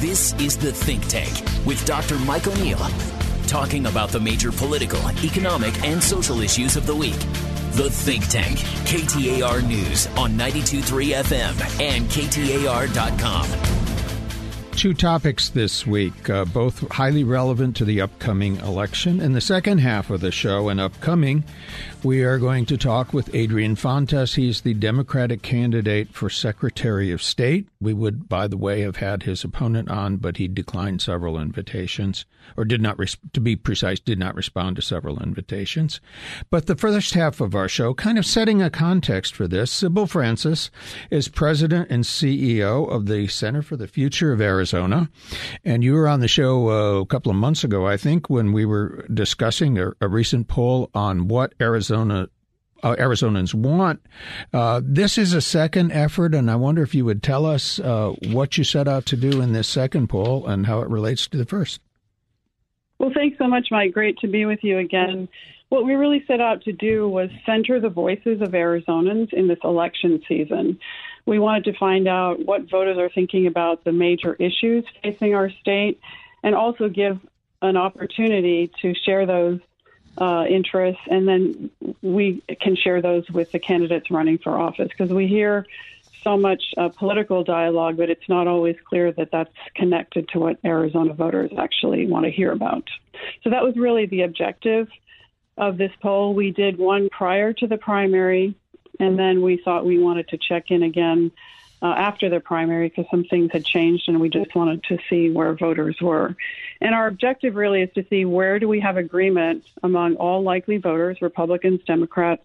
This 0.00 0.32
is 0.34 0.56
The 0.56 0.72
Think 0.72 1.08
Tank 1.08 1.42
with 1.66 1.84
Dr. 1.84 2.20
Mike 2.20 2.46
O'Neill, 2.46 2.78
talking 3.48 3.86
about 3.86 4.10
the 4.10 4.20
major 4.20 4.52
political, 4.52 5.00
economic, 5.24 5.74
and 5.84 6.00
social 6.00 6.40
issues 6.40 6.76
of 6.76 6.86
the 6.86 6.94
week. 6.94 7.18
The 7.72 7.90
Think 7.90 8.28
Tank, 8.28 8.58
KTAR 8.86 9.66
News 9.66 10.06
on 10.16 10.36
923 10.36 11.14
FM 11.14 11.80
and 11.80 12.06
KTAR.com. 12.06 13.78
Two 14.78 14.94
topics 14.94 15.48
this 15.48 15.84
week, 15.84 16.30
uh, 16.30 16.44
both 16.44 16.88
highly 16.92 17.24
relevant 17.24 17.74
to 17.74 17.84
the 17.84 18.00
upcoming 18.00 18.58
election. 18.58 19.20
In 19.20 19.32
the 19.32 19.40
second 19.40 19.78
half 19.78 20.10
of 20.10 20.20
the 20.20 20.30
show 20.30 20.68
and 20.68 20.80
upcoming, 20.80 21.42
we 22.04 22.22
are 22.22 22.38
going 22.38 22.64
to 22.66 22.76
talk 22.76 23.12
with 23.12 23.34
Adrian 23.34 23.74
Fontes. 23.74 24.34
He's 24.34 24.60
the 24.60 24.74
Democratic 24.74 25.42
candidate 25.42 26.08
for 26.14 26.30
Secretary 26.30 27.10
of 27.10 27.22
State. 27.22 27.68
We 27.80 27.92
would, 27.92 28.28
by 28.28 28.46
the 28.46 28.56
way, 28.56 28.82
have 28.82 28.96
had 28.96 29.24
his 29.24 29.42
opponent 29.42 29.90
on, 29.90 30.16
but 30.16 30.36
he 30.36 30.48
declined 30.48 31.02
several 31.02 31.38
invitations, 31.38 32.24
or 32.56 32.64
did 32.64 32.80
not, 32.80 32.98
to 33.32 33.40
be 33.40 33.56
precise, 33.56 33.98
did 33.98 34.18
not 34.18 34.34
respond 34.34 34.76
to 34.76 34.82
several 34.82 35.20
invitations. 35.20 36.00
But 36.50 36.66
the 36.66 36.76
first 36.76 37.14
half 37.14 37.40
of 37.40 37.54
our 37.54 37.68
show, 37.68 37.94
kind 37.94 38.18
of 38.18 38.26
setting 38.26 38.62
a 38.62 38.70
context 38.70 39.34
for 39.34 39.48
this, 39.48 39.70
Sybil 39.70 40.06
Francis 40.06 40.70
is 41.10 41.28
president 41.28 41.90
and 41.90 42.04
CEO 42.04 42.88
of 42.88 43.06
the 43.06 43.26
Center 43.28 43.62
for 43.62 43.76
the 43.76 43.88
Future 43.88 44.32
of 44.32 44.40
Arizona. 44.40 45.10
And 45.64 45.82
you 45.82 45.94
were 45.94 46.08
on 46.08 46.20
the 46.20 46.28
show 46.28 46.68
uh, 46.70 47.00
a 47.00 47.06
couple 47.06 47.30
of 47.30 47.36
months 47.36 47.64
ago, 47.64 47.86
I 47.86 47.96
think, 47.96 48.30
when 48.30 48.52
we 48.52 48.64
were 48.64 49.04
discussing 49.12 49.78
a, 49.78 49.92
a 50.00 50.08
recent 50.08 50.48
poll 50.48 50.90
on 50.94 51.28
what 51.28 51.54
Arizona 51.60 51.87
Arizona 51.90 52.28
uh, 52.82 52.94
Arizonans 52.96 53.54
want. 53.54 54.00
Uh, 54.52 54.80
this 54.84 55.18
is 55.18 55.32
a 55.32 55.40
second 55.40 55.90
effort, 55.90 56.34
and 56.34 56.50
I 56.50 56.56
wonder 56.56 56.82
if 56.82 56.94
you 56.94 57.04
would 57.04 57.22
tell 57.22 57.44
us 57.44 57.80
uh, 57.80 58.12
what 58.28 58.56
you 58.56 58.62
set 58.62 58.86
out 58.86 59.06
to 59.06 59.16
do 59.16 59.40
in 59.40 59.52
this 59.52 59.66
second 59.66 60.08
poll 60.08 60.46
and 60.46 60.66
how 60.66 60.80
it 60.80 60.88
relates 60.88 61.26
to 61.28 61.36
the 61.36 61.44
first. 61.44 61.80
Well, 62.98 63.10
thanks 63.14 63.38
so 63.38 63.48
much, 63.48 63.68
Mike. 63.70 63.92
Great 63.92 64.18
to 64.18 64.28
be 64.28 64.44
with 64.44 64.60
you 64.62 64.78
again. 64.78 65.28
What 65.70 65.84
we 65.84 65.94
really 65.94 66.24
set 66.26 66.40
out 66.40 66.62
to 66.62 66.72
do 66.72 67.08
was 67.08 67.30
center 67.44 67.80
the 67.80 67.88
voices 67.88 68.40
of 68.40 68.50
Arizonans 68.50 69.32
in 69.32 69.48
this 69.48 69.58
election 69.64 70.22
season. 70.28 70.78
We 71.26 71.38
wanted 71.38 71.64
to 71.64 71.78
find 71.78 72.08
out 72.08 72.44
what 72.44 72.70
voters 72.70 72.96
are 72.96 73.10
thinking 73.10 73.46
about 73.46 73.84
the 73.84 73.92
major 73.92 74.34
issues 74.34 74.84
facing 75.02 75.34
our 75.34 75.50
state 75.60 76.00
and 76.42 76.54
also 76.54 76.88
give 76.88 77.18
an 77.60 77.76
opportunity 77.76 78.70
to 78.82 78.94
share 79.04 79.26
those 79.26 79.58
uh, 80.20 80.44
interests, 80.48 81.02
and 81.08 81.26
then 81.28 81.70
we 82.02 82.42
can 82.60 82.76
share 82.76 83.00
those 83.00 83.28
with 83.30 83.52
the 83.52 83.58
candidates 83.58 84.10
running 84.10 84.38
for 84.38 84.58
office 84.58 84.88
because 84.88 85.10
we 85.10 85.26
hear 85.26 85.66
so 86.24 86.36
much 86.36 86.62
uh, 86.76 86.88
political 86.88 87.44
dialogue, 87.44 87.96
but 87.96 88.10
it's 88.10 88.28
not 88.28 88.46
always 88.46 88.76
clear 88.88 89.12
that 89.12 89.30
that's 89.30 89.54
connected 89.74 90.28
to 90.30 90.40
what 90.40 90.58
Arizona 90.64 91.14
voters 91.14 91.50
actually 91.56 92.06
want 92.06 92.24
to 92.24 92.30
hear 92.30 92.52
about. 92.52 92.88
So 93.44 93.50
that 93.50 93.62
was 93.62 93.76
really 93.76 94.06
the 94.06 94.22
objective 94.22 94.88
of 95.56 95.78
this 95.78 95.92
poll. 96.02 96.34
We 96.34 96.50
did 96.50 96.78
one 96.78 97.08
prior 97.10 97.52
to 97.52 97.66
the 97.66 97.78
primary, 97.78 98.54
and 98.98 99.18
then 99.18 99.42
we 99.42 99.60
thought 99.64 99.86
we 99.86 99.98
wanted 99.98 100.28
to 100.28 100.38
check 100.38 100.70
in 100.70 100.82
again 100.82 101.30
uh, 101.82 101.86
after 101.86 102.28
the 102.28 102.40
primary 102.40 102.88
because 102.88 103.06
some 103.10 103.24
things 103.24 103.50
had 103.52 103.64
changed 103.64 104.08
and 104.08 104.20
we 104.20 104.28
just 104.28 104.54
wanted 104.54 104.82
to 104.84 104.98
see 105.08 105.30
where 105.30 105.54
voters 105.54 105.96
were. 106.00 106.36
And 106.80 106.94
our 106.94 107.06
objective 107.06 107.54
really 107.54 107.82
is 107.82 107.90
to 107.94 108.04
see 108.08 108.24
where 108.24 108.58
do 108.58 108.68
we 108.68 108.80
have 108.80 108.96
agreement 108.96 109.64
among 109.82 110.16
all 110.16 110.42
likely 110.42 110.78
voters, 110.78 111.18
Republicans, 111.20 111.80
Democrats, 111.86 112.44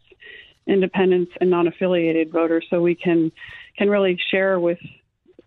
independents, 0.68 1.32
and 1.42 1.50
non-affiliated 1.50 2.32
voters, 2.32 2.66
so 2.70 2.82
we 2.82 2.96
can 2.96 3.32
can 3.78 3.90
really 3.90 4.20
share 4.30 4.60
with 4.60 4.80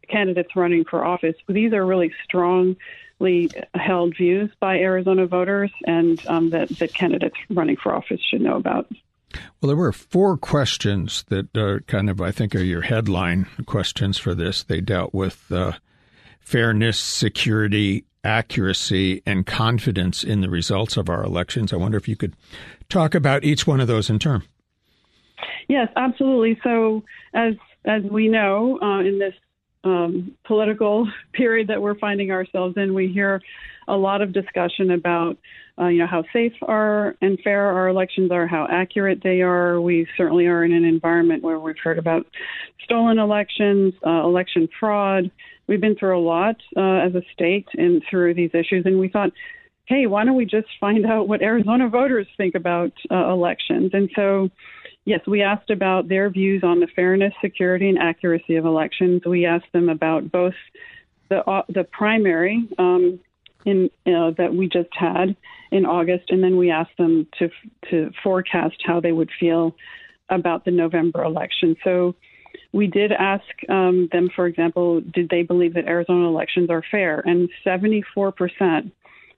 candidates 0.09 0.55
running 0.57 0.85
for 0.85 1.05
office. 1.05 1.37
These 1.49 1.73
are 1.73 1.85
really 1.85 2.13
strongly 2.25 3.51
held 3.75 4.17
views 4.17 4.51
by 4.61 4.79
Arizona 4.79 5.27
voters, 5.27 5.71
and 5.87 6.25
um, 6.27 6.51
that 6.51 6.69
that 6.79 6.93
candidates 6.93 7.37
running 7.51 7.77
for 7.77 7.95
office 7.95 8.21
should 8.31 8.41
know 8.41 8.57
about. 8.57 8.89
Well, 9.33 9.69
there 9.69 9.77
were 9.77 9.93
four 9.93 10.37
questions 10.37 11.25
that 11.29 11.57
are 11.57 11.81
kind 11.81 12.09
of, 12.09 12.21
I 12.21 12.31
think, 12.31 12.55
are 12.55 12.63
your 12.63 12.83
headline 12.83 13.47
questions 13.67 14.19
for 14.19 14.35
this. 14.35 14.63
They 14.63 14.81
dealt 14.81 15.13
with 15.13 15.51
uh, 15.51 15.73
fairness, 16.41 16.99
security, 16.99 18.05
accuracy, 18.25 19.23
and 19.27 19.47
confidence 19.47 20.25
in 20.25 20.41
the 20.41 20.51
results 20.51 20.97
of 20.97 21.09
our 21.09 21.23
elections. 21.23 21.73
I 21.73 21.77
wonder 21.77 21.97
if 21.97 22.09
you 22.09 22.17
could 22.17 22.35
talk 22.89 23.15
about 23.15 23.45
each 23.45 23.67
one 23.67 23.81
of 23.81 23.89
those 23.89 24.11
in 24.11 24.19
turn. 24.19 24.43
Yes, 25.69 25.89
absolutely. 25.97 26.59
So, 26.63 27.03
as 27.35 27.55
as 27.85 28.03
we 28.05 28.29
know, 28.29 28.79
uh, 28.81 29.01
in 29.01 29.19
this 29.19 29.35
um, 29.87 30.37
political 30.45 31.09
period 31.33 31.69
that 31.69 31.81
we're 31.81 31.99
finding 31.99 32.31
ourselves 32.33 32.75
in, 32.77 32.93
we 32.93 33.09
hear 33.09 33.41
a 33.89 33.97
lot 33.97 34.21
of 34.21 34.33
discussion 34.33 34.91
about 34.91 35.39
uh, 35.79 35.87
you 35.87 35.99
know 35.99 36.07
how 36.07 36.25
safe 36.33 36.55
are 36.63 37.15
and 37.21 37.39
fair 37.45 37.67
our 37.67 37.89
elections 37.89 38.31
are, 38.33 38.47
how 38.47 38.67
accurate 38.71 39.21
they 39.23 39.43
are. 39.43 39.81
We 39.81 40.07
certainly 40.17 40.47
are 40.47 40.65
in 40.65 40.73
an 40.73 40.85
environment 40.85 41.43
where 41.43 41.61
we've 41.61 41.77
heard 41.83 41.99
about 41.99 42.27
stolen 42.83 43.19
elections, 43.19 43.95
uh, 44.05 44.25
election 44.25 44.69
fraud. 44.81 45.31
We've 45.69 45.81
been 45.81 45.97
through 45.97 46.19
a 46.19 46.21
lot 46.21 46.57
uh, 46.77 47.07
as 47.07 47.15
a 47.15 47.23
state 47.33 47.67
and 47.75 48.03
through 48.09 48.35
these 48.35 48.51
issues, 48.55 48.87
and 48.87 48.99
we 48.99 49.09
thought, 49.09 49.31
hey, 49.85 50.07
why 50.07 50.25
don't 50.25 50.37
we 50.37 50.47
just 50.47 50.69
find 50.81 51.07
out 51.13 51.29
what 51.29 51.43
Arizona 51.43 51.89
voters 51.89 52.27
think 52.37 52.55
about 52.55 52.93
uh, 53.11 53.31
elections? 53.31 53.91
And 53.93 54.11
so. 54.17 54.51
Yes, 55.07 55.21
we 55.25 55.41
asked 55.41 55.71
about 55.71 56.09
their 56.09 56.29
views 56.29 56.65
on 56.65 56.81
the 56.81 56.89
fairness, 56.89 57.33
security, 57.41 57.89
and 57.89 57.97
accuracy 57.97 58.57
of 58.57 58.67
elections. 58.67 59.23
We 59.25 59.47
asked 59.47 59.73
them 59.73 59.89
about 59.89 60.33
both 60.33 60.55
the 61.31 61.49
uh, 61.49 61.63
the 61.69 61.85
primary 61.85 62.69
um, 62.77 63.21
in 63.65 63.89
uh, 64.05 64.33
that 64.37 64.53
we 64.53 64.69
just 64.69 64.89
had 64.93 65.37
in 65.71 65.87
August, 65.87 66.31
and 66.31 66.43
then 66.43 66.57
we 66.57 66.73
asked 66.73 66.97
them 66.99 67.29
to 67.39 67.49
to 67.91 68.11
forecast 68.25 68.83
how 68.85 68.99
they 68.99 69.13
would 69.13 69.31
feel 69.39 69.77
about 70.29 70.65
the 70.65 70.73
November 70.73 71.23
election. 71.23 71.77
So 71.85 72.17
we 72.73 72.89
did 72.89 73.13
ask 73.13 73.45
um, 73.69 74.09
them, 74.11 74.29
for 74.35 74.49
example, 74.49 75.03
did 75.03 75.29
they 75.29 75.45
believe 75.45 75.75
that 75.75 75.87
Arizona 75.87 76.27
elections 76.27 76.69
are 76.69 76.83
fair? 76.91 77.21
And 77.25 77.49
74 77.63 78.33
percent 78.33 78.93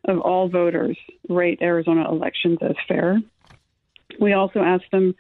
of 0.06 0.18
all 0.20 0.48
voters 0.48 0.96
rate 1.28 1.58
Arizona 1.60 2.10
elections 2.10 2.56
as 2.62 2.76
fair. 2.88 3.18
We 4.18 4.32
also 4.32 4.60
asked 4.60 4.90
them 4.90 5.14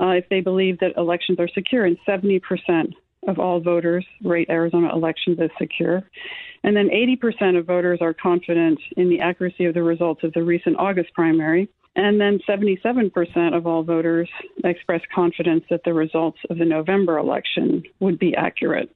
uh, 0.00 0.10
if 0.10 0.28
they 0.28 0.40
believe 0.40 0.78
that 0.80 0.96
elections 0.96 1.38
are 1.38 1.48
secure, 1.48 1.84
and 1.84 1.96
70 2.06 2.40
percent 2.40 2.94
of 3.26 3.38
all 3.38 3.60
voters 3.60 4.04
rate 4.22 4.48
Arizona 4.50 4.90
elections 4.92 5.38
as 5.40 5.50
secure. 5.58 6.02
And 6.62 6.76
then 6.76 6.88
80% 6.88 7.58
of 7.58 7.66
voters 7.66 7.98
are 8.00 8.14
confident 8.14 8.78
in 8.96 9.08
the 9.08 9.20
accuracy 9.20 9.64
of 9.66 9.74
the 9.74 9.82
results 9.82 10.24
of 10.24 10.32
the 10.32 10.42
recent 10.42 10.76
August 10.78 11.12
primary. 11.14 11.68
And 11.96 12.20
then 12.20 12.40
77% 12.48 13.56
of 13.56 13.66
all 13.66 13.82
voters 13.82 14.28
expressed 14.64 15.06
confidence 15.14 15.64
that 15.70 15.82
the 15.84 15.94
results 15.94 16.38
of 16.50 16.58
the 16.58 16.64
November 16.64 17.18
election 17.18 17.84
would 18.00 18.18
be 18.18 18.34
accurate 18.34 18.90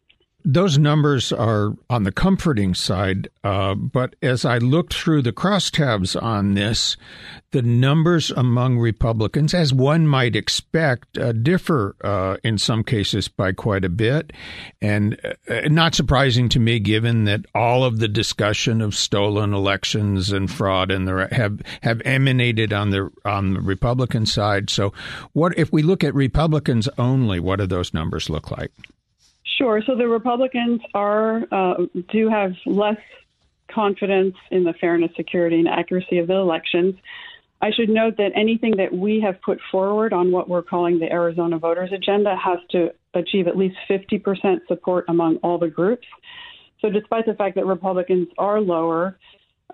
those 0.44 0.78
numbers 0.78 1.32
are 1.32 1.74
on 1.90 2.04
the 2.04 2.12
comforting 2.12 2.72
side, 2.72 3.28
uh, 3.42 3.74
but 3.74 4.14
as 4.22 4.44
I 4.44 4.58
looked 4.58 4.94
through 4.94 5.22
the 5.22 5.32
crosstabs 5.32 6.20
on 6.20 6.54
this, 6.54 6.96
the 7.50 7.62
numbers 7.62 8.30
among 8.30 8.78
Republicans, 8.78 9.52
as 9.52 9.74
one 9.74 10.06
might 10.06 10.36
expect, 10.36 11.18
uh, 11.18 11.32
differ 11.32 11.96
uh, 12.04 12.36
in 12.44 12.56
some 12.56 12.84
cases 12.84 13.26
by 13.26 13.52
quite 13.52 13.84
a 13.84 13.88
bit, 13.88 14.32
and 14.80 15.18
uh, 15.48 15.60
not 15.66 15.94
surprising 15.94 16.48
to 16.50 16.60
me, 16.60 16.78
given 16.78 17.24
that 17.24 17.44
all 17.54 17.82
of 17.82 17.98
the 17.98 18.08
discussion 18.08 18.80
of 18.80 18.94
stolen 18.94 19.52
elections 19.52 20.30
and 20.30 20.50
fraud 20.50 20.90
and 20.90 21.08
the 21.08 21.28
have 21.32 21.60
have 21.82 22.00
emanated 22.04 22.72
on 22.72 22.90
the 22.90 23.10
on 23.24 23.54
the 23.54 23.60
Republican 23.60 24.24
side. 24.24 24.70
So, 24.70 24.92
what 25.32 25.58
if 25.58 25.72
we 25.72 25.82
look 25.82 26.04
at 26.04 26.14
Republicans 26.14 26.88
only? 26.96 27.40
What 27.40 27.56
do 27.56 27.66
those 27.66 27.92
numbers 27.92 28.30
look 28.30 28.50
like? 28.50 28.70
Sure. 29.58 29.82
So 29.84 29.96
the 29.96 30.06
Republicans 30.06 30.80
are 30.94 31.42
uh, 31.50 31.74
do 32.12 32.28
have 32.28 32.52
less 32.64 32.96
confidence 33.74 34.36
in 34.52 34.62
the 34.62 34.72
fairness, 34.80 35.10
security, 35.16 35.58
and 35.58 35.68
accuracy 35.68 36.18
of 36.18 36.28
the 36.28 36.34
elections. 36.34 36.94
I 37.60 37.72
should 37.72 37.88
note 37.88 38.16
that 38.18 38.30
anything 38.36 38.76
that 38.76 38.92
we 38.92 39.20
have 39.20 39.42
put 39.42 39.58
forward 39.72 40.12
on 40.12 40.30
what 40.30 40.48
we're 40.48 40.62
calling 40.62 41.00
the 41.00 41.10
Arizona 41.10 41.58
voters 41.58 41.90
agenda 41.92 42.36
has 42.36 42.60
to 42.70 42.90
achieve 43.14 43.48
at 43.48 43.56
least 43.56 43.76
50% 43.90 44.58
support 44.68 45.06
among 45.08 45.38
all 45.38 45.58
the 45.58 45.66
groups. 45.66 46.06
So, 46.80 46.88
despite 46.88 47.26
the 47.26 47.34
fact 47.34 47.56
that 47.56 47.66
Republicans 47.66 48.28
are 48.38 48.60
lower 48.60 49.18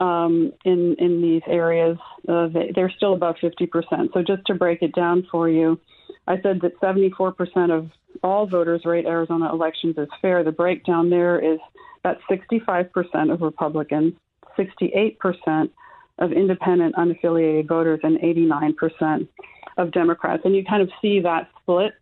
um, 0.00 0.50
in 0.64 0.96
in 0.98 1.20
these 1.20 1.42
areas, 1.46 1.98
uh, 2.26 2.48
they, 2.48 2.72
they're 2.74 2.92
still 2.96 3.12
above 3.12 3.36
50%. 3.42 4.14
So, 4.14 4.22
just 4.22 4.46
to 4.46 4.54
break 4.54 4.80
it 4.80 4.94
down 4.94 5.26
for 5.30 5.50
you, 5.50 5.78
I 6.26 6.40
said 6.40 6.60
that 6.62 6.80
74% 6.80 7.76
of 7.76 7.90
all 8.22 8.46
voters 8.46 8.82
rate 8.84 9.06
Arizona 9.06 9.52
elections 9.52 9.96
as 9.98 10.08
fair. 10.22 10.42
The 10.42 10.52
breakdown 10.52 11.10
there 11.10 11.38
is 11.38 11.58
that 12.02 12.18
65% 12.30 13.32
of 13.32 13.40
Republicans, 13.40 14.14
68% 14.58 15.70
of 16.18 16.32
independent, 16.32 16.94
unaffiliated 16.94 17.68
voters, 17.68 18.00
and 18.02 18.18
89% 18.18 19.28
of 19.78 19.90
Democrats. 19.90 20.42
And 20.44 20.54
you 20.54 20.64
kind 20.64 20.82
of 20.82 20.90
see 21.02 21.20
that 21.20 21.48
split 21.60 21.92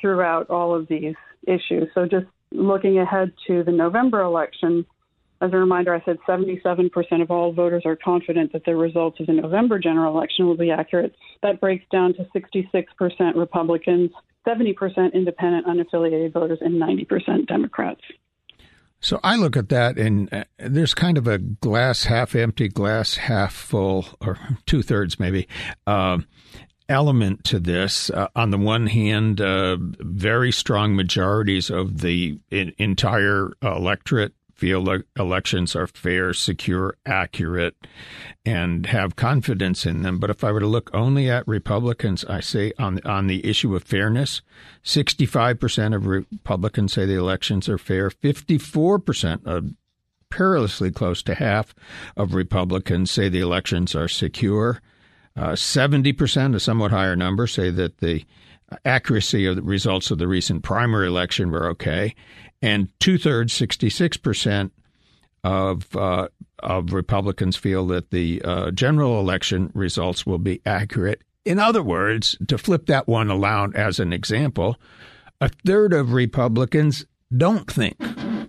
throughout 0.00 0.48
all 0.48 0.74
of 0.74 0.86
these 0.88 1.14
issues. 1.46 1.88
So 1.94 2.06
just 2.06 2.26
looking 2.52 2.98
ahead 2.98 3.32
to 3.48 3.64
the 3.64 3.72
November 3.72 4.22
election, 4.22 4.86
as 5.40 5.52
a 5.52 5.56
reminder, 5.56 5.94
I 5.94 6.02
said 6.04 6.18
77% 6.26 6.90
of 7.22 7.30
all 7.30 7.52
voters 7.52 7.82
are 7.84 7.96
confident 7.96 8.52
that 8.52 8.64
the 8.64 8.74
results 8.74 9.20
of 9.20 9.26
the 9.26 9.34
November 9.34 9.78
general 9.78 10.16
election 10.16 10.46
will 10.46 10.56
be 10.56 10.70
accurate. 10.70 11.14
That 11.42 11.60
breaks 11.60 11.84
down 11.92 12.14
to 12.14 12.24
66% 12.34 13.36
Republicans, 13.36 14.10
70% 14.46 15.12
independent, 15.12 15.66
unaffiliated 15.66 16.32
voters, 16.32 16.58
and 16.60 16.80
90% 16.80 17.46
Democrats. 17.46 18.00
So 19.00 19.20
I 19.22 19.36
look 19.36 19.56
at 19.56 19.68
that, 19.68 19.96
and 19.96 20.32
uh, 20.34 20.44
there's 20.58 20.92
kind 20.92 21.16
of 21.16 21.28
a 21.28 21.38
glass 21.38 22.04
half 22.04 22.34
empty, 22.34 22.68
glass 22.68 23.14
half 23.14 23.54
full, 23.54 24.06
or 24.20 24.38
two 24.66 24.82
thirds 24.82 25.20
maybe. 25.20 25.46
Uh, 25.86 26.18
element 26.88 27.44
to 27.44 27.60
this. 27.60 28.10
Uh, 28.10 28.28
on 28.34 28.50
the 28.50 28.58
one 28.58 28.86
hand, 28.86 29.40
uh, 29.40 29.76
very 29.78 30.50
strong 30.50 30.96
majorities 30.96 31.70
of 31.70 32.00
the 32.00 32.40
in, 32.50 32.72
entire 32.78 33.52
electorate 33.62 34.32
feel 34.58 34.84
elections 35.16 35.76
are 35.76 35.86
fair, 35.86 36.34
secure, 36.34 36.96
accurate, 37.06 37.76
and 38.44 38.86
have 38.86 39.14
confidence 39.14 39.86
in 39.86 40.02
them. 40.02 40.18
But 40.18 40.30
if 40.30 40.42
I 40.42 40.50
were 40.50 40.60
to 40.60 40.66
look 40.66 40.90
only 40.92 41.30
at 41.30 41.46
Republicans, 41.46 42.24
I 42.24 42.40
say 42.40 42.72
on 42.78 43.00
on 43.04 43.28
the 43.28 43.46
issue 43.46 43.74
of 43.76 43.84
fairness, 43.84 44.42
65% 44.84 45.94
of 45.94 46.06
Republicans 46.06 46.92
say 46.92 47.06
the 47.06 47.14
elections 47.14 47.68
are 47.68 47.78
fair. 47.78 48.10
54% 48.10 49.46
of 49.46 49.70
perilously 50.28 50.90
close 50.90 51.22
to 51.22 51.36
half 51.36 51.74
of 52.16 52.34
Republicans 52.34 53.10
say 53.10 53.28
the 53.28 53.40
elections 53.40 53.94
are 53.94 54.08
secure. 54.08 54.82
Uh, 55.36 55.52
70%, 55.52 56.56
a 56.56 56.60
somewhat 56.60 56.90
higher 56.90 57.14
number, 57.14 57.46
say 57.46 57.70
that 57.70 57.98
the 57.98 58.24
accuracy 58.84 59.46
of 59.46 59.56
the 59.56 59.62
results 59.62 60.10
of 60.10 60.18
the 60.18 60.28
recent 60.28 60.62
primary 60.62 61.06
election 61.06 61.50
were 61.50 61.68
okay 61.68 62.14
and 62.62 62.88
two 62.98 63.18
thirds, 63.18 63.52
66% 63.58 64.70
of, 65.44 65.96
uh, 65.96 66.28
of 66.58 66.92
Republicans 66.92 67.56
feel 67.56 67.86
that 67.88 68.10
the 68.10 68.42
uh, 68.44 68.70
general 68.70 69.20
election 69.20 69.70
results 69.74 70.26
will 70.26 70.38
be 70.38 70.60
accurate. 70.66 71.22
In 71.44 71.58
other 71.58 71.82
words, 71.82 72.36
to 72.46 72.58
flip 72.58 72.86
that 72.86 73.06
one 73.06 73.30
around 73.30 73.76
as 73.76 74.00
an 74.00 74.12
example, 74.12 74.76
a 75.40 75.48
third 75.48 75.92
of 75.92 76.12
Republicans 76.12 77.06
don't 77.34 77.70
think 77.70 77.96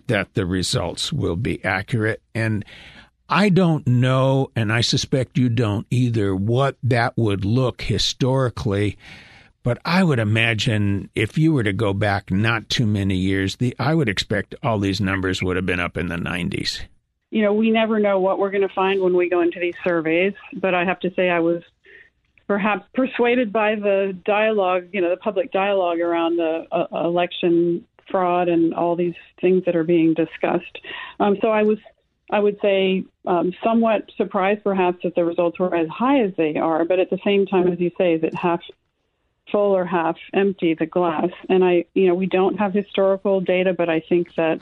that 0.07 0.33
the 0.33 0.45
results 0.45 1.13
will 1.13 1.35
be 1.35 1.63
accurate. 1.63 2.21
And 2.33 2.65
I 3.29 3.49
don't 3.49 3.85
know, 3.85 4.51
and 4.55 4.73
I 4.73 4.81
suspect 4.81 5.37
you 5.37 5.49
don't 5.49 5.85
either, 5.91 6.35
what 6.35 6.77
that 6.83 7.15
would 7.15 7.45
look 7.45 7.83
historically 7.83 8.97
but 9.63 9.79
I 9.85 10.03
would 10.03 10.19
imagine 10.19 11.09
if 11.15 11.37
you 11.37 11.53
were 11.53 11.63
to 11.63 11.73
go 11.73 11.93
back 11.93 12.31
not 12.31 12.69
too 12.69 12.85
many 12.85 13.15
years, 13.15 13.57
the 13.57 13.75
I 13.79 13.93
would 13.93 14.09
expect 14.09 14.55
all 14.63 14.79
these 14.79 15.01
numbers 15.01 15.43
would 15.43 15.55
have 15.55 15.65
been 15.65 15.79
up 15.79 15.97
in 15.97 16.07
the 16.07 16.15
90s. 16.15 16.81
You 17.31 17.43
know, 17.43 17.53
we 17.53 17.69
never 17.69 17.99
know 17.99 18.19
what 18.19 18.39
we're 18.39 18.49
going 18.49 18.67
to 18.67 18.73
find 18.73 19.01
when 19.01 19.15
we 19.15 19.29
go 19.29 19.41
into 19.41 19.59
these 19.59 19.75
surveys, 19.83 20.33
but 20.53 20.73
I 20.73 20.85
have 20.85 20.99
to 21.01 21.13
say 21.15 21.29
I 21.29 21.41
was 21.41 21.61
perhaps 22.47 22.83
persuaded 22.95 23.53
by 23.53 23.75
the 23.75 24.17
dialogue, 24.25 24.87
you 24.91 25.01
know, 25.01 25.11
the 25.11 25.17
public 25.17 25.51
dialogue 25.51 25.99
around 25.99 26.37
the 26.37 26.65
uh, 26.71 26.87
election 27.05 27.85
fraud 28.09 28.49
and 28.49 28.73
all 28.73 28.95
these 28.95 29.13
things 29.39 29.63
that 29.65 29.75
are 29.75 29.83
being 29.83 30.15
discussed. 30.15 30.79
Um, 31.19 31.37
so 31.41 31.49
I 31.49 31.61
was, 31.61 31.77
I 32.31 32.39
would 32.39 32.57
say, 32.59 33.03
um, 33.27 33.53
somewhat 33.63 34.09
surprised 34.17 34.63
perhaps 34.63 34.97
that 35.03 35.13
the 35.13 35.23
results 35.23 35.59
were 35.59 35.75
as 35.75 35.87
high 35.89 36.23
as 36.23 36.31
they 36.37 36.55
are, 36.55 36.85
but 36.85 36.97
at 36.97 37.11
the 37.11 37.19
same 37.23 37.45
time, 37.45 37.67
as 37.67 37.79
you 37.79 37.91
say, 37.99 38.17
that 38.17 38.33
half 38.33 38.61
full 39.51 39.75
or 39.75 39.85
half 39.85 40.17
empty 40.33 40.75
the 40.75 40.85
glass. 40.85 41.29
And 41.49 41.63
I, 41.63 41.85
you 41.93 42.07
know, 42.07 42.15
we 42.15 42.25
don't 42.25 42.57
have 42.57 42.73
historical 42.73 43.41
data, 43.41 43.73
but 43.73 43.89
I 43.89 44.01
think 44.07 44.35
that 44.35 44.59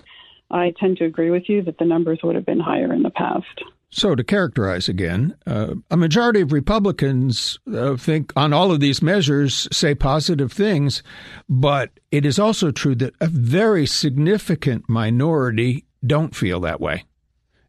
I 0.50 0.74
tend 0.80 0.98
to 0.98 1.06
agree 1.06 1.30
with 1.30 1.50
you 1.50 1.62
that 1.63 1.78
the 1.78 1.86
numbers 1.86 2.19
would 2.24 2.36
have 2.36 2.45
been 2.45 2.60
higher 2.60 2.94
in 2.94 3.04
the 3.04 3.10
past. 3.10 3.63
So, 3.89 4.16
to 4.16 4.24
characterize 4.24 4.89
again, 4.89 5.36
uh, 5.45 5.75
a 5.89 5.95
majority 5.95 6.42
of 6.42 6.51
Republicans 6.51 7.57
uh, 7.74 7.95
think 7.95 8.34
on 8.36 8.51
all 8.51 8.72
of 8.72 8.81
these 8.81 9.01
measures 9.01 9.68
say 9.72 9.95
positive 9.95 10.51
things, 10.51 11.01
but 11.48 11.92
it 12.12 12.25
is 12.25 12.38
also 12.38 12.72
true 12.72 12.95
that 12.95 13.16
a 13.22 13.28
very 13.28 13.86
significant 13.86 14.90
minority 14.90 15.86
don't 16.06 16.36
feel 16.36 16.60
that 16.62 16.81
way, 16.81 17.06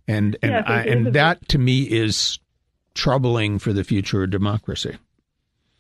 and 0.09 0.37
and 0.43 0.53
yes, 0.53 0.65
I, 0.67 0.83
and 0.83 1.13
that 1.13 1.49
to 1.51 1.59
me 1.59 1.83
is 1.83 2.41
troubling 2.95 3.61
for 3.61 3.73
the 3.73 3.85
future 3.85 4.25
of 4.25 4.31
democracy. 4.31 4.99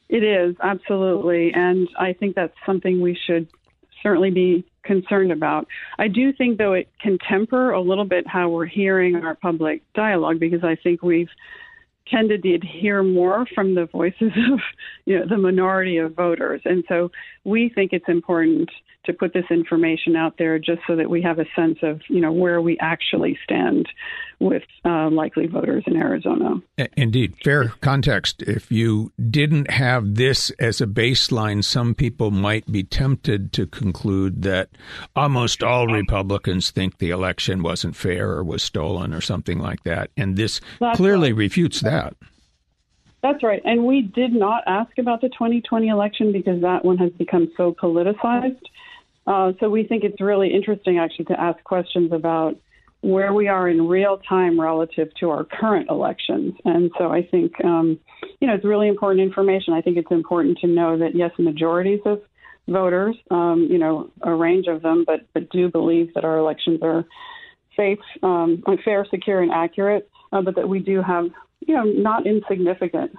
It 0.08 0.22
is, 0.22 0.56
absolutely. 0.62 1.52
And 1.52 1.88
I 1.98 2.12
think 2.14 2.34
that's 2.34 2.54
something 2.64 3.00
we 3.00 3.18
should 3.26 3.48
certainly 4.02 4.30
be 4.30 4.64
concerned 4.84 5.32
about. 5.32 5.66
I 5.98 6.08
do 6.08 6.32
think, 6.32 6.58
though, 6.58 6.72
it 6.72 6.88
can 7.00 7.18
temper 7.18 7.72
a 7.72 7.80
little 7.80 8.04
bit 8.04 8.26
how 8.26 8.48
we're 8.48 8.66
hearing 8.66 9.16
our 9.16 9.34
public 9.34 9.82
dialogue 9.92 10.40
because 10.40 10.64
I 10.64 10.76
think 10.76 11.02
we've 11.02 11.28
tended 12.10 12.42
to 12.42 12.58
hear 12.66 13.02
more 13.02 13.46
from 13.54 13.74
the 13.74 13.86
voices 13.86 14.32
of 14.52 14.60
you 15.04 15.18
know, 15.18 15.26
the 15.26 15.36
minority 15.36 15.98
of 15.98 16.14
voters. 16.14 16.62
And 16.64 16.84
so 16.88 17.10
we 17.44 17.68
think 17.68 17.92
it's 17.92 18.08
important 18.08 18.70
to 19.04 19.12
put 19.12 19.32
this 19.32 19.44
information 19.50 20.16
out 20.16 20.34
there 20.38 20.58
just 20.58 20.80
so 20.86 20.96
that 20.96 21.08
we 21.08 21.22
have 21.22 21.38
a 21.38 21.46
sense 21.56 21.78
of 21.82 22.00
you 22.08 22.20
know 22.20 22.32
where 22.32 22.60
we 22.60 22.76
actually 22.78 23.38
stand 23.42 23.88
with 24.40 24.62
uh, 24.84 25.10
likely 25.10 25.46
voters 25.46 25.84
in 25.86 25.96
Arizona. 25.96 26.60
Indeed, 26.96 27.34
fair 27.42 27.72
context. 27.80 28.42
If 28.42 28.70
you 28.70 29.12
didn't 29.30 29.70
have 29.70 30.14
this 30.14 30.50
as 30.58 30.80
a 30.80 30.86
baseline, 30.86 31.64
some 31.64 31.94
people 31.94 32.30
might 32.30 32.70
be 32.70 32.84
tempted 32.84 33.52
to 33.54 33.66
conclude 33.66 34.42
that 34.42 34.70
almost 35.16 35.62
all 35.62 35.88
Republicans 35.88 36.70
think 36.70 36.98
the 36.98 37.10
election 37.10 37.62
wasn't 37.62 37.96
fair 37.96 38.30
or 38.30 38.44
was 38.44 38.62
stolen 38.62 39.12
or 39.12 39.20
something 39.20 39.58
like 39.58 39.82
that, 39.84 40.10
and 40.16 40.36
this 40.36 40.60
That's 40.78 40.96
clearly 40.96 41.32
right. 41.32 41.38
refutes 41.38 41.80
that. 41.80 42.14
That's 43.22 43.42
right. 43.42 43.60
And 43.64 43.84
we 43.84 44.02
did 44.02 44.32
not 44.32 44.62
ask 44.66 44.96
about 44.98 45.20
the 45.20 45.28
2020 45.28 45.88
election 45.88 46.32
because 46.32 46.62
that 46.62 46.84
one 46.84 46.98
has 46.98 47.10
become 47.12 47.50
so 47.56 47.74
politicized. 47.74 48.60
Uh, 49.26 49.52
so 49.58 49.68
we 49.68 49.84
think 49.84 50.04
it's 50.04 50.20
really 50.20 50.54
interesting 50.54 50.98
actually 50.98 51.24
to 51.26 51.40
ask 51.40 51.62
questions 51.64 52.12
about 52.12 52.56
where 53.00 53.32
we 53.32 53.46
are 53.46 53.68
in 53.68 53.86
real 53.86 54.18
time 54.28 54.60
relative 54.60 55.08
to 55.20 55.30
our 55.30 55.44
current 55.44 55.88
elections. 55.88 56.54
And 56.64 56.90
so 56.98 57.10
I 57.10 57.22
think, 57.22 57.52
um, 57.64 57.98
you 58.40 58.48
know, 58.48 58.54
it's 58.54 58.64
really 58.64 58.88
important 58.88 59.20
information. 59.20 59.72
I 59.72 59.82
think 59.82 59.96
it's 59.96 60.10
important 60.10 60.58
to 60.58 60.66
know 60.66 60.98
that, 60.98 61.14
yes, 61.14 61.30
majorities 61.38 62.00
of 62.04 62.20
voters, 62.66 63.16
um, 63.30 63.68
you 63.70 63.78
know, 63.78 64.10
a 64.22 64.34
range 64.34 64.66
of 64.66 64.82
them, 64.82 65.04
but, 65.06 65.20
but 65.32 65.48
do 65.50 65.70
believe 65.70 66.12
that 66.14 66.24
our 66.24 66.38
elections 66.38 66.80
are 66.82 67.04
safe, 67.76 68.00
um, 68.22 68.62
fair, 68.84 69.06
secure, 69.08 69.42
and 69.42 69.52
accurate, 69.52 70.10
uh, 70.32 70.42
but 70.42 70.56
that 70.56 70.68
we 70.68 70.80
do 70.80 71.00
have, 71.00 71.26
you 71.60 71.74
know, 71.74 71.84
not 71.84 72.26
insignificant 72.26 73.12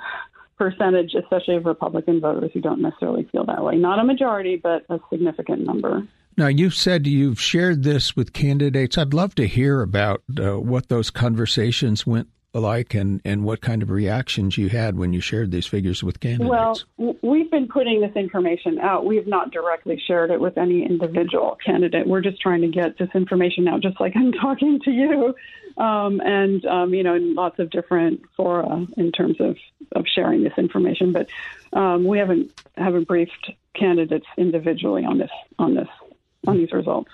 percentage, 0.58 1.16
especially 1.16 1.56
of 1.56 1.66
Republican 1.66 2.20
voters 2.20 2.52
who 2.54 2.60
don't 2.60 2.82
necessarily 2.82 3.28
feel 3.32 3.46
that 3.46 3.64
way. 3.64 3.78
Not 3.78 3.98
a 3.98 4.04
majority, 4.04 4.58
but 4.62 4.86
a 4.90 5.00
significant 5.10 5.66
number. 5.66 6.06
Now, 6.40 6.48
you've 6.48 6.74
said 6.74 7.06
you've 7.06 7.42
shared 7.42 7.84
this 7.84 8.16
with 8.16 8.32
candidates. 8.32 8.98
I'd 8.98 9.14
love 9.14 9.36
to 9.36 9.46
hear 9.46 9.82
about 9.82 10.24
uh, 10.40 10.58
what 10.58 10.88
those 10.88 11.10
conversations 11.10 12.08
went 12.08 12.30
like 12.54 12.94
and, 12.94 13.20
and 13.26 13.44
what 13.44 13.60
kind 13.60 13.84
of 13.84 13.90
reactions 13.90 14.58
you 14.58 14.70
had 14.70 14.98
when 14.98 15.12
you 15.12 15.20
shared 15.20 15.52
these 15.52 15.68
figures 15.68 16.02
with 16.02 16.22
candidates. 16.22 16.86
Well, 16.98 17.18
we've 17.22 17.52
been 17.52 17.68
putting 17.68 18.00
this 18.00 18.16
information 18.16 18.80
out. 18.80 19.06
We 19.06 19.18
have 19.18 19.28
not 19.28 19.52
directly 19.52 20.02
shared 20.08 20.32
it 20.32 20.40
with 20.40 20.58
any 20.58 20.86
individual 20.86 21.58
candidate. 21.64 22.08
We're 22.08 22.22
just 22.22 22.40
trying 22.40 22.62
to 22.62 22.70
get 22.70 22.98
this 22.98 23.10
information 23.14 23.68
out, 23.68 23.82
just 23.82 24.00
like 24.00 24.16
I'm 24.16 24.32
talking 24.42 24.80
to 24.86 24.92
you, 24.92 25.36
um, 25.84 26.22
and 26.24 26.64
um, 26.66 26.94
you 26.94 27.04
know, 27.04 27.16
in 27.16 27.36
lots 27.36 27.60
of 27.60 27.70
different 27.70 28.22
fora 28.38 28.88
in 28.96 29.12
terms 29.12 29.42
of, 29.42 29.58
of 29.92 30.06
sharing 30.08 30.46
this 30.46 30.54
information. 30.58 31.12
But 31.12 31.28
um, 31.74 32.06
we 32.06 32.18
haven't 32.18 32.54
haven't 32.78 33.10
briefed 33.10 33.52
candidates 33.76 34.26
individually 34.38 35.04
on 35.04 35.18
this 35.18 35.32
on 35.60 35.76
this 35.76 35.88
on 36.48 36.58
these 36.58 36.72
results. 36.72 37.12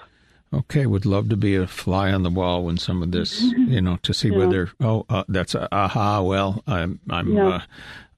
Okay, 0.54 0.86
would 0.86 1.06
love 1.06 1.30
to 1.30 1.38
be 1.38 1.56
a 1.56 1.68
fly 1.68 2.14
on 2.14 2.24
the 2.24 2.30
wall 2.30 2.66
when 2.66 2.78
some 2.78 3.04
of 3.04 3.12
this, 3.12 3.42
you 3.42 3.82
know, 3.82 3.98
to 4.04 4.14
see 4.14 4.30
yeah. 4.30 4.38
whether 4.38 4.70
oh 4.80 5.06
uh, 5.10 5.24
that's 5.28 5.54
a, 5.54 5.68
aha. 5.74 6.22
Well, 6.22 6.64
I'm 6.66 7.00
I'm 7.10 7.34
yeah. 7.34 7.48
uh, 7.48 7.62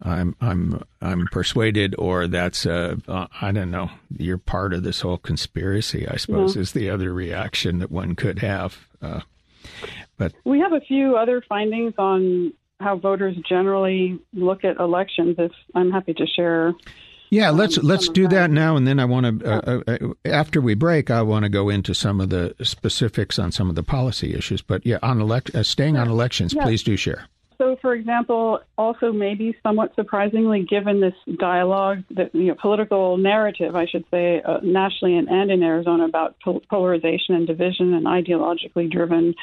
I'm 0.04 0.36
I'm 0.40 0.84
I'm 1.02 1.28
persuaded, 1.32 1.96
or 1.98 2.28
that's 2.28 2.66
uh, 2.66 2.98
uh, 3.08 3.28
I 3.42 3.52
don't 3.52 3.72
know. 3.72 3.90
You're 4.16 4.38
part 4.38 4.74
of 4.74 4.84
this 4.84 5.02
whole 5.02 5.18
conspiracy. 5.18 6.08
I 6.08 6.18
suppose 6.18 6.56
yeah. 6.56 6.62
is 6.62 6.74
the 6.74 6.90
other 6.90 7.12
reaction 7.12 7.80
that 7.80 7.92
one 7.92 8.16
could 8.16 8.40
have. 8.40 8.78
Uh, 9.02 9.22
but 10.18 10.34
we 10.44 10.60
have 10.60 10.74
a 10.74 10.82
few 10.82 11.18
other 11.18 11.42
findings 11.48 11.94
on 11.98 12.54
how 12.80 12.98
voters 12.98 13.36
generally 13.50 14.20
look 14.34 14.64
at 14.64 14.78
elections. 14.78 15.38
If 15.40 15.52
I'm 15.74 15.92
happy 15.92 16.14
to 16.14 16.28
share 16.28 16.76
yeah, 17.30 17.50
let's 17.50 17.78
um, 17.78 17.86
let's 17.86 18.10
do 18.10 18.28
that 18.30 18.52
now, 18.52 18.76
and 18.76 18.88
then 18.88 19.00
I 19.00 19.06
want 19.06 19.42
to. 19.42 19.52
Uh, 19.52 19.82
uh, 19.88 19.92
uh, 19.92 20.14
after 20.26 20.62
we 20.62 20.76
break, 20.76 21.10
I 21.10 21.22
want 21.22 21.44
to 21.44 21.50
go 21.50 21.70
into 21.70 21.94
some 21.94 22.22
of 22.22 22.30
the 22.30 22.56
specifics 22.64 23.38
on 23.38 23.52
some 23.52 23.70
of 23.70 23.76
the 23.76 23.84
policy 23.84 24.34
issues. 24.34 24.62
But 24.62 24.86
yeah, 24.86 25.00
on 25.02 25.20
elect, 25.20 25.54
uh, 25.56 25.64
staying 25.64 25.98
on 25.98 26.10
elections, 26.10 26.54
yeah. 26.54 26.64
please 26.64 26.84
do 26.84 26.96
share. 26.98 27.28
So, 27.58 27.76
for 27.82 27.96
example, 27.96 28.60
also 28.78 29.12
maybe 29.12 29.58
somewhat 29.64 29.96
surprisingly, 29.96 30.64
given 30.64 31.02
this 31.02 31.16
dialogue, 31.40 32.04
that 32.12 32.34
you 32.36 32.46
know, 32.46 32.56
political 32.56 33.18
narrative, 33.18 33.76
I 33.76 33.88
should 33.88 34.06
say, 34.12 34.42
uh, 34.46 34.60
nationally 34.62 35.18
and, 35.18 35.28
and 35.28 35.50
in 35.50 35.64
Arizona 35.64 36.06
about 36.06 36.36
polarization 36.70 37.34
and 37.34 37.48
division 37.48 37.96
and 37.96 38.06
ideologically 38.06 38.92
driven 38.92 39.34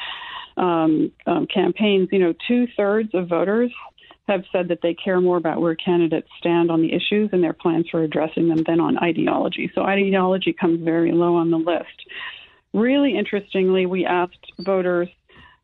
um, 0.55 1.11
um, 1.27 1.45
campaigns, 1.53 2.07
you 2.11 2.19
know, 2.19 2.33
two 2.47 2.67
thirds 2.77 3.09
of 3.13 3.27
voters 3.27 3.71
have 4.27 4.43
said 4.51 4.67
that 4.69 4.79
they 4.81 4.93
care 4.93 5.21
more 5.21 5.37
about 5.37 5.61
where 5.61 5.75
candidates 5.75 6.27
stand 6.39 6.71
on 6.71 6.81
the 6.81 6.93
issues 6.93 7.29
and 7.31 7.43
their 7.43 7.53
plans 7.53 7.85
for 7.89 8.03
addressing 8.03 8.49
them 8.49 8.63
than 8.65 8.79
on 8.79 8.97
ideology. 8.97 9.71
So 9.75 9.83
ideology 9.83 10.53
comes 10.53 10.83
very 10.83 11.11
low 11.11 11.35
on 11.35 11.51
the 11.51 11.57
list. 11.57 12.05
Really 12.73 13.17
interestingly, 13.17 13.85
we 13.85 14.05
asked 14.05 14.51
voters, 14.59 15.09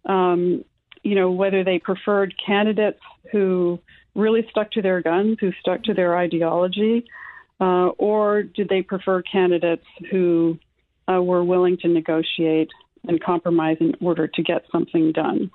um, 0.06 0.64
you 1.04 1.16
know, 1.16 1.32
whether 1.32 1.64
they 1.64 1.80
preferred 1.80 2.34
candidates 2.46 3.00
who 3.32 3.80
really 4.16 4.46
stuck 4.52 4.72
to 4.72 4.82
their 4.82 5.02
guns, 5.02 5.38
who 5.40 5.52
stuck 5.60 5.84
to 5.84 5.94
their 5.94 6.18
ideology, 6.18 7.06
uh, 7.60 7.88
or 7.98 8.44
did 8.44 8.70
they 8.70 8.82
prefer 8.82 9.22
candidates 9.24 9.86
who 10.12 10.58
uh, 11.12 11.22
were 11.22 11.44
willing 11.44 11.78
to 11.78 11.88
negotiate 11.88 12.70
and 13.08 13.24
compromise 13.24 13.78
in 13.80 13.94
order 14.02 14.28
to 14.28 14.44
get 14.44 14.64
something 14.72 15.12
done? 15.12 15.50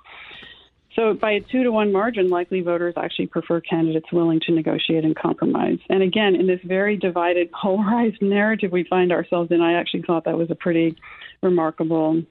So, 0.97 1.13
by 1.13 1.33
a 1.33 1.41
two 1.41 1.63
to 1.63 1.71
one 1.71 1.91
margin, 1.91 2.29
likely 2.29 2.61
voters 2.61 2.95
actually 2.97 3.27
prefer 3.27 3.61
candidates 3.61 4.11
willing 4.11 4.39
to 4.47 4.51
negotiate 4.51 5.05
and 5.05 5.15
compromise. 5.15 5.77
And 5.89 6.01
again, 6.01 6.35
in 6.35 6.47
this 6.47 6.59
very 6.63 6.97
divided, 6.97 7.51
polarized 7.61 8.21
narrative 8.21 8.71
we 8.71 8.83
find 8.83 9.11
ourselves 9.11 9.51
in, 9.51 9.61
I 9.61 9.73
actually 9.73 10.03
thought 10.03 10.25
that 10.25 10.37
was 10.37 10.49
a 10.49 10.55
pretty 10.55 10.95
remarkable 11.43 12.23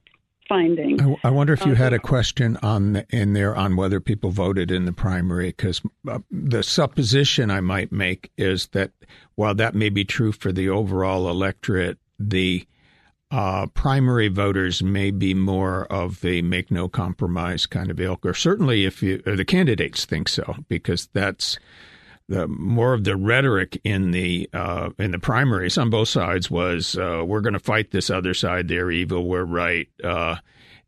finding. 0.49 1.01
I, 1.01 1.27
I 1.27 1.29
wonder 1.29 1.53
if 1.53 1.65
you 1.65 1.75
had 1.75 1.93
a 1.93 1.99
question 1.99 2.57
on 2.61 2.93
the, 2.93 3.05
in 3.09 3.33
there 3.33 3.55
on 3.55 3.75
whether 3.75 3.99
people 3.99 4.31
voted 4.31 4.71
in 4.71 4.85
the 4.85 4.93
primary, 4.93 5.47
because 5.47 5.81
uh, 6.07 6.19
the 6.29 6.63
supposition 6.63 7.49
I 7.49 7.61
might 7.61 7.91
make 7.91 8.31
is 8.37 8.67
that 8.67 8.91
while 9.35 9.55
that 9.55 9.75
may 9.75 9.89
be 9.89 10.03
true 10.03 10.31
for 10.31 10.51
the 10.51 10.69
overall 10.69 11.29
electorate, 11.29 11.99
the 12.19 12.67
uh, 13.29 13.67
primary 13.67 14.29
voters 14.29 14.81
may 14.81 15.11
be 15.11 15.33
more 15.33 15.85
of 15.91 16.23
a 16.23 16.41
make 16.41 16.71
no 16.71 16.87
compromise 16.87 17.65
kind 17.65 17.91
of 17.91 17.99
ilk, 17.99 18.25
or 18.25 18.33
certainly 18.33 18.85
if 18.85 19.03
you, 19.03 19.17
the 19.19 19.45
candidates 19.45 20.05
think 20.05 20.29
so, 20.29 20.55
because 20.69 21.07
that's 21.13 21.59
the 22.29 22.47
more 22.47 22.93
of 22.93 23.03
the 23.03 23.15
rhetoric 23.15 23.79
in 23.83 24.11
the 24.11 24.49
uh, 24.53 24.89
in 24.99 25.11
the 25.11 25.19
primaries 25.19 25.77
on 25.77 25.89
both 25.89 26.09
sides 26.09 26.51
was 26.51 26.97
uh, 26.97 27.23
we're 27.25 27.41
going 27.41 27.53
to 27.53 27.59
fight 27.59 27.91
this 27.91 28.09
other 28.09 28.33
side, 28.33 28.67
they're 28.67 28.91
evil, 28.91 29.27
we're 29.27 29.43
right. 29.43 29.89
Uh, 30.03 30.35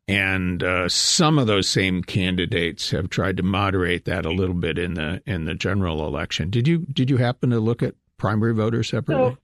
and 0.08 0.64
uh, 0.64 0.90
some 0.90 1.38
of 1.38 1.46
those 1.46 1.70
same 1.70 2.02
candidates 2.02 2.90
have 2.92 3.10
tried 3.10 3.38
to 3.38 3.44
moderate 3.44 4.06
that 4.06 4.26
a 4.26 4.32
little 4.32 4.56
bit 4.56 4.78
in 4.78 4.96
the 4.96 5.22
in 5.26 5.46
the 5.46 5.56
general 5.56 6.06
election. 6.08 6.50
Did 6.50 6.68
you 6.68 6.80
did 6.80 7.10
you 7.10 7.18
happen 7.18 7.52
to 7.52 7.60
look 7.60 7.84
at 7.84 7.96
primary 8.18 8.54
voters 8.54 8.90
separately? 8.90 9.38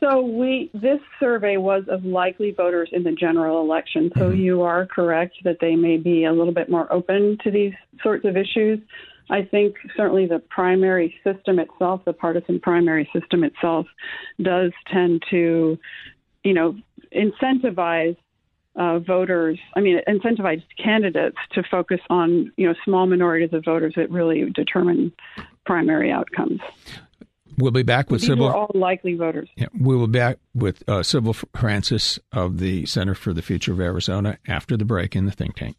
So 0.00 0.20
we 0.20 0.70
this 0.72 1.00
survey 1.20 1.56
was 1.56 1.84
of 1.88 2.04
likely 2.04 2.52
voters 2.52 2.88
in 2.92 3.02
the 3.02 3.12
general 3.12 3.60
election. 3.60 4.10
So 4.16 4.30
mm-hmm. 4.30 4.40
you 4.40 4.62
are 4.62 4.86
correct 4.86 5.36
that 5.44 5.58
they 5.60 5.76
may 5.76 5.96
be 5.96 6.24
a 6.24 6.32
little 6.32 6.54
bit 6.54 6.70
more 6.70 6.90
open 6.92 7.38
to 7.44 7.50
these 7.50 7.74
sorts 8.02 8.24
of 8.24 8.36
issues. 8.36 8.80
I 9.30 9.42
think 9.42 9.76
certainly 9.96 10.26
the 10.26 10.38
primary 10.38 11.14
system 11.24 11.58
itself, 11.58 12.02
the 12.04 12.12
partisan 12.12 12.60
primary 12.60 13.08
system 13.12 13.42
itself, 13.42 13.86
does 14.42 14.72
tend 14.92 15.22
to, 15.30 15.78
you 16.42 16.52
know, 16.52 16.76
incentivize 17.14 18.16
uh, 18.76 18.98
voters. 18.98 19.58
I 19.76 19.80
mean, 19.80 20.00
incentivize 20.06 20.62
candidates 20.82 21.38
to 21.52 21.62
focus 21.70 22.00
on, 22.10 22.52
you 22.56 22.66
know, 22.66 22.74
small 22.84 23.06
minorities 23.06 23.52
of 23.52 23.64
voters 23.64 23.94
that 23.96 24.10
really 24.10 24.50
determine 24.50 25.12
primary 25.64 26.10
outcomes. 26.10 26.60
We'll 27.56 27.70
be 27.70 27.82
back 27.82 28.10
with 28.10 28.20
These 28.22 28.28
Sybil. 28.30 28.48
all 28.48 28.70
likely 28.74 29.14
voters. 29.14 29.48
Yeah, 29.56 29.66
we 29.78 29.96
will 29.96 30.06
be 30.08 30.18
back 30.18 30.38
with 30.54 30.82
uh, 30.88 31.02
Sybil 31.02 31.32
Francis 31.32 32.18
of 32.32 32.58
the 32.58 32.86
Center 32.86 33.14
for 33.14 33.32
the 33.32 33.42
Future 33.42 33.72
of 33.72 33.80
Arizona 33.80 34.38
after 34.48 34.76
the 34.76 34.84
break 34.84 35.14
in 35.14 35.26
the 35.26 35.32
think 35.32 35.56
tank. 35.56 35.76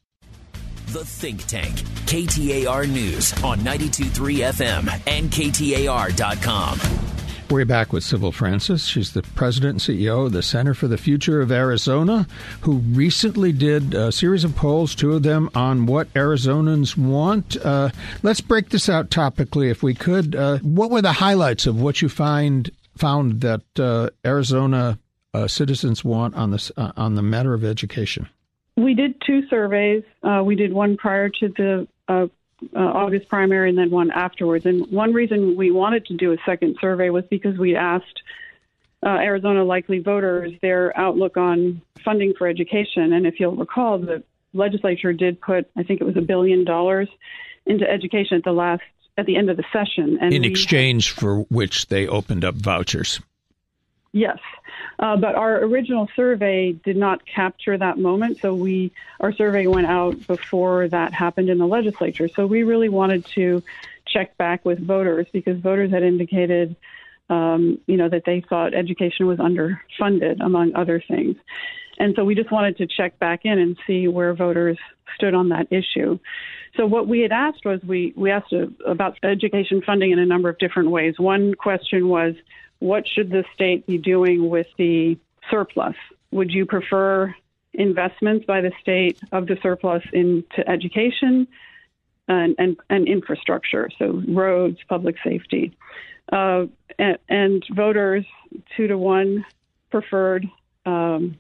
The 0.88 1.04
Think 1.04 1.46
Tank, 1.46 1.76
KTAR 2.06 2.88
News 2.88 3.34
on 3.44 3.60
92.3 3.60 4.54
FM 4.54 5.02
and 5.08 5.30
KTAR.com. 5.32 7.15
We're 7.48 7.64
back 7.64 7.94
with 7.94 8.04
Sybil 8.04 8.32
Francis. 8.32 8.86
She's 8.86 9.14
the 9.14 9.22
president 9.22 9.88
and 9.88 10.00
CEO 10.00 10.26
of 10.26 10.32
the 10.32 10.42
Center 10.42 10.74
for 10.74 10.88
the 10.88 10.98
Future 10.98 11.42
of 11.42 11.52
Arizona, 11.52 12.28
who 12.62 12.78
recently 12.78 13.52
did 13.52 13.94
a 13.94 14.12
series 14.12 14.44
of 14.44 14.56
polls, 14.56 14.96
two 14.96 15.14
of 15.14 15.22
them 15.22 15.52
on 15.54 15.86
what 15.86 16.12
Arizonans 16.16 16.98
want. 16.98 17.56
Uh, 17.58 17.90
let's 18.24 18.42
break 18.42 18.70
this 18.70 18.90
out 18.90 19.12
topically, 19.12 19.70
if 19.70 19.84
we 19.84 19.94
could. 19.94 20.36
Uh, 20.36 20.58
what 20.60 20.90
were 20.90 21.04
the 21.04 21.14
highlights 21.14 21.68
of 21.68 21.80
what 21.80 22.02
you 22.02 22.10
find 22.10 22.72
found 22.98 23.42
that 23.42 23.62
uh, 23.80 24.10
Arizona 24.26 24.98
uh, 25.36 25.48
citizens 25.48 26.04
want 26.04 26.34
on 26.34 26.50
this 26.50 26.72
uh, 26.78 26.94
on 26.98 27.14
the 27.14 27.22
matter 27.22 27.54
of 27.54 27.64
education? 27.64 28.28
We 28.76 28.96
did 28.96 29.22
two 29.22 29.48
surveys. 29.50 30.04
Uh, 30.24 30.42
we 30.44 30.56
did 30.56 30.74
one 30.74 30.98
prior 30.98 31.30
to 31.30 31.50
the 31.50 31.88
uh, 32.76 32.80
August 32.80 33.28
primary 33.28 33.70
and 33.70 33.78
then 33.78 33.92
one 33.92 34.12
afterwards. 34.12 34.66
And 34.66 34.90
one 34.92 35.14
reason 35.14 35.56
we 35.56 35.72
wanted 35.72 36.06
to 36.08 36.14
do 36.14 36.32
a 36.32 36.38
second 36.46 36.78
survey 36.80 37.10
was 37.10 37.26
because 37.30 37.58
we 37.58 37.76
asked 37.76 38.22
uh, 39.06 39.10
Arizona 39.10 39.64
likely 39.64 40.00
voters 40.00 40.54
their 40.62 40.98
outlook 40.98 41.38
on 41.38 41.82
funding 42.04 42.34
for 42.38 42.48
education. 42.48 43.14
And 43.14 43.28
if 43.28 43.40
you'll 43.40 43.56
recall, 43.56 44.00
the 44.00 44.24
legislature 44.54 45.14
did 45.14 45.40
put, 45.40 45.70
I 45.76 45.84
think 45.84 46.02
it 46.02 46.06
was 46.06 46.18
a 46.18 46.22
billion 46.22 46.64
dollars 46.64 47.10
into 47.66 47.90
education 47.90 48.38
at 48.38 48.44
the 48.44 48.52
last 48.52 48.84
at 49.18 49.26
the 49.26 49.38
end 49.38 49.50
of 49.50 49.58
the 49.58 49.64
session. 49.72 50.18
And 50.20 50.34
in 50.34 50.44
exchange 50.44 51.12
for 51.12 51.42
which 51.44 51.88
they 51.88 52.08
opened 52.08 52.44
up 52.44 52.56
vouchers. 52.56 53.22
Yes. 54.12 54.40
Uh, 54.98 55.18
but 55.18 55.36
our 55.36 55.64
original 55.64 56.10
survey 56.16 56.72
did 56.72 56.96
not 56.96 57.26
capture 57.26 57.78
that 57.78 57.98
moment, 57.98 58.40
so 58.40 58.54
we 58.54 58.92
our 59.20 59.34
survey 59.34 59.68
went 59.68 59.88
out 59.88 60.26
before 60.28 60.88
that 60.88 61.14
happened 61.14 61.50
in 61.50 61.58
the 61.58 61.68
legislature. 61.68 62.30
So 62.30 62.46
we 62.46 62.64
really 62.64 62.90
wanted 62.90 63.26
to 63.36 63.62
check 64.08 64.38
back 64.38 64.64
with 64.64 64.80
voters 64.80 65.28
because 65.34 65.60
voters 65.60 65.92
had 65.92 66.04
indicated, 66.04 66.76
um, 67.30 67.80
you 67.88 67.98
know, 67.98 68.08
that 68.08 68.24
they 68.26 68.42
thought 68.42 68.74
education 68.74 69.28
was 69.28 69.40
underfunded, 69.40 70.40
among 70.40 70.76
other 70.76 71.04
things. 71.06 71.36
And 71.98 72.14
so 72.16 72.24
we 72.26 72.36
just 72.36 72.52
wanted 72.52 72.78
to 72.78 72.88
check 72.88 73.20
back 73.20 73.42
in 73.44 73.58
and 73.58 73.78
see 73.88 74.08
where 74.08 74.34
voters 74.34 74.78
stood 75.16 75.34
on 75.34 75.50
that 75.50 75.68
issue. 75.72 76.20
So 76.76 76.86
what 76.86 77.08
we 77.08 77.22
had 77.22 77.32
asked 77.32 77.66
was 77.66 77.82
we 77.84 78.14
we 78.16 78.32
asked 78.32 78.54
about 78.86 79.18
education 79.24 79.82
funding 79.86 80.12
in 80.12 80.20
a 80.20 80.26
number 80.26 80.50
of 80.50 80.58
different 80.58 80.92
ways. 80.92 81.16
One 81.18 81.54
question 81.54 82.10
was 82.10 82.36
what 82.86 83.08
should 83.08 83.32
the 83.32 83.44
state 83.56 83.88
be 83.88 83.98
doing 83.98 84.48
with 84.48 84.68
the 84.78 85.18
surplus? 85.50 85.96
Would 86.30 86.52
you 86.52 86.68
prefer 86.68 87.34
investments 87.74 88.46
by 88.46 88.62
the 88.62 88.72
state 88.80 89.20
of 89.32 89.48
the 89.48 89.58
surplus 89.64 90.04
into 90.14 90.68
education 90.70 91.48
and, 92.28 92.56
and, 92.60 92.78
and 92.90 93.08
infrastructure, 93.08 93.90
so 93.98 94.22
roads, 94.28 94.78
public 94.88 95.16
safety? 95.24 95.76
Uh, 96.32 96.66
and, 97.00 97.18
and, 97.28 97.66
voters, 97.76 98.26
two 98.78 98.88
to 98.88 98.98
one, 98.98 99.46
preferred 99.90 100.46
um, 100.86 101.40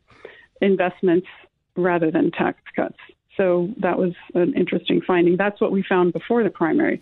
investments 0.61 1.27
rather 1.75 2.09
than 2.09 2.31
tax 2.31 2.59
cuts. 2.75 2.97
So 3.37 3.69
that 3.77 3.99
was 3.99 4.13
an 4.33 4.53
interesting 4.55 5.01
finding. 5.05 5.37
That's 5.37 5.61
what 5.61 5.71
we 5.71 5.83
found 5.83 6.13
before 6.13 6.43
the 6.43 6.49
primary. 6.49 7.01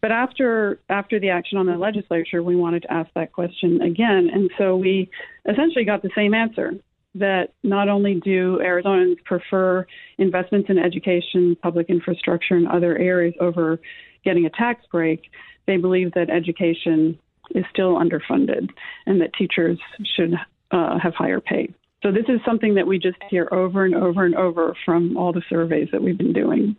But 0.00 0.12
after 0.12 0.80
after 0.88 1.20
the 1.20 1.30
action 1.30 1.58
on 1.58 1.66
the 1.66 1.76
legislature, 1.76 2.42
we 2.42 2.56
wanted 2.56 2.82
to 2.82 2.92
ask 2.92 3.10
that 3.14 3.32
question 3.32 3.82
again, 3.82 4.30
and 4.32 4.50
so 4.56 4.76
we 4.76 5.10
essentially 5.46 5.84
got 5.84 6.02
the 6.02 6.10
same 6.14 6.32
answer 6.32 6.72
that 7.14 7.52
not 7.62 7.88
only 7.88 8.14
do 8.14 8.60
Arizonans 8.62 9.22
prefer 9.24 9.86
investments 10.18 10.70
in 10.70 10.78
education, 10.78 11.56
public 11.60 11.90
infrastructure, 11.90 12.54
and 12.54 12.68
other 12.68 12.96
areas 12.96 13.34
over 13.40 13.80
getting 14.24 14.46
a 14.46 14.50
tax 14.50 14.84
break, 14.90 15.22
they 15.66 15.76
believe 15.76 16.12
that 16.14 16.30
education 16.30 17.18
is 17.54 17.64
still 17.72 17.96
underfunded 17.96 18.70
and 19.06 19.20
that 19.20 19.34
teachers 19.34 19.78
should 20.16 20.34
uh, 20.70 20.98
have 20.98 21.14
higher 21.14 21.40
pay. 21.40 21.72
So 22.02 22.12
this 22.12 22.24
is 22.28 22.40
something 22.46 22.74
that 22.74 22.86
we 22.86 22.98
just 22.98 23.18
hear 23.28 23.48
over 23.52 23.84
and 23.84 23.94
over 23.94 24.24
and 24.24 24.34
over 24.34 24.74
from 24.84 25.16
all 25.16 25.32
the 25.32 25.42
surveys 25.50 25.88
that 25.92 26.02
we've 26.02 26.16
been 26.16 26.32
doing. 26.32 26.76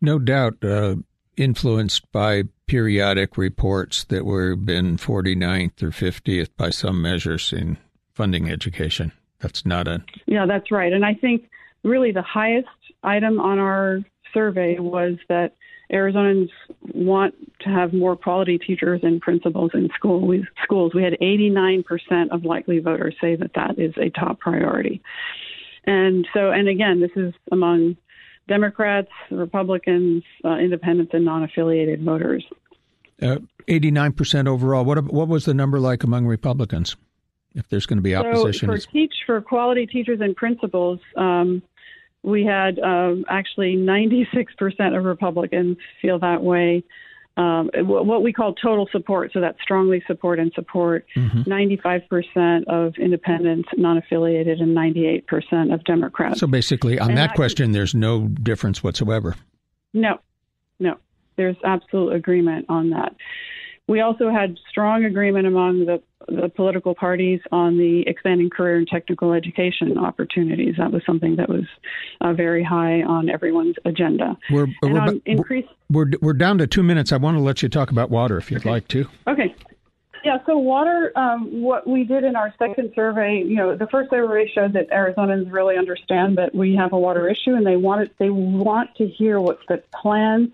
No 0.00 0.18
doubt. 0.18 0.64
Uh, 0.64 0.96
influenced 1.36 2.10
by 2.12 2.44
periodic 2.66 3.36
reports 3.36 4.04
that 4.04 4.24
were 4.24 4.56
been 4.56 4.96
49th 4.96 5.82
or 5.82 5.90
50th 5.90 6.48
by 6.56 6.70
some 6.70 7.00
measures 7.00 7.52
in 7.52 7.78
funding 8.14 8.50
education. 8.50 9.12
That's 9.40 9.66
not 9.66 9.86
a. 9.86 10.02
Yeah, 10.26 10.46
that's 10.46 10.70
right. 10.70 10.92
And 10.92 11.04
I 11.04 11.14
think 11.14 11.48
really 11.84 12.12
the 12.12 12.22
highest 12.22 12.68
item 13.02 13.38
on 13.38 13.58
our 13.58 14.00
survey 14.32 14.78
was 14.78 15.16
that 15.28 15.52
Arizonans 15.92 16.50
want 16.94 17.34
to 17.60 17.68
have 17.68 17.92
more 17.92 18.16
quality 18.16 18.58
teachers 18.58 19.00
and 19.04 19.20
principals 19.20 19.70
in 19.74 19.88
school. 19.94 20.26
We, 20.26 20.44
schools. 20.62 20.92
We 20.94 21.02
had 21.02 21.16
89% 21.20 21.84
of 22.30 22.44
likely 22.44 22.80
voters 22.80 23.14
say 23.20 23.36
that 23.36 23.52
that 23.54 23.78
is 23.78 23.94
a 23.96 24.10
top 24.10 24.40
priority. 24.40 25.00
And 25.84 26.26
so, 26.34 26.50
and 26.50 26.68
again, 26.68 27.00
this 27.00 27.12
is 27.14 27.32
among 27.52 27.96
Democrats, 28.48 29.08
Republicans, 29.30 30.22
uh, 30.44 30.56
independents, 30.56 31.12
and 31.14 31.24
non-affiliated 31.24 32.02
voters. 32.02 32.44
Uh, 33.20 33.38
eighty-nine 33.68 34.12
percent 34.12 34.46
overall. 34.46 34.84
What 34.84 35.02
what 35.04 35.28
was 35.28 35.46
the 35.46 35.54
number 35.54 35.80
like 35.80 36.04
among 36.04 36.26
Republicans? 36.26 36.96
If 37.54 37.68
there's 37.68 37.86
going 37.86 37.96
to 37.96 38.02
be 38.02 38.14
opposition, 38.14 38.68
so 38.68 38.74
for 38.74 38.92
teach 38.92 39.14
for 39.24 39.40
quality 39.40 39.86
teachers 39.86 40.20
and 40.20 40.36
principals, 40.36 41.00
um, 41.16 41.62
we 42.22 42.44
had 42.44 42.78
um, 42.80 43.24
actually 43.28 43.76
96% 43.76 44.26
of 44.96 45.04
Republicans 45.04 45.78
feel 46.02 46.18
that 46.18 46.42
way. 46.42 46.84
Um, 47.38 47.68
what 47.74 48.22
we 48.22 48.32
call 48.32 48.54
total 48.54 48.88
support, 48.90 49.30
so 49.34 49.40
that's 49.40 49.60
strongly 49.60 50.02
support 50.06 50.38
and 50.38 50.50
support, 50.54 51.04
mm-hmm. 51.14 51.42
95% 51.42 52.64
of 52.66 52.94
independents, 52.96 53.68
non 53.76 53.98
affiliated, 53.98 54.60
and 54.60 54.74
98% 54.74 55.74
of 55.74 55.84
Democrats. 55.84 56.40
So 56.40 56.46
basically, 56.46 56.98
on 56.98 57.10
and 57.10 57.18
that 57.18 57.34
question, 57.34 57.72
there's 57.72 57.94
no 57.94 58.28
difference 58.28 58.82
whatsoever. 58.82 59.36
No, 59.92 60.18
no. 60.80 60.96
There's 61.36 61.56
absolute 61.62 62.14
agreement 62.14 62.66
on 62.70 62.90
that. 62.90 63.14
We 63.88 64.00
also 64.00 64.30
had 64.30 64.58
strong 64.68 65.04
agreement 65.04 65.46
among 65.46 65.86
the, 65.86 66.02
the 66.26 66.48
political 66.48 66.94
parties 66.94 67.40
on 67.52 67.78
the 67.78 68.02
expanding 68.08 68.50
career 68.50 68.76
and 68.76 68.88
technical 68.88 69.32
education 69.32 69.96
opportunities. 69.96 70.74
That 70.78 70.90
was 70.90 71.02
something 71.06 71.36
that 71.36 71.48
was 71.48 71.64
uh, 72.20 72.32
very 72.32 72.64
high 72.64 73.02
on 73.02 73.30
everyone's 73.30 73.76
agenda. 73.84 74.36
We're, 74.50 74.66
we're, 74.82 75.20
increase, 75.24 75.66
we're, 75.88 76.10
we're 76.20 76.32
down 76.32 76.58
to 76.58 76.66
two 76.66 76.82
minutes. 76.82 77.12
I 77.12 77.16
want 77.18 77.36
to 77.36 77.42
let 77.42 77.62
you 77.62 77.68
talk 77.68 77.92
about 77.92 78.10
water 78.10 78.36
if 78.38 78.50
you'd 78.50 78.62
okay. 78.62 78.70
like 78.70 78.88
to. 78.88 79.06
Okay. 79.28 79.54
Yeah, 80.24 80.38
so 80.44 80.58
water, 80.58 81.12
um, 81.14 81.62
what 81.62 81.86
we 81.86 82.02
did 82.02 82.24
in 82.24 82.34
our 82.34 82.52
second 82.58 82.90
survey, 82.96 83.44
you 83.46 83.54
know, 83.54 83.76
the 83.76 83.86
first 83.86 84.10
survey 84.10 84.50
showed 84.52 84.72
that 84.72 84.90
Arizonans 84.90 85.52
really 85.52 85.76
understand 85.76 86.38
that 86.38 86.52
we 86.52 86.74
have 86.74 86.92
a 86.92 86.98
water 86.98 87.28
issue 87.28 87.54
and 87.54 87.64
they 87.64 87.76
want 87.76 88.02
it, 88.02 88.12
they 88.18 88.30
want 88.30 88.96
to 88.96 89.06
hear 89.06 89.38
what 89.38 89.60
the 89.68 89.80
plans 89.94 90.48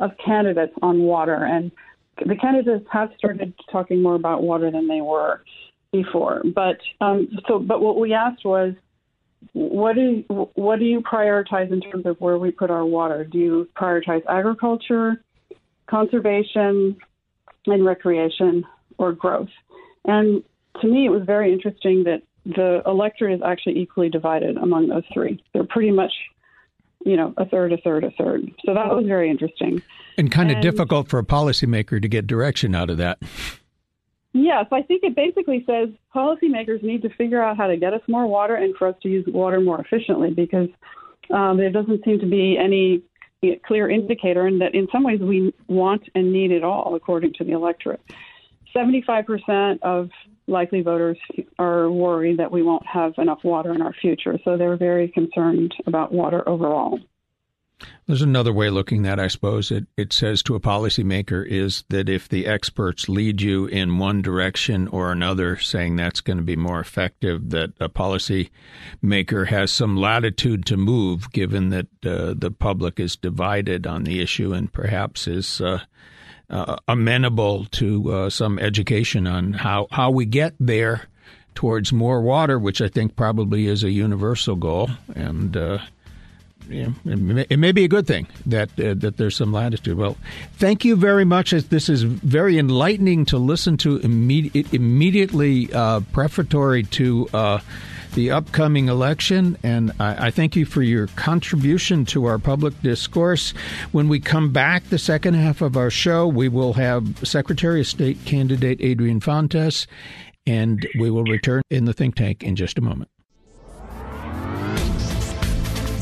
of 0.00 0.12
candidates 0.24 0.72
on 0.80 1.00
water. 1.00 1.44
And 1.44 1.70
the 2.26 2.36
candidates 2.36 2.86
have 2.90 3.10
started 3.18 3.54
talking 3.70 4.02
more 4.02 4.14
about 4.14 4.42
water 4.42 4.70
than 4.70 4.88
they 4.88 5.00
were 5.00 5.42
before. 5.92 6.42
But 6.54 6.78
um, 7.00 7.28
so, 7.46 7.58
but 7.58 7.80
what 7.80 7.98
we 7.98 8.12
asked 8.12 8.44
was, 8.44 8.74
what 9.52 9.94
do 9.94 10.00
you, 10.00 10.50
what 10.54 10.78
do 10.78 10.84
you 10.84 11.00
prioritize 11.00 11.72
in 11.72 11.80
terms 11.80 12.06
of 12.06 12.20
where 12.20 12.38
we 12.38 12.50
put 12.50 12.70
our 12.70 12.84
water? 12.84 13.24
Do 13.24 13.38
you 13.38 13.68
prioritize 13.76 14.22
agriculture, 14.28 15.22
conservation, 15.86 16.96
and 17.66 17.84
recreation, 17.84 18.64
or 18.98 19.12
growth? 19.12 19.48
And 20.04 20.42
to 20.80 20.88
me, 20.88 21.06
it 21.06 21.10
was 21.10 21.22
very 21.24 21.52
interesting 21.52 22.04
that 22.04 22.22
the 22.44 22.82
electorate 22.86 23.34
is 23.34 23.40
actually 23.44 23.78
equally 23.78 24.08
divided 24.08 24.56
among 24.56 24.88
those 24.88 25.04
three. 25.12 25.42
They're 25.52 25.64
pretty 25.64 25.90
much 25.90 26.12
you 27.04 27.16
know, 27.16 27.32
a 27.36 27.46
third, 27.46 27.72
a 27.72 27.76
third, 27.78 28.04
a 28.04 28.10
third. 28.12 28.50
So 28.64 28.74
that 28.74 28.88
was 28.88 29.06
very 29.06 29.30
interesting. 29.30 29.82
And 30.16 30.30
kind 30.30 30.50
of 30.50 30.56
and, 30.56 30.62
difficult 30.62 31.08
for 31.08 31.18
a 31.18 31.24
policymaker 31.24 32.02
to 32.02 32.08
get 32.08 32.26
direction 32.26 32.74
out 32.74 32.90
of 32.90 32.96
that. 32.98 33.18
Yes, 34.32 34.66
I 34.72 34.82
think 34.82 35.02
it 35.04 35.16
basically 35.16 35.64
says 35.66 35.88
policymakers 36.14 36.82
need 36.82 37.02
to 37.02 37.10
figure 37.10 37.42
out 37.42 37.56
how 37.56 37.66
to 37.66 37.76
get 37.76 37.94
us 37.94 38.02
more 38.08 38.26
water 38.26 38.56
and 38.56 38.76
for 38.76 38.88
us 38.88 38.96
to 39.02 39.08
use 39.08 39.24
water 39.26 39.60
more 39.60 39.80
efficiently 39.80 40.30
because 40.30 40.68
um, 41.32 41.56
there 41.56 41.70
doesn't 41.70 42.04
seem 42.04 42.20
to 42.20 42.26
be 42.26 42.58
any 42.58 43.02
clear 43.64 43.88
indicator, 43.88 44.46
and 44.46 44.60
that 44.60 44.74
in 44.74 44.88
some 44.90 45.04
ways 45.04 45.20
we 45.20 45.54
want 45.68 46.02
and 46.14 46.32
need 46.32 46.50
it 46.50 46.64
all, 46.64 46.94
according 46.94 47.32
to 47.34 47.44
the 47.44 47.52
electorate. 47.52 48.00
75% 48.74 49.80
of 49.82 50.10
likely 50.48 50.82
voters 50.82 51.18
are 51.58 51.90
worried 51.90 52.38
that 52.38 52.50
we 52.50 52.62
won't 52.62 52.86
have 52.86 53.14
enough 53.18 53.44
water 53.44 53.74
in 53.74 53.82
our 53.82 53.92
future. 53.92 54.38
So 54.44 54.56
they're 54.56 54.76
very 54.76 55.08
concerned 55.08 55.74
about 55.86 56.12
water 56.12 56.48
overall. 56.48 56.98
There's 58.06 58.22
another 58.22 58.52
way 58.52 58.70
looking 58.70 59.06
at, 59.06 59.16
that, 59.16 59.22
I 59.22 59.28
suppose. 59.28 59.70
It 59.70 59.86
it 59.96 60.12
says 60.12 60.42
to 60.44 60.56
a 60.56 60.60
policymaker 60.60 61.46
is 61.46 61.84
that 61.90 62.08
if 62.08 62.28
the 62.28 62.46
experts 62.46 63.08
lead 63.08 63.40
you 63.40 63.66
in 63.66 63.98
one 63.98 64.20
direction 64.22 64.88
or 64.88 65.12
another, 65.12 65.56
saying 65.56 65.94
that's 65.94 66.20
going 66.20 66.38
to 66.38 66.42
be 66.42 66.56
more 66.56 66.80
effective, 66.80 67.50
that 67.50 67.74
a 67.78 67.88
policymaker 67.88 69.46
has 69.48 69.70
some 69.70 69.96
latitude 69.96 70.66
to 70.66 70.76
move, 70.76 71.30
given 71.32 71.68
that 71.68 71.86
uh, 72.04 72.34
the 72.36 72.50
public 72.50 72.98
is 72.98 73.14
divided 73.14 73.86
on 73.86 74.04
the 74.04 74.20
issue 74.20 74.52
and 74.52 74.72
perhaps 74.72 75.28
is 75.28 75.60
uh, 75.60 75.80
uh, 76.50 76.76
amenable 76.86 77.66
to 77.66 78.12
uh, 78.12 78.30
some 78.30 78.58
education 78.58 79.26
on 79.26 79.52
how, 79.52 79.86
how 79.90 80.10
we 80.10 80.24
get 80.24 80.54
there 80.58 81.08
towards 81.54 81.92
more 81.92 82.22
water, 82.22 82.58
which 82.58 82.80
I 82.80 82.88
think 82.88 83.16
probably 83.16 83.66
is 83.66 83.82
a 83.82 83.90
universal 83.90 84.56
goal. 84.56 84.90
And 85.14 85.56
uh, 85.56 85.78
yeah, 86.68 86.90
it, 87.04 87.18
may, 87.18 87.46
it, 87.48 87.58
may, 87.58 87.72
be 87.72 87.84
a 87.84 87.88
good 87.88 88.06
thing 88.06 88.26
that 88.46 88.68
uh, 88.78 88.94
that 88.94 89.16
there's 89.16 89.36
some 89.36 89.52
latitude. 89.52 89.96
Well, 89.96 90.16
thank 90.54 90.84
you 90.84 90.96
very 90.96 91.24
much. 91.24 91.50
This 91.50 91.88
is 91.88 92.02
very 92.02 92.58
enlightening 92.58 93.24
to 93.26 93.38
listen 93.38 93.76
to 93.78 93.98
imme- 94.00 94.74
immediately 94.74 95.72
uh, 95.72 96.00
prefatory 96.12 96.82
to 96.84 97.28
uh, 97.32 97.60
the 98.14 98.30
upcoming 98.30 98.88
election, 98.88 99.56
and 99.62 99.92
I, 99.98 100.26
I, 100.26 100.30
thank 100.30 100.56
you 100.56 100.66
for 100.66 100.82
your 100.82 101.06
contribution 101.08 102.04
to 102.06 102.24
our 102.24 102.38
public 102.38 102.80
discourse. 102.82 103.50
When 103.92 104.08
we 104.08 104.20
come 104.20 104.52
back, 104.52 104.84
the 104.84 104.98
second 104.98 105.34
half 105.34 105.62
of 105.62 105.76
our 105.76 105.90
show, 105.90 106.26
we 106.26 106.48
will 106.48 106.74
have 106.74 107.26
Secretary 107.26 107.80
of 107.80 107.86
State 107.86 108.24
candidate 108.24 108.78
Adrian 108.80 109.20
Fontes, 109.20 109.86
and 110.46 110.86
we 110.98 111.10
will 111.10 111.24
return 111.24 111.62
in 111.70 111.84
the 111.84 111.92
think 111.92 112.16
tank 112.16 112.42
in 112.42 112.56
just 112.56 112.78
a 112.78 112.82
moment. 112.82 113.10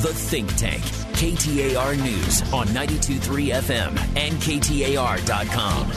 The 0.07 0.15
Think 0.15 0.55
Tank, 0.55 0.85
KTAR 1.15 2.01
News 2.01 2.41
on 2.53 2.69
92.3 2.69 3.55
FM 3.55 3.99
and 4.17 4.35
KTAR.com. 4.35 5.91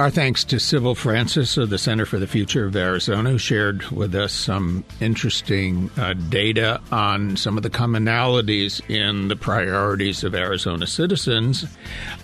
Our 0.00 0.10
thanks 0.10 0.42
to 0.42 0.58
Sybil 0.58 0.96
Francis 0.96 1.56
of 1.56 1.70
the 1.70 1.78
Center 1.78 2.04
for 2.04 2.18
the 2.18 2.26
Future 2.26 2.66
of 2.66 2.74
Arizona, 2.74 3.30
who 3.30 3.38
shared 3.38 3.84
with 3.90 4.12
us 4.16 4.32
some 4.32 4.84
interesting 5.00 5.88
uh, 5.96 6.14
data 6.14 6.80
on 6.90 7.36
some 7.36 7.56
of 7.56 7.62
the 7.62 7.70
commonalities 7.70 8.80
in 8.90 9.28
the 9.28 9.36
priorities 9.36 10.24
of 10.24 10.34
Arizona 10.34 10.88
citizens. 10.88 11.64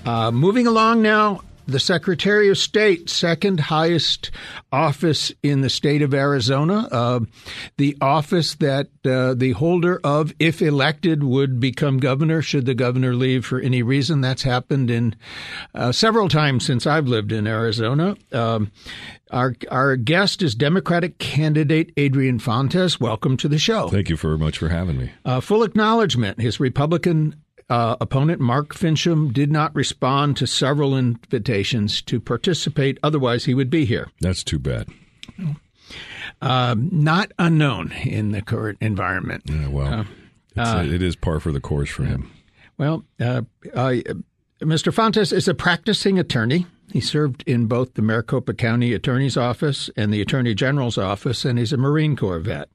Uh, 0.05 0.33
moving 0.33 0.67
along 0.67 1.01
now, 1.01 1.43
the 1.67 1.81
Secretary 1.81 2.49
of 2.49 2.59
State, 2.59 3.09
second 3.09 3.61
highest 3.61 4.31
office 4.73 5.33
in 5.43 5.61
the 5.61 5.71
state 5.71 6.03
of 6.03 6.13
Arizona, 6.13 6.89
uh, 6.91 7.21
the 7.77 7.97
office 8.01 8.55
that 8.57 8.89
uh, 9.05 9.35
the 9.35 9.53
holder 9.53 10.01
of, 10.05 10.33
if 10.39 10.61
elected, 10.61 11.23
would 11.23 11.61
become 11.61 11.99
governor 11.99 12.43
should 12.43 12.67
the 12.67 12.75
governor 12.75 13.15
leave 13.15 13.47
for 13.47 13.61
any 13.61 13.83
reason. 13.83 14.21
That's 14.21 14.43
happened 14.43 14.91
in 14.91 15.17
uh, 15.75 15.93
several 15.93 16.29
times 16.29 16.67
since 16.67 16.87
I've 16.87 17.09
lived 17.09 17.33
in 17.33 17.47
Arizona. 17.47 18.17
Um, 18.33 18.71
our 19.31 19.55
our 19.71 19.97
guest 19.97 20.43
is 20.43 20.55
Democratic 20.55 21.19
candidate 21.19 21.93
Adrian 21.97 22.39
Fontes. 22.39 23.01
Welcome 23.01 23.37
to 23.39 23.49
the 23.49 23.59
show. 23.59 23.89
Thank 23.89 24.09
you 24.09 24.17
very 24.17 24.39
much 24.39 24.59
for 24.59 24.69
having 24.69 24.99
me. 24.99 25.13
Uh, 25.25 25.41
full 25.41 25.63
acknowledgement. 25.63 26.41
His 26.41 26.61
Republican 26.61 27.35
uh, 27.71 27.97
opponent 28.01 28.41
Mark 28.41 28.75
Finchem 28.75 29.33
did 29.33 29.51
not 29.51 29.75
respond 29.75 30.37
to 30.37 30.47
several 30.47 30.97
invitations 30.97 32.03
to 32.03 32.21
participate. 32.21 32.99
Otherwise, 33.03 33.45
he 33.45 33.55
would 33.55 33.71
be 33.71 33.85
here. 33.85 34.09
That's 34.21 34.45
too 34.45 34.59
bad. 34.59 34.89
Uh, 36.41 36.75
not 36.79 37.33
unknown 37.39 37.93
in 37.93 38.33
the 38.33 38.43
current 38.43 38.79
environment. 38.81 39.45
Yeah, 39.47 39.69
well, 39.69 40.07
uh, 40.57 40.61
uh 40.61 40.85
it 40.87 41.03
is 41.03 41.17
par 41.17 41.41
for 41.41 41.53
the 41.53 41.61
course 41.61 41.91
for 41.91 42.05
him. 42.05 42.31
Well, 42.77 43.05
uh, 43.21 43.43
Mr. 44.61 44.93
Fontes 44.93 45.33
is 45.33 45.49
a 45.49 45.55
practicing 45.55 46.19
attorney. 46.19 46.67
He 46.93 47.01
served 47.01 47.43
in 47.47 47.67
both 47.67 47.95
the 47.95 48.03
Maricopa 48.03 48.55
County 48.55 48.93
Attorney's 48.93 49.37
Office 49.37 49.91
and 49.97 50.13
the 50.13 50.21
Attorney 50.21 50.55
General's 50.55 50.99
Office, 50.99 51.45
and 51.45 51.59
he's 51.59 51.73
a 51.73 51.77
Marine 51.77 52.17
Corps 52.17 52.41
vet. 52.41 52.69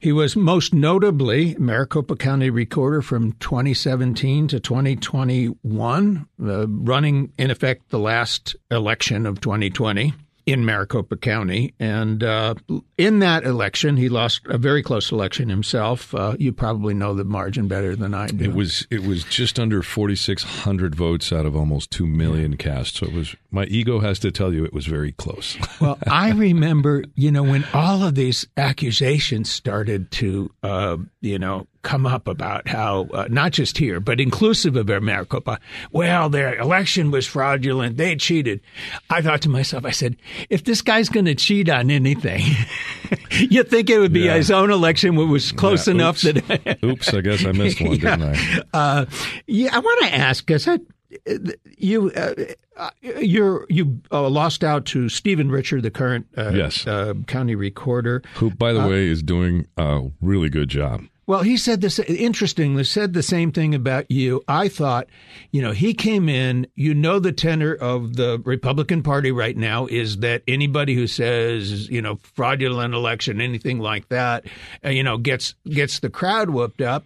He 0.00 0.12
was 0.12 0.36
most 0.36 0.74
notably 0.74 1.56
Maricopa 1.58 2.16
County 2.16 2.50
Recorder 2.50 3.02
from 3.02 3.32
2017 3.32 4.48
to 4.48 4.60
2021, 4.60 6.28
uh, 6.42 6.68
running 6.68 7.32
in 7.38 7.50
effect 7.50 7.88
the 7.88 7.98
last 7.98 8.56
election 8.70 9.26
of 9.26 9.40
2020 9.40 10.12
in 10.46 10.64
Maricopa 10.64 11.16
County. 11.16 11.74
And 11.80 12.22
uh, 12.22 12.54
in 12.96 13.18
that 13.18 13.44
election, 13.44 13.96
he 13.96 14.08
lost 14.08 14.42
a 14.46 14.56
very 14.56 14.82
close 14.82 15.10
election 15.10 15.48
himself. 15.48 16.14
Uh, 16.14 16.36
you 16.38 16.52
probably 16.52 16.94
know 16.94 17.14
the 17.14 17.24
margin 17.24 17.66
better 17.66 17.96
than 17.96 18.14
I 18.14 18.28
do. 18.28 18.44
It 18.44 18.54
was 18.54 18.86
it 18.90 19.02
was 19.02 19.24
just 19.24 19.58
under 19.58 19.82
4,600 19.82 20.94
votes 20.94 21.32
out 21.32 21.46
of 21.46 21.56
almost 21.56 21.90
two 21.90 22.06
million 22.06 22.52
yeah. 22.52 22.58
cast. 22.58 22.96
So 22.96 23.06
it 23.06 23.12
was 23.12 23.34
my 23.50 23.64
ego 23.64 23.98
has 23.98 24.20
to 24.20 24.30
tell 24.30 24.52
you 24.52 24.64
it 24.64 24.72
was 24.72 24.86
very 24.86 25.12
close. 25.12 25.58
well, 25.80 25.98
I 26.06 26.30
remember, 26.30 27.04
you 27.16 27.32
know, 27.32 27.42
when 27.42 27.64
all 27.74 28.04
of 28.04 28.14
these 28.14 28.46
accusations 28.56 29.50
started 29.50 30.12
to, 30.12 30.50
uh, 30.62 30.96
you 31.20 31.40
know, 31.40 31.66
come 31.86 32.04
up 32.04 32.26
about 32.26 32.66
how 32.66 33.06
uh, 33.14 33.28
not 33.30 33.52
just 33.52 33.78
here 33.78 34.00
but 34.00 34.20
inclusive 34.20 34.74
of 34.74 34.90
our 34.90 35.00
Maricopa, 35.00 35.60
well, 35.92 36.28
their 36.28 36.56
election 36.56 37.12
was 37.12 37.26
fraudulent. 37.26 37.96
They 37.96 38.16
cheated. 38.16 38.60
I 39.08 39.22
thought 39.22 39.42
to 39.42 39.48
myself, 39.48 39.84
I 39.84 39.92
said, 39.92 40.16
if 40.50 40.64
this 40.64 40.82
guy's 40.82 41.08
going 41.08 41.26
to 41.26 41.36
cheat 41.36 41.68
on 41.68 41.90
anything, 41.90 42.42
you'd 43.30 43.70
think 43.70 43.88
it 43.88 44.00
would 44.00 44.12
be 44.12 44.22
yeah. 44.22 44.34
his 44.34 44.50
own 44.50 44.72
election, 44.72 45.14
which 45.14 45.28
was 45.28 45.52
close 45.52 45.86
yeah, 45.86 45.94
enough 45.94 46.24
oops. 46.24 46.42
that. 46.48 46.78
oops, 46.84 47.14
I 47.14 47.20
guess 47.20 47.44
I 47.44 47.52
missed 47.52 47.80
one, 47.80 47.92
yeah. 47.92 48.16
didn't 48.16 48.34
I? 48.34 48.62
Uh, 48.76 49.06
yeah, 49.46 49.70
I 49.72 49.78
want 49.78 50.06
to 50.06 50.14
ask 50.14 50.44
because 50.44 50.68
you 51.78 52.10
uh, 52.10 52.34
uh, 52.76 52.90
you're 53.02 53.64
you 53.68 54.00
uh, 54.12 54.28
lost 54.28 54.64
out 54.64 54.84
to 54.86 55.08
Stephen 55.08 55.50
Richer, 55.50 55.80
the 55.80 55.90
current 55.90 56.26
uh, 56.36 56.50
yes. 56.50 56.86
Uh, 56.86 57.14
county 57.26 57.54
recorder, 57.54 58.22
who, 58.34 58.50
by 58.50 58.72
the 58.72 58.82
uh, 58.82 58.88
way, 58.88 59.06
is 59.06 59.22
doing 59.22 59.66
a 59.76 60.02
really 60.20 60.50
good 60.50 60.68
job. 60.68 61.02
Well, 61.26 61.42
he 61.42 61.56
said 61.56 61.80
this 61.80 61.98
interestingly, 61.98 62.84
said 62.84 63.12
the 63.12 63.22
same 63.22 63.50
thing 63.50 63.74
about 63.74 64.08
you. 64.08 64.44
I 64.46 64.68
thought, 64.68 65.08
you 65.50 65.60
know, 65.60 65.72
he 65.72 65.92
came 65.92 66.28
in, 66.28 66.68
you 66.76 66.94
know, 66.94 67.18
the 67.18 67.32
tenor 67.32 67.74
of 67.74 68.14
the 68.14 68.40
Republican 68.44 69.02
Party 69.02 69.32
right 69.32 69.56
now 69.56 69.86
is 69.86 70.18
that 70.18 70.42
anybody 70.46 70.94
who 70.94 71.08
says, 71.08 71.88
you 71.88 72.00
know, 72.00 72.20
fraudulent 72.34 72.94
election, 72.94 73.40
anything 73.40 73.80
like 73.80 74.08
that, 74.10 74.46
uh, 74.84 74.90
you 74.90 75.02
know, 75.02 75.18
gets, 75.18 75.54
gets 75.64 75.98
the 75.98 76.10
crowd 76.10 76.50
whooped 76.50 76.80
up. 76.80 77.04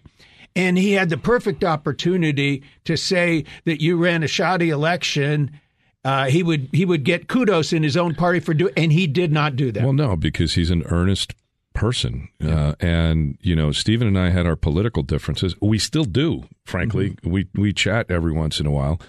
And 0.55 0.77
he 0.77 0.91
had 0.91 1.09
the 1.09 1.17
perfect 1.17 1.63
opportunity 1.63 2.61
to 2.83 2.97
say 2.97 3.45
that 3.65 3.81
you 3.81 3.97
ran 3.97 4.21
a 4.21 4.27
shoddy 4.27 4.69
election 4.69 5.59
uh, 6.03 6.25
he 6.25 6.41
would 6.41 6.67
he 6.71 6.83
would 6.83 7.03
get 7.03 7.27
kudos 7.27 7.71
in 7.71 7.83
his 7.83 7.95
own 7.95 8.15
party 8.15 8.39
for 8.39 8.55
doing, 8.55 8.73
and 8.75 8.91
he 8.91 9.05
did 9.05 9.31
not 9.31 9.55
do 9.55 9.71
that. 9.71 9.83
Well, 9.83 9.93
no, 9.93 10.15
because 10.15 10.55
he's 10.55 10.71
an 10.71 10.81
earnest 10.87 11.35
person, 11.73 12.29
uh, 12.43 12.75
and 12.79 13.37
you 13.41 13.55
know, 13.55 13.71
Stephen 13.71 14.07
and 14.07 14.19
I 14.19 14.29
had 14.29 14.45
our 14.45 14.55
political 14.55 15.03
differences. 15.03 15.55
We 15.61 15.79
still 15.79 16.03
do, 16.03 16.43
frankly. 16.65 17.11
Mm-hmm. 17.11 17.29
We 17.29 17.47
we 17.55 17.73
chat 17.73 18.09
every 18.09 18.31
once 18.31 18.59
in 18.59 18.65
a 18.65 18.71
while. 18.71 18.99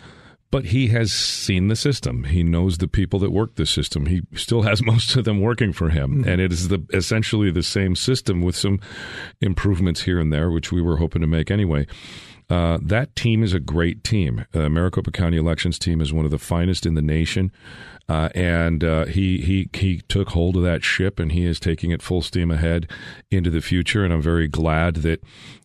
But 0.51 0.66
he 0.66 0.88
has 0.88 1.11
seen 1.12 1.68
the 1.68 1.77
system. 1.77 2.25
He 2.25 2.42
knows 2.42 2.77
the 2.77 2.87
people 2.87 3.18
that 3.20 3.31
work 3.31 3.55
the 3.55 3.64
system. 3.64 4.05
He 4.05 4.20
still 4.35 4.62
has 4.62 4.83
most 4.85 5.16
of 5.16 5.25
them 5.25 5.40
working 5.40 5.72
for 5.72 5.88
him, 5.88 6.18
mm-hmm. 6.18 6.29
and 6.29 6.40
it 6.40 6.53
is 6.53 6.68
the 6.68 6.85
essentially 6.92 7.51
the 7.51 7.62
same 7.62 7.96
system 7.96 8.42
with 8.42 8.55
some 8.55 8.79
improvements 9.40 10.03
here 10.03 10.20
and 10.20 10.33
there, 10.33 10.51
which 10.51 10.70
we 10.70 10.83
were 10.83 10.98
hoping 10.98 11.22
to 11.22 11.27
make 11.27 11.51
anyway. 11.51 11.87
Uh, 12.51 12.79
that 12.83 13.16
team 13.16 13.42
is 13.42 13.55
a 13.55 13.61
great 13.61 14.05
team. 14.05 14.44
Uh, 14.53 14.68
Maricopa 14.68 15.11
County 15.11 15.38
Elections 15.38 15.79
team 15.79 16.03
is 16.03 16.12
one 16.12 16.27
of 16.27 16.31
the 16.31 16.38
finest 16.38 16.85
in 16.85 16.94
the 16.94 17.01
nation, 17.01 17.51
uh, 18.09 18.29
and 18.35 18.83
uh, 18.85 19.05
he 19.07 19.38
he 19.38 19.69
he 19.73 20.03
took 20.09 20.31
hold 20.31 20.57
of 20.57 20.62
that 20.62 20.85
ship 20.85 21.19
and 21.19 21.33
he 21.33 21.45
is 21.45 21.61
taking 21.61 21.91
it 21.91 22.03
full 22.03 22.23
steam 22.23 22.51
ahead 22.51 22.91
into 23.31 23.51
the 23.51 23.61
future. 23.61 24.05
And 24.05 24.12
I'm 24.12 24.23
very 24.23 24.49
glad 24.49 24.97
that 24.97 25.23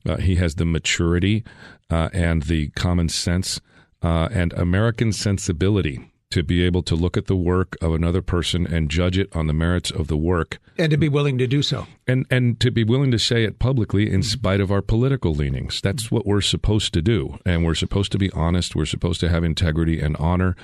uh, 0.08 0.18
he 0.18 0.36
has 0.36 0.56
the 0.56 0.66
maturity 0.66 1.44
uh, 1.90 2.10
and 2.14 2.44
the 2.44 2.70
common 2.70 3.10
sense 3.10 3.60
and 4.02 4.54
American 4.54 5.12
sensibility 5.12 6.00
to 6.30 6.44
be 6.44 6.62
able 6.64 6.84
to 6.84 6.96
look 6.96 7.16
at 7.16 7.28
the 7.28 7.36
work 7.36 7.78
of 7.82 7.94
another 7.94 8.22
person 8.22 8.68
and 8.68 8.90
judge 8.90 9.18
it 9.18 9.34
on 9.34 9.48
the 9.48 9.54
merits 9.54 9.90
of 9.90 10.08
the 10.08 10.18
work. 10.18 10.60
And 10.78 10.92
to 10.92 10.98
be 10.98 11.08
willing 11.08 11.38
to 11.38 11.48
do 11.48 11.62
so. 11.62 11.88
And 12.06 12.26
and 12.30 12.60
to 12.60 12.70
be 12.70 12.84
willing 12.84 13.12
to 13.12 13.20
say 13.20 13.44
it 13.44 13.60
publicly 13.60 14.12
in 14.12 14.24
spite 14.24 14.60
of 14.60 14.72
our 14.72 14.82
political 14.82 15.34
leanings. 15.34 15.80
That's 15.82 16.12
what 16.12 16.26
we're 16.26 16.42
supposed 16.42 16.94
to 16.94 17.02
do. 17.02 17.40
And 17.46 17.66
we're 17.66 17.76
supposed 17.76 18.12
to 18.12 18.18
be 18.18 18.32
honest. 18.32 18.76
We're 18.76 18.86
supposed 18.86 19.20
to 19.22 19.30
have 19.30 19.44
integrity 19.44 20.00
and 20.02 20.18
honor. 20.18 20.56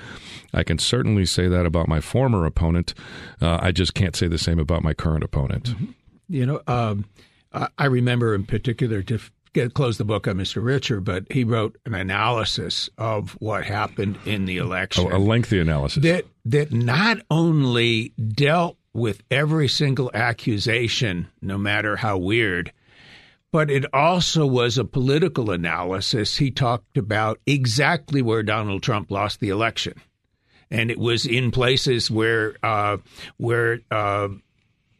I 0.52 0.62
can 0.62 0.78
certainly 0.78 1.24
say 1.24 1.48
that 1.48 1.66
about 1.66 1.88
my 1.88 2.00
former 2.00 2.44
opponent. 2.44 2.94
Uh, 3.40 3.58
i 3.60 3.72
just 3.72 3.94
can't 3.94 4.14
say 4.16 4.28
the 4.28 4.38
same 4.38 4.58
about 4.58 4.82
my 4.82 4.94
current 4.94 5.24
opponent. 5.24 5.70
Mm-hmm. 5.70 5.84
you 6.28 6.46
know 6.46 6.60
um, 6.66 7.06
I 7.78 7.86
remember 7.86 8.34
in 8.34 8.44
particular 8.44 9.02
get, 9.54 9.72
close 9.72 9.96
the 9.96 10.04
book 10.04 10.28
on 10.28 10.36
Mr. 10.36 10.62
Richer, 10.62 11.00
but 11.00 11.24
he 11.30 11.44
wrote 11.44 11.78
an 11.86 11.94
analysis 11.94 12.90
of 12.98 13.32
what 13.40 13.64
happened 13.64 14.18
in 14.26 14.44
the 14.44 14.58
election. 14.58 15.08
Oh, 15.10 15.16
a 15.16 15.18
lengthy 15.18 15.58
analysis. 15.58 16.02
That, 16.02 16.26
that 16.44 16.72
not 16.72 17.18
only 17.30 18.10
dealt 18.10 18.76
with 18.92 19.22
every 19.30 19.68
single 19.68 20.10
accusation, 20.12 21.28
no 21.40 21.56
matter 21.56 21.96
how 21.96 22.18
weird, 22.18 22.72
but 23.50 23.70
it 23.70 23.84
also 23.94 24.46
was 24.46 24.78
a 24.78 24.84
political 24.84 25.50
analysis. 25.50 26.36
He 26.36 26.50
talked 26.50 26.98
about 26.98 27.38
exactly 27.46 28.20
where 28.20 28.42
Donald 28.42 28.82
Trump 28.82 29.10
lost 29.10 29.40
the 29.40 29.48
election. 29.48 29.94
And 30.70 30.90
it 30.90 30.98
was 30.98 31.24
in 31.24 31.52
places 31.52 32.10
where 32.10 32.56
uh, 32.64 32.96
where 33.36 33.78
uh, 33.92 34.28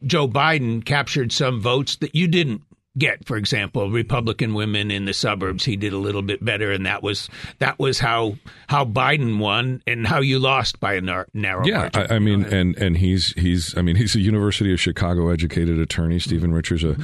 Joe 0.05 0.29
Biden 0.29 0.85
captured 0.85 1.33
some 1.33 1.61
votes 1.61 1.97
that 1.97 2.15
you 2.15 2.29
didn't 2.29 2.63
get. 2.97 3.27
For 3.27 3.37
example, 3.37 3.91
Republican 3.91 4.55
women 4.55 4.91
in 4.91 5.05
the 5.05 5.13
suburbs, 5.13 5.65
he 5.65 5.77
did 5.77 5.93
a 5.93 5.99
little 5.99 6.23
bit 6.23 6.45
better, 6.45 6.73
and 6.73 6.87
that 6.87 7.03
was 7.03 7.29
that 7.59 7.79
was 7.79 7.99
how 7.99 8.37
how 8.69 8.85
Biden 8.85 9.39
won 9.39 9.83
and 9.87 10.07
how 10.07 10.21
you 10.21 10.39
lost 10.39 10.81
by 10.81 10.95
a 10.95 11.01
nar- 11.01 11.29
narrow 11.35 11.67
yeah, 11.67 11.79
margin. 11.79 12.07
I, 12.11 12.15
I 12.15 12.19
mean, 12.19 12.45
and 12.45 12.77
and 12.79 12.97
he's 12.97 13.33
he's 13.33 13.77
I 13.77 13.83
mean 13.83 13.97
he's 13.97 14.15
a 14.15 14.21
University 14.21 14.73
of 14.73 14.81
Chicago 14.81 15.31
educated 15.31 15.79
attorney. 15.79 16.19
Stephen. 16.19 16.55
Richer's 16.55 16.85
a 16.85 16.97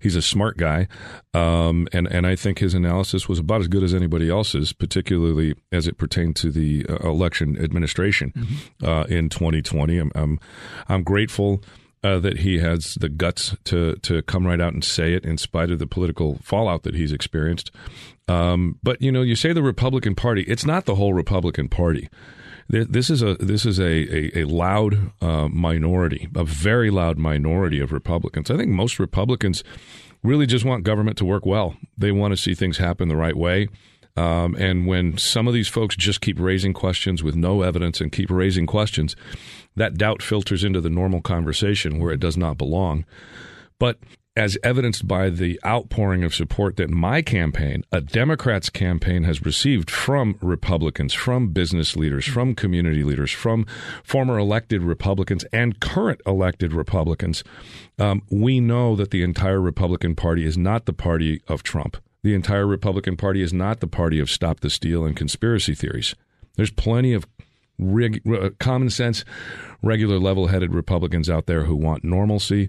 he's 0.00 0.16
a 0.16 0.22
smart 0.22 0.56
guy, 0.56 0.88
um, 1.34 1.86
and 1.92 2.06
and 2.08 2.26
I 2.26 2.36
think 2.36 2.58
his 2.58 2.74
analysis 2.74 3.28
was 3.28 3.38
about 3.38 3.60
as 3.60 3.68
good 3.68 3.82
as 3.82 3.94
anybody 3.94 4.28
else's, 4.28 4.72
particularly 4.72 5.54
as 5.72 5.86
it 5.86 5.96
pertained 5.98 6.36
to 6.36 6.50
the 6.50 6.84
uh, 6.88 7.08
election 7.08 7.56
administration 7.62 8.32
mm-hmm. 8.36 8.86
uh, 8.86 9.04
in 9.04 9.28
2020. 9.28 9.98
I'm 9.98 10.12
I'm, 10.14 10.40
I'm 10.88 11.02
grateful 11.02 11.62
uh, 12.06 12.20
that 12.20 12.38
he 12.38 12.58
has 12.58 12.94
the 13.00 13.08
guts 13.08 13.56
to 13.64 13.96
to 13.96 14.22
come 14.22 14.46
right 14.46 14.60
out 14.60 14.72
and 14.72 14.84
say 14.84 15.14
it 15.14 15.24
in 15.24 15.36
spite 15.36 15.70
of 15.70 15.78
the 15.78 15.86
political 15.86 16.38
fallout 16.42 16.84
that 16.84 16.94
he's 16.94 17.12
experienced. 17.12 17.70
Um, 18.28 18.78
but 18.82 19.02
you 19.02 19.10
know, 19.10 19.22
you 19.22 19.34
say 19.34 19.52
the 19.52 19.62
Republican 19.62 20.14
Party; 20.14 20.42
it's 20.42 20.64
not 20.64 20.84
the 20.84 20.94
whole 20.94 21.14
Republican 21.14 21.68
Party. 21.68 22.08
This 22.68 23.10
is 23.10 23.22
a 23.22 23.34
this 23.34 23.66
is 23.66 23.78
a 23.80 23.84
a, 24.38 24.42
a 24.42 24.44
loud 24.44 25.12
uh, 25.20 25.48
minority, 25.48 26.28
a 26.34 26.44
very 26.44 26.90
loud 26.90 27.18
minority 27.18 27.80
of 27.80 27.92
Republicans. 27.92 28.50
I 28.50 28.56
think 28.56 28.70
most 28.70 28.98
Republicans 28.98 29.64
really 30.22 30.46
just 30.46 30.64
want 30.64 30.84
government 30.84 31.16
to 31.18 31.24
work 31.24 31.44
well. 31.44 31.76
They 31.98 32.12
want 32.12 32.32
to 32.32 32.36
see 32.36 32.54
things 32.54 32.78
happen 32.78 33.08
the 33.08 33.16
right 33.16 33.36
way. 33.36 33.68
Um, 34.16 34.54
and 34.56 34.86
when 34.86 35.18
some 35.18 35.46
of 35.46 35.54
these 35.54 35.68
folks 35.68 35.96
just 35.96 36.20
keep 36.20 36.38
raising 36.40 36.72
questions 36.72 37.22
with 37.22 37.36
no 37.36 37.62
evidence 37.62 38.00
and 38.00 38.10
keep 38.10 38.30
raising 38.30 38.66
questions, 38.66 39.14
that 39.76 39.98
doubt 39.98 40.22
filters 40.22 40.64
into 40.64 40.80
the 40.80 40.90
normal 40.90 41.20
conversation 41.20 41.98
where 41.98 42.12
it 42.12 42.20
does 42.20 42.36
not 42.36 42.56
belong. 42.56 43.04
But 43.78 43.98
as 44.36 44.58
evidenced 44.62 45.08
by 45.08 45.30
the 45.30 45.58
outpouring 45.64 46.22
of 46.22 46.34
support 46.34 46.76
that 46.76 46.90
my 46.90 47.22
campaign, 47.22 47.82
a 47.90 48.02
Democrats 48.02 48.68
campaign, 48.68 49.24
has 49.24 49.44
received 49.44 49.90
from 49.90 50.36
Republicans, 50.42 51.14
from 51.14 51.48
business 51.48 51.96
leaders, 51.96 52.26
from 52.26 52.54
community 52.54 53.02
leaders, 53.02 53.32
from 53.32 53.64
former 54.04 54.38
elected 54.38 54.82
Republicans 54.82 55.44
and 55.52 55.80
current 55.80 56.20
elected 56.26 56.74
Republicans, 56.74 57.42
um, 57.98 58.22
we 58.30 58.60
know 58.60 58.94
that 58.94 59.10
the 59.10 59.22
entire 59.22 59.60
Republican 59.60 60.14
Party 60.14 60.44
is 60.44 60.58
not 60.58 60.84
the 60.84 60.92
party 60.92 61.40
of 61.48 61.62
Trump. 61.62 61.96
The 62.26 62.34
entire 62.34 62.66
Republican 62.66 63.16
Party 63.16 63.40
is 63.40 63.52
not 63.52 63.78
the 63.78 63.86
party 63.86 64.18
of 64.18 64.28
stop 64.28 64.58
the 64.58 64.68
steal 64.68 65.04
and 65.04 65.14
conspiracy 65.14 65.76
theories. 65.76 66.16
There's 66.56 66.72
plenty 66.72 67.12
of 67.12 67.24
reg- 67.78 68.20
uh, 68.28 68.50
common 68.58 68.90
sense, 68.90 69.24
regular 69.80 70.18
level 70.18 70.48
headed 70.48 70.74
Republicans 70.74 71.30
out 71.30 71.46
there 71.46 71.66
who 71.66 71.76
want 71.76 72.02
normalcy. 72.02 72.68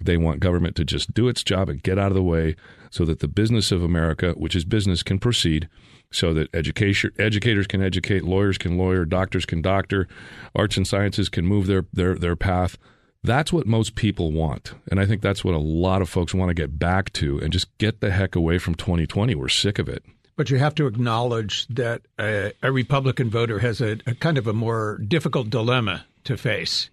They 0.00 0.16
want 0.16 0.40
government 0.40 0.74
to 0.74 0.84
just 0.84 1.14
do 1.14 1.28
its 1.28 1.44
job 1.44 1.68
and 1.68 1.80
get 1.84 2.00
out 2.00 2.10
of 2.10 2.16
the 2.16 2.22
way 2.24 2.56
so 2.90 3.04
that 3.04 3.20
the 3.20 3.28
business 3.28 3.70
of 3.70 3.80
America, 3.80 4.32
which 4.32 4.56
is 4.56 4.64
business, 4.64 5.04
can 5.04 5.20
proceed. 5.20 5.68
So 6.10 6.34
that 6.34 6.52
education, 6.52 7.12
educators 7.16 7.68
can 7.68 7.80
educate, 7.80 8.24
lawyers 8.24 8.58
can 8.58 8.76
lawyer, 8.76 9.04
doctors 9.04 9.46
can 9.46 9.62
doctor, 9.62 10.08
arts 10.52 10.76
and 10.76 10.84
sciences 10.84 11.28
can 11.28 11.46
move 11.46 11.68
their, 11.68 11.84
their, 11.92 12.16
their 12.16 12.34
path. 12.34 12.76
That's 13.22 13.52
what 13.52 13.66
most 13.66 13.94
people 13.94 14.30
want. 14.32 14.74
And 14.90 15.00
I 15.00 15.06
think 15.06 15.22
that's 15.22 15.44
what 15.44 15.54
a 15.54 15.58
lot 15.58 16.02
of 16.02 16.08
folks 16.08 16.34
want 16.34 16.50
to 16.50 16.54
get 16.54 16.78
back 16.78 17.12
to 17.14 17.38
and 17.38 17.52
just 17.52 17.76
get 17.78 18.00
the 18.00 18.10
heck 18.10 18.36
away 18.36 18.58
from 18.58 18.74
2020. 18.74 19.34
We're 19.34 19.48
sick 19.48 19.78
of 19.78 19.88
it. 19.88 20.04
But 20.36 20.50
you 20.50 20.58
have 20.58 20.74
to 20.76 20.86
acknowledge 20.86 21.66
that 21.68 22.02
a, 22.20 22.52
a 22.62 22.70
Republican 22.70 23.30
voter 23.30 23.58
has 23.58 23.80
a, 23.80 23.98
a, 24.06 24.14
kind 24.14 24.36
of 24.36 24.46
a 24.46 24.52
more 24.52 24.98
difficult 24.98 25.48
dilemma 25.48 26.04
to 26.24 26.36
face 26.36 26.90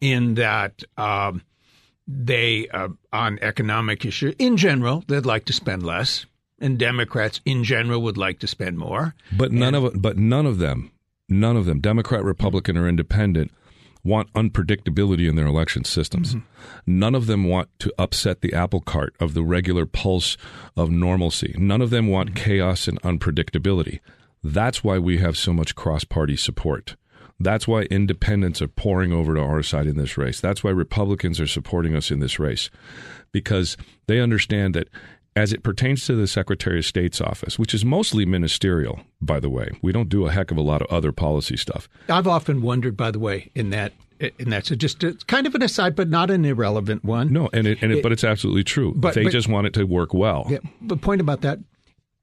in 0.00 0.34
that 0.34 0.84
um, 0.96 1.42
they, 2.06 2.68
uh, 2.68 2.88
on 3.12 3.38
economic 3.42 4.04
issues, 4.04 4.34
in 4.38 4.56
general, 4.56 5.02
they'd 5.08 5.26
like 5.26 5.46
to 5.46 5.52
spend 5.52 5.82
less, 5.82 6.26
and 6.60 6.78
Democrats 6.78 7.40
in 7.44 7.64
general 7.64 8.00
would 8.02 8.16
like 8.16 8.38
to 8.40 8.46
spend 8.46 8.78
more. 8.78 9.14
But 9.36 9.50
none 9.50 9.74
and, 9.74 9.86
of 9.86 10.00
but 10.00 10.16
none 10.16 10.46
of 10.46 10.58
them, 10.58 10.92
none 11.28 11.56
of 11.56 11.66
them, 11.66 11.80
Democrat, 11.80 12.22
Republican, 12.22 12.76
or 12.76 12.88
Independent, 12.88 13.50
want 14.04 14.32
unpredictability 14.34 15.28
in 15.28 15.34
their 15.34 15.46
election 15.46 15.84
systems. 15.84 16.34
Mm-hmm. 16.34 16.98
None 16.98 17.14
of 17.14 17.26
them 17.26 17.44
want 17.44 17.70
to 17.80 17.92
upset 17.98 18.42
the 18.42 18.52
apple 18.52 18.80
cart 18.80 19.14
of 19.18 19.34
the 19.34 19.42
regular 19.42 19.86
pulse 19.86 20.36
of 20.76 20.90
normalcy. 20.90 21.54
None 21.58 21.80
of 21.80 21.90
them 21.90 22.06
want 22.06 22.30
mm-hmm. 22.30 22.44
chaos 22.44 22.86
and 22.86 23.00
unpredictability. 23.02 24.00
That's 24.42 24.84
why 24.84 24.98
we 24.98 25.18
have 25.18 25.38
so 25.38 25.54
much 25.54 25.74
cross 25.74 26.04
party 26.04 26.36
support. 26.36 26.96
That's 27.40 27.66
why 27.66 27.82
independents 27.82 28.62
are 28.62 28.68
pouring 28.68 29.12
over 29.12 29.34
to 29.34 29.40
our 29.40 29.62
side 29.62 29.86
in 29.86 29.96
this 29.96 30.16
race. 30.16 30.40
That's 30.40 30.62
why 30.62 30.70
Republicans 30.70 31.40
are 31.40 31.46
supporting 31.46 31.96
us 31.96 32.10
in 32.10 32.20
this 32.20 32.38
race 32.38 32.70
because 33.32 33.76
they 34.06 34.20
understand 34.20 34.74
that 34.74 34.88
as 35.36 35.52
it 35.52 35.62
pertains 35.62 36.06
to 36.06 36.14
the 36.14 36.26
Secretary 36.26 36.78
of 36.78 36.84
State's 36.84 37.20
office, 37.20 37.58
which 37.58 37.74
is 37.74 37.84
mostly 37.84 38.24
ministerial, 38.24 39.00
by 39.20 39.40
the 39.40 39.50
way, 39.50 39.70
we 39.82 39.92
don't 39.92 40.08
do 40.08 40.26
a 40.26 40.30
heck 40.30 40.50
of 40.50 40.56
a 40.56 40.62
lot 40.62 40.80
of 40.80 40.88
other 40.88 41.12
policy 41.12 41.56
stuff. 41.56 41.88
I've 42.08 42.28
often 42.28 42.62
wondered, 42.62 42.96
by 42.96 43.10
the 43.10 43.18
way, 43.18 43.50
in 43.54 43.70
that 43.70 43.92
in 44.38 44.50
that 44.50 44.64
so 44.66 44.76
just 44.76 45.02
it's 45.02 45.24
kind 45.24 45.46
of 45.46 45.54
an 45.54 45.62
aside, 45.62 45.96
but 45.96 46.08
not 46.08 46.30
an 46.30 46.44
irrelevant 46.44 47.04
one. 47.04 47.32
No, 47.32 47.50
and 47.52 47.66
it, 47.66 47.78
and 47.82 47.92
it, 47.92 47.98
it, 47.98 48.02
but 48.02 48.12
it's 48.12 48.24
absolutely 48.24 48.64
true. 48.64 48.92
But 48.94 49.14
they 49.14 49.24
but, 49.24 49.32
just 49.32 49.48
want 49.48 49.66
it 49.66 49.74
to 49.74 49.84
work 49.84 50.14
well. 50.14 50.46
Yeah, 50.48 50.58
the 50.80 50.96
point 50.96 51.20
about 51.20 51.40
that, 51.42 51.58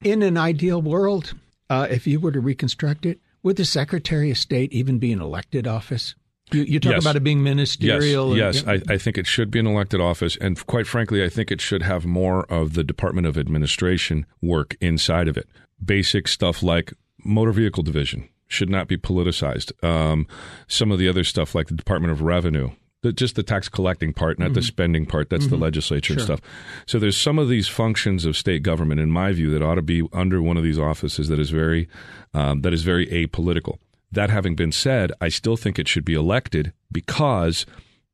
in 0.03 0.21
an 0.23 0.37
ideal 0.37 0.81
world, 0.81 1.33
uh, 1.69 1.87
if 1.89 2.07
you 2.07 2.19
were 2.19 2.31
to 2.31 2.39
reconstruct 2.39 3.05
it, 3.05 3.19
would 3.43 3.57
the 3.57 3.65
Secretary 3.65 4.31
of 4.31 4.37
State 4.37 4.71
even 4.71 4.99
be 4.99 5.11
an 5.11 5.21
elected 5.21 5.67
office? 5.67 6.15
You, 6.53 6.79
talk 6.79 6.93
Yes. 6.93 7.03
about 7.03 7.15
it 7.15 7.23
being 7.23 7.43
ministerial. 7.43 8.35
Yes, 8.37 8.61
and- 8.61 8.79
yes. 8.79 8.83
I, 8.89 8.93
I 8.93 8.97
think 8.97 9.17
it 9.17 9.27
should 9.27 9.51
be 9.51 9.59
an 9.59 9.67
elected 9.67 10.01
office, 10.01 10.37
and 10.41 10.65
quite 10.67 10.87
frankly, 10.87 11.23
I 11.23 11.29
think 11.29 11.51
it 11.51 11.61
should 11.61 11.81
have 11.83 12.05
more 12.05 12.43
of 12.51 12.73
the 12.73 12.83
Department 12.83 13.27
of 13.27 13.37
Administration 13.37 14.25
work 14.41 14.75
inside 14.81 15.27
of 15.27 15.37
it. 15.37 15.47
Basic 15.83 16.27
stuff 16.27 16.61
like 16.61 16.93
motor 17.23 17.51
vehicle 17.51 17.83
division 17.83 18.27
should 18.47 18.69
not 18.69 18.87
be 18.87 18.97
politicized. 18.97 19.71
Um, 19.83 20.27
some 20.67 20.91
of 20.91 20.99
the 20.99 21.07
other 21.07 21.23
stuff 21.23 21.55
like 21.55 21.67
the 21.67 21.73
Department 21.75 22.11
of 22.11 22.21
Revenue. 22.21 22.71
the- 23.03 23.11
Just 23.13 23.35
the 23.35 23.41
tax 23.43 23.67
collecting 23.69 24.13
part, 24.13 24.37
not 24.37 24.53
the 24.53 24.61
spending 24.61 25.07
part. 25.07 25.29
That's 25.31 25.47
the 25.47 25.55
legislature 25.57 26.13
and 26.13 26.21
stuff. 26.21 26.39
So 26.85 26.99
there's 26.99 27.17
some 27.17 27.39
of 27.39 27.49
these 27.49 27.67
functions 27.67 28.25
of 28.25 28.37
state 28.37 28.61
government, 28.61 28.99
in 29.01 29.09
my 29.09 29.31
view, 29.31 29.49
that 29.51 29.63
ought 29.63 29.75
to 29.75 29.81
be 29.81 30.03
under 30.13 30.39
one 30.39 30.55
of 30.57 30.63
these 30.63 30.77
offices 30.77 31.27
that 31.29 31.39
is 31.39 31.49
very 31.49 31.87
um, 32.35 32.61
that 32.61 32.73
is 32.73 32.83
very 32.83 33.07
apolitical. 33.07 33.77
That 34.11 34.29
having 34.29 34.55
been 34.55 34.71
said, 34.71 35.11
I 35.21 35.29
still 35.29 35.55
think 35.57 35.79
it 35.79 35.87
should 35.87 36.03
be 36.05 36.13
elected 36.13 36.73
because 36.91 37.65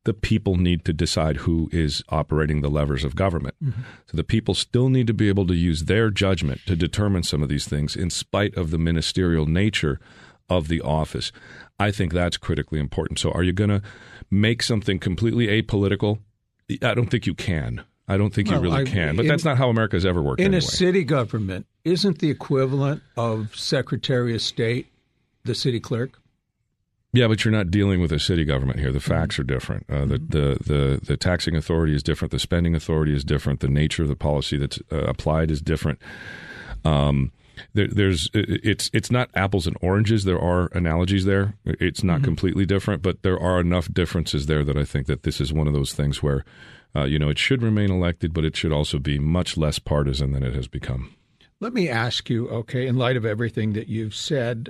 the 0.04 0.14
people 0.14 0.56
need 0.56 0.84
to 0.84 0.92
decide 0.92 1.38
who 1.38 1.68
is 1.72 2.02
operating 2.08 2.60
the 2.60 2.70
levers 2.70 3.04
of 3.04 3.16
government. 3.16 3.56
Mm-hmm. 3.62 3.80
So 4.06 4.16
the 4.16 4.24
people 4.24 4.54
still 4.54 4.88
need 4.88 5.06
to 5.08 5.12
be 5.14 5.28
able 5.28 5.46
to 5.48 5.54
use 5.54 5.84
their 5.84 6.10
judgment 6.10 6.60
to 6.66 6.76
determine 6.76 7.24
some 7.24 7.42
of 7.42 7.48
these 7.48 7.66
things 7.68 7.96
in 7.96 8.10
spite 8.10 8.56
of 8.56 8.70
the 8.70 8.78
ministerial 8.78 9.46
nature 9.46 10.00
of 10.48 10.68
the 10.68 10.80
office. 10.80 11.30
I 11.78 11.90
think 11.90 12.12
that's 12.12 12.36
critically 12.38 12.78
important. 12.80 13.18
So 13.18 13.30
are 13.32 13.42
you 13.42 13.52
going 13.52 13.70
to 13.70 13.82
make 14.30 14.62
something 14.62 14.98
completely 14.98 15.48
apolitical? 15.48 16.20
I 16.82 16.94
don't 16.94 17.10
think 17.10 17.26
you 17.26 17.34
can. 17.34 17.84
I 18.06 18.16
don't 18.16 18.32
think 18.32 18.48
Well, 18.48 18.58
you 18.58 18.70
really 18.70 18.82
I- 18.82 18.84
can. 18.84 19.16
But 19.16 19.24
in- 19.26 19.28
that's 19.28 19.44
not 19.44 19.58
how 19.58 19.68
America's 19.68 20.06
ever 20.06 20.22
worked 20.22 20.40
in 20.40 20.46
anyway. 20.46 20.58
a 20.58 20.62
city 20.62 21.04
government, 21.04 21.66
isn't 21.84 22.20
the 22.20 22.30
equivalent 22.30 23.02
of 23.16 23.54
Secretary 23.54 24.34
of 24.34 24.40
State 24.40 24.86
the 25.48 25.54
city 25.54 25.80
clerk? 25.80 26.20
Yeah, 27.12 27.26
but 27.26 27.44
you're 27.44 27.52
not 27.52 27.70
dealing 27.70 28.00
with 28.00 28.12
a 28.12 28.18
city 28.18 28.44
government 28.44 28.80
here. 28.80 28.92
The 28.92 29.00
facts 29.00 29.38
are 29.38 29.44
different. 29.44 29.86
Uh, 29.88 30.04
the, 30.04 30.18
the 30.18 30.58
the 30.60 31.00
the 31.02 31.16
taxing 31.16 31.56
authority 31.56 31.94
is 31.94 32.02
different. 32.02 32.32
The 32.32 32.38
spending 32.38 32.74
authority 32.74 33.14
is 33.14 33.24
different. 33.24 33.60
The 33.60 33.68
nature 33.68 34.02
of 34.02 34.08
the 34.08 34.16
policy 34.16 34.58
that's 34.58 34.78
uh, 34.92 35.04
applied 35.04 35.50
is 35.50 35.62
different. 35.62 36.00
Um, 36.84 37.32
there, 37.72 37.88
there's 37.88 38.28
it's 38.34 38.90
it's 38.92 39.10
not 39.10 39.30
apples 39.34 39.66
and 39.66 39.76
oranges. 39.80 40.24
There 40.24 40.38
are 40.38 40.68
analogies 40.72 41.24
there. 41.24 41.54
It's 41.64 42.04
not 42.04 42.22
completely 42.22 42.66
different, 42.66 43.02
but 43.02 43.22
there 43.22 43.40
are 43.40 43.58
enough 43.58 43.92
differences 43.92 44.46
there 44.46 44.62
that 44.64 44.76
I 44.76 44.84
think 44.84 45.06
that 45.06 45.22
this 45.22 45.40
is 45.40 45.52
one 45.52 45.66
of 45.66 45.72
those 45.72 45.94
things 45.94 46.22
where, 46.22 46.44
uh, 46.94 47.04
you 47.04 47.18
know, 47.18 47.30
it 47.30 47.38
should 47.38 47.62
remain 47.62 47.90
elected, 47.90 48.34
but 48.34 48.44
it 48.44 48.54
should 48.54 48.72
also 48.72 48.98
be 48.98 49.18
much 49.18 49.56
less 49.56 49.78
partisan 49.78 50.32
than 50.32 50.42
it 50.42 50.54
has 50.54 50.68
become. 50.68 51.14
Let 51.58 51.72
me 51.72 51.88
ask 51.88 52.30
you, 52.30 52.48
okay, 52.50 52.86
in 52.86 52.96
light 52.96 53.16
of 53.16 53.24
everything 53.24 53.72
that 53.72 53.88
you've 53.88 54.14
said, 54.14 54.68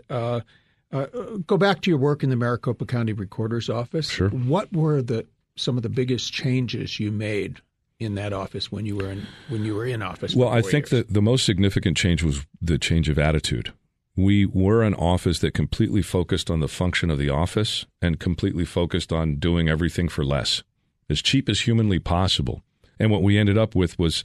uh, 0.93 1.07
uh, 1.15 1.37
go 1.47 1.57
back 1.57 1.81
to 1.83 1.91
your 1.91 1.99
work 1.99 2.23
in 2.23 2.31
the 2.31 2.37
Maricopa 2.37 2.87
County 2.87 3.13
Recorder's 3.13 3.69
Office. 3.69 4.11
Sure. 4.11 4.31
What 4.31 4.73
were 4.73 5.03
the 5.03 5.27
some 5.57 5.77
of 5.77 5.83
the 5.83 5.89
biggest 5.89 6.33
changes 6.33 7.01
you 7.01 7.11
made 7.11 7.61
in 7.99 8.15
that 8.15 8.33
office 8.33 8.71
when 8.71 8.87
you 8.87 8.97
were 8.97 9.11
in 9.11 9.27
when 9.49 9.65
you 9.65 9.75
were 9.75 9.87
in 9.87 10.03
office? 10.03 10.35
Well, 10.35 10.49
I 10.49 10.63
think 10.63 10.91
years? 10.91 11.07
that 11.07 11.15
the 11.15 11.23
most 11.23 11.45
significant 11.45 11.97
change 11.97 12.23
was 12.23 12.47
the 12.61 12.79
change 12.79 13.09
of 13.09 13.19
attitude. 13.19 13.73
We 14.17 14.47
were 14.47 14.83
an 14.83 14.95
office 14.95 15.39
that 15.41 15.55
completely 15.55 16.03
focused 16.03 16.51
on 16.51 16.61
the 16.61 16.69
function 16.69 17.11
of 17.11 17.19
the 17.19 17.31
office 17.31 17.87
and 18.03 18.19
completely 18.19 18.65
focused 18.65 19.13
on 19.13 19.37
doing 19.37 19.69
everything 19.69 20.09
for 20.09 20.25
less, 20.25 20.65
as 21.09 21.23
cheap 21.23 21.49
as 21.49 21.61
humanly 21.61 22.01
possible. 22.01 22.63
And 22.99 23.13
what 23.13 23.23
we 23.23 23.39
ended 23.39 23.57
up 23.57 23.77
with 23.77 23.97
was 23.97 24.25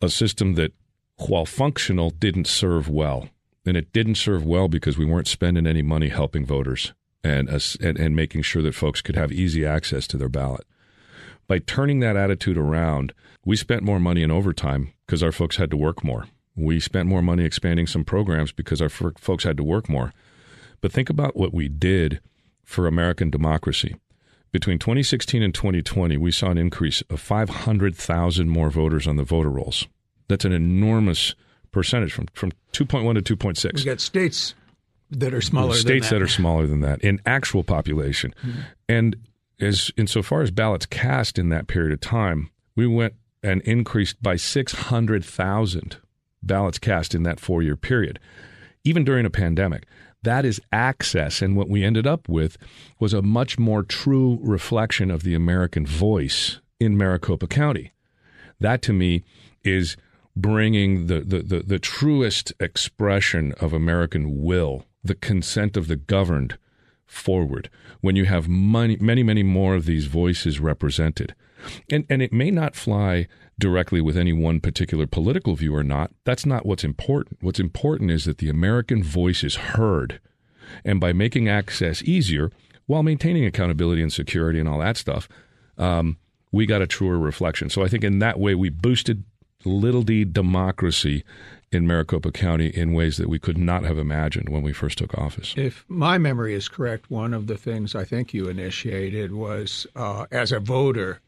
a 0.00 0.08
system 0.08 0.54
that, 0.54 0.72
while 1.28 1.44
functional, 1.44 2.08
didn't 2.10 2.46
serve 2.46 2.88
well. 2.88 3.28
And 3.66 3.76
it 3.76 3.92
didn't 3.92 4.16
serve 4.16 4.44
well 4.44 4.68
because 4.68 4.98
we 4.98 5.06
weren't 5.06 5.28
spending 5.28 5.66
any 5.66 5.82
money 5.82 6.08
helping 6.08 6.44
voters 6.44 6.92
and, 7.22 7.48
us- 7.48 7.76
and, 7.80 7.98
and 7.98 8.14
making 8.14 8.42
sure 8.42 8.62
that 8.62 8.74
folks 8.74 9.00
could 9.00 9.16
have 9.16 9.32
easy 9.32 9.64
access 9.64 10.06
to 10.08 10.16
their 10.18 10.28
ballot 10.28 10.66
by 11.46 11.58
turning 11.58 12.00
that 12.00 12.16
attitude 12.16 12.56
around, 12.56 13.12
we 13.44 13.56
spent 13.56 13.82
more 13.82 14.00
money 14.00 14.22
in 14.22 14.30
overtime 14.30 14.92
because 15.06 15.22
our 15.22 15.32
folks 15.32 15.56
had 15.56 15.70
to 15.70 15.76
work 15.76 16.02
more. 16.02 16.26
We 16.56 16.80
spent 16.80 17.08
more 17.08 17.22
money 17.22 17.44
expanding 17.44 17.86
some 17.86 18.04
programs 18.04 18.52
because 18.52 18.80
our 18.80 18.86
f- 18.86 19.18
folks 19.18 19.44
had 19.44 19.56
to 19.56 19.64
work 19.64 19.88
more. 19.88 20.12
But 20.80 20.92
think 20.92 21.10
about 21.10 21.36
what 21.36 21.52
we 21.52 21.68
did 21.68 22.20
for 22.62 22.86
American 22.86 23.30
democracy. 23.30 23.96
Between 24.52 24.78
2016 24.78 25.42
and 25.42 25.52
2020, 25.54 26.16
we 26.16 26.30
saw 26.30 26.50
an 26.50 26.58
increase 26.58 27.02
of 27.10 27.20
500,000 27.20 28.48
more 28.48 28.70
voters 28.70 29.06
on 29.06 29.16
the 29.16 29.24
voter 29.24 29.50
rolls. 29.50 29.88
That's 30.28 30.44
an 30.44 30.52
enormous 30.52 31.34
percentage 31.74 32.12
from, 32.12 32.26
from 32.32 32.52
2.1 32.72 33.22
to 33.22 33.36
2.6 33.36 33.74
we 33.74 33.84
got 33.84 34.00
states 34.00 34.54
that 35.10 35.34
are 35.34 35.40
smaller. 35.40 35.74
states 35.74 36.08
than 36.10 36.20
that. 36.20 36.24
are 36.24 36.28
smaller 36.28 36.66
than 36.66 36.80
that 36.80 37.00
in 37.02 37.20
actual 37.26 37.62
population. 37.62 38.34
Hmm. 38.40 38.50
And 38.88 39.16
as 39.60 39.90
insofar 39.96 40.42
as 40.42 40.50
ballots 40.50 40.86
cast 40.86 41.38
in 41.38 41.48
that 41.50 41.66
period 41.66 41.92
of 41.92 42.00
time, 42.00 42.50
we 42.76 42.86
went 42.86 43.14
and 43.42 43.60
increased 43.62 44.22
by 44.22 44.36
600,000 44.36 45.96
ballots 46.42 46.78
cast 46.78 47.14
in 47.14 47.22
that 47.24 47.40
four 47.40 47.62
year 47.62 47.76
period, 47.76 48.18
even 48.84 49.04
during 49.04 49.26
a 49.26 49.30
pandemic. 49.30 49.86
That 50.22 50.46
is 50.46 50.60
access. 50.72 51.42
And 51.42 51.54
what 51.54 51.68
we 51.68 51.84
ended 51.84 52.06
up 52.06 52.28
with 52.28 52.56
was 52.98 53.12
a 53.12 53.20
much 53.20 53.58
more 53.58 53.82
true 53.82 54.38
reflection 54.40 55.10
of 55.10 55.22
the 55.22 55.34
American 55.34 55.86
voice 55.86 56.60
in 56.80 56.96
Maricopa 56.96 57.46
County. 57.46 57.92
That 58.58 58.80
to 58.82 58.92
me 58.92 59.22
is 59.62 59.96
bringing 60.36 61.06
the, 61.06 61.20
the, 61.20 61.42
the, 61.42 61.60
the 61.60 61.78
truest 61.78 62.52
expression 62.58 63.52
of 63.60 63.72
American 63.72 64.42
will, 64.42 64.86
the 65.02 65.14
consent 65.14 65.76
of 65.76 65.88
the 65.88 65.96
governed, 65.96 66.58
forward 67.06 67.70
when 68.00 68.16
you 68.16 68.24
have 68.24 68.48
many, 68.48 68.96
many, 68.96 69.22
many 69.22 69.42
more 69.42 69.74
of 69.74 69.86
these 69.86 70.06
voices 70.06 70.60
represented. 70.60 71.34
And, 71.90 72.04
and 72.10 72.20
it 72.20 72.32
may 72.32 72.50
not 72.50 72.74
fly 72.74 73.26
directly 73.58 74.00
with 74.00 74.16
any 74.16 74.32
one 74.32 74.60
particular 74.60 75.06
political 75.06 75.54
view 75.54 75.74
or 75.74 75.84
not. 75.84 76.10
That's 76.24 76.44
not 76.44 76.66
what's 76.66 76.84
important. 76.84 77.38
What's 77.40 77.60
important 77.60 78.10
is 78.10 78.24
that 78.24 78.38
the 78.38 78.50
American 78.50 79.02
voice 79.02 79.44
is 79.44 79.54
heard. 79.54 80.20
And 80.84 81.00
by 81.00 81.12
making 81.12 81.48
access 81.48 82.02
easier 82.02 82.50
while 82.86 83.02
maintaining 83.02 83.46
accountability 83.46 84.02
and 84.02 84.12
security 84.12 84.58
and 84.58 84.68
all 84.68 84.80
that 84.80 84.96
stuff, 84.96 85.28
um, 85.78 86.18
we 86.52 86.66
got 86.66 86.82
a 86.82 86.86
truer 86.86 87.18
reflection. 87.18 87.70
So 87.70 87.82
I 87.82 87.88
think 87.88 88.04
in 88.04 88.18
that 88.18 88.38
way, 88.38 88.54
we 88.54 88.68
boosted 88.68 89.24
little 89.64 90.02
d 90.02 90.24
democracy 90.24 91.24
in 91.74 91.86
Maricopa 91.86 92.30
County 92.30 92.68
in 92.68 92.92
ways 92.92 93.16
that 93.16 93.28
we 93.28 93.38
could 93.38 93.58
not 93.58 93.82
have 93.84 93.98
imagined 93.98 94.48
when 94.48 94.62
we 94.62 94.72
first 94.72 94.98
took 94.98 95.16
office. 95.18 95.54
If 95.56 95.84
my 95.88 96.18
memory 96.18 96.54
is 96.54 96.68
correct, 96.68 97.10
one 97.10 97.34
of 97.34 97.46
the 97.46 97.56
things 97.56 97.94
I 97.94 98.04
think 98.04 98.32
you 98.32 98.48
initiated 98.48 99.32
was 99.32 99.86
uh, 99.96 100.26
as 100.30 100.52
a 100.52 100.60
voter, 100.60 101.20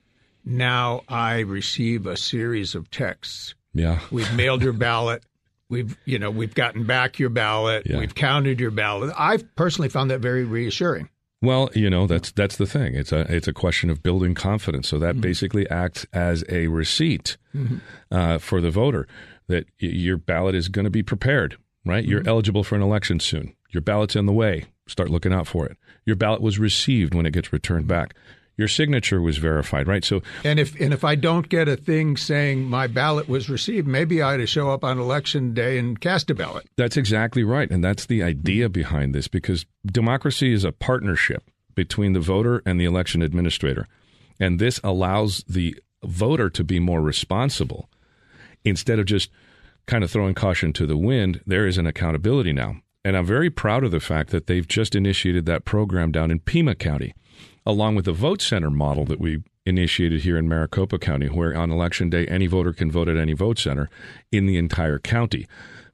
now 0.44 1.02
I 1.08 1.40
receive 1.40 2.06
a 2.06 2.16
series 2.16 2.74
of 2.74 2.90
texts. 2.90 3.54
Yeah. 3.74 4.00
We've 4.10 4.32
mailed 4.34 4.62
your 4.62 4.72
ballot. 4.72 5.24
We've 5.68 5.98
you 6.04 6.18
know 6.18 6.30
we've 6.30 6.54
gotten 6.54 6.84
back 6.84 7.18
your 7.18 7.28
ballot. 7.28 7.86
Yeah. 7.86 7.98
We've 7.98 8.14
counted 8.14 8.60
your 8.60 8.70
ballot. 8.70 9.12
I've 9.18 9.54
personally 9.56 9.88
found 9.88 10.10
that 10.12 10.20
very 10.20 10.44
reassuring. 10.44 11.08
Well, 11.46 11.70
you 11.76 11.88
know 11.88 12.08
that's 12.08 12.32
that's 12.32 12.56
the 12.56 12.66
thing. 12.66 12.96
It's 12.96 13.12
a 13.12 13.20
it's 13.32 13.46
a 13.46 13.52
question 13.52 13.88
of 13.88 14.02
building 14.02 14.34
confidence. 14.34 14.88
So 14.88 14.98
that 14.98 15.12
mm-hmm. 15.12 15.20
basically 15.20 15.70
acts 15.70 16.04
as 16.12 16.44
a 16.48 16.66
receipt 16.66 17.36
mm-hmm. 17.54 17.76
uh, 18.10 18.38
for 18.38 18.60
the 18.60 18.72
voter 18.72 19.06
that 19.46 19.66
y- 19.80 19.90
your 19.90 20.16
ballot 20.16 20.56
is 20.56 20.68
going 20.68 20.86
to 20.86 20.90
be 20.90 21.04
prepared. 21.04 21.56
Right, 21.84 22.04
you're 22.04 22.18
mm-hmm. 22.18 22.28
eligible 22.28 22.64
for 22.64 22.74
an 22.74 22.82
election 22.82 23.20
soon. 23.20 23.54
Your 23.70 23.80
ballot's 23.80 24.16
in 24.16 24.26
the 24.26 24.32
way. 24.32 24.64
Start 24.88 25.08
looking 25.08 25.32
out 25.32 25.46
for 25.46 25.66
it. 25.66 25.76
Your 26.04 26.16
ballot 26.16 26.40
was 26.40 26.58
received 26.58 27.14
when 27.14 27.26
it 27.26 27.32
gets 27.32 27.52
returned 27.52 27.86
back. 27.86 28.16
Your 28.56 28.68
signature 28.68 29.20
was 29.20 29.36
verified. 29.38 29.86
Right, 29.86 30.04
so 30.04 30.22
And 30.42 30.58
if 30.58 30.78
and 30.80 30.94
if 30.94 31.04
I 31.04 31.14
don't 31.14 31.48
get 31.48 31.68
a 31.68 31.76
thing 31.76 32.16
saying 32.16 32.64
my 32.64 32.86
ballot 32.86 33.28
was 33.28 33.50
received, 33.50 33.86
maybe 33.86 34.22
I 34.22 34.34
ought 34.34 34.38
to 34.38 34.46
show 34.46 34.70
up 34.70 34.82
on 34.82 34.98
election 34.98 35.52
day 35.52 35.78
and 35.78 36.00
cast 36.00 36.30
a 36.30 36.34
ballot. 36.34 36.66
That's 36.76 36.96
exactly 36.96 37.44
right. 37.44 37.70
And 37.70 37.84
that's 37.84 38.06
the 38.06 38.22
idea 38.22 38.68
behind 38.68 39.14
this 39.14 39.28
because 39.28 39.66
democracy 39.84 40.52
is 40.52 40.64
a 40.64 40.72
partnership 40.72 41.42
between 41.74 42.14
the 42.14 42.20
voter 42.20 42.62
and 42.64 42.80
the 42.80 42.86
election 42.86 43.22
administrator. 43.22 43.86
And 44.40 44.58
this 44.58 44.80
allows 44.82 45.44
the 45.48 45.76
voter 46.02 46.50
to 46.50 46.64
be 46.64 46.78
more 46.78 47.02
responsible. 47.02 47.88
Instead 48.64 48.98
of 48.98 49.06
just 49.06 49.30
kind 49.86 50.02
of 50.02 50.10
throwing 50.10 50.34
caution 50.34 50.72
to 50.72 50.86
the 50.86 50.96
wind, 50.96 51.40
there 51.46 51.66
is 51.66 51.78
an 51.78 51.86
accountability 51.86 52.52
now. 52.52 52.76
And 53.04 53.16
I'm 53.16 53.24
very 53.24 53.50
proud 53.50 53.84
of 53.84 53.92
the 53.92 54.00
fact 54.00 54.30
that 54.30 54.46
they've 54.48 54.66
just 54.66 54.96
initiated 54.96 55.46
that 55.46 55.64
program 55.64 56.10
down 56.10 56.30
in 56.30 56.40
Pima 56.40 56.74
County, 56.74 57.14
along 57.66 57.96
with 57.96 58.04
the 58.04 58.12
vote 58.12 58.40
center 58.40 58.70
model 58.70 59.04
that 59.04 59.20
we 59.20 59.42
initiated 59.66 60.22
here 60.22 60.38
in 60.38 60.48
Maricopa 60.48 60.98
County, 60.98 61.26
where 61.26 61.56
on 61.56 61.70
election 61.70 62.08
day, 62.08 62.26
any 62.28 62.46
voter 62.46 62.72
can 62.72 62.90
vote 62.90 63.08
at 63.08 63.16
any 63.16 63.32
vote 63.32 63.58
center 63.58 63.90
in 64.30 64.46
the 64.46 64.56
entire 64.56 64.98
county. 64.98 65.46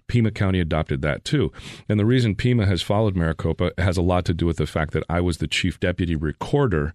Pima 0.07 0.31
County 0.31 0.61
adopted 0.61 1.01
that 1.01 1.25
too. 1.25 1.51
And 1.89 1.99
the 1.99 2.05
reason 2.05 2.35
Pima 2.35 2.67
has 2.67 2.83
followed 2.83 3.17
Maricopa 3.17 3.73
has 3.79 3.97
a 3.97 4.03
lot 4.03 4.27
to 4.27 4.35
do 4.35 4.45
with 4.45 4.59
the 4.59 4.67
fact 4.67 4.93
that 4.93 5.05
I 5.09 5.23
was 5.23 5.39
the 5.39 5.49
chief 5.49 5.81
deputy 5.81 6.15
recorder. 6.15 6.93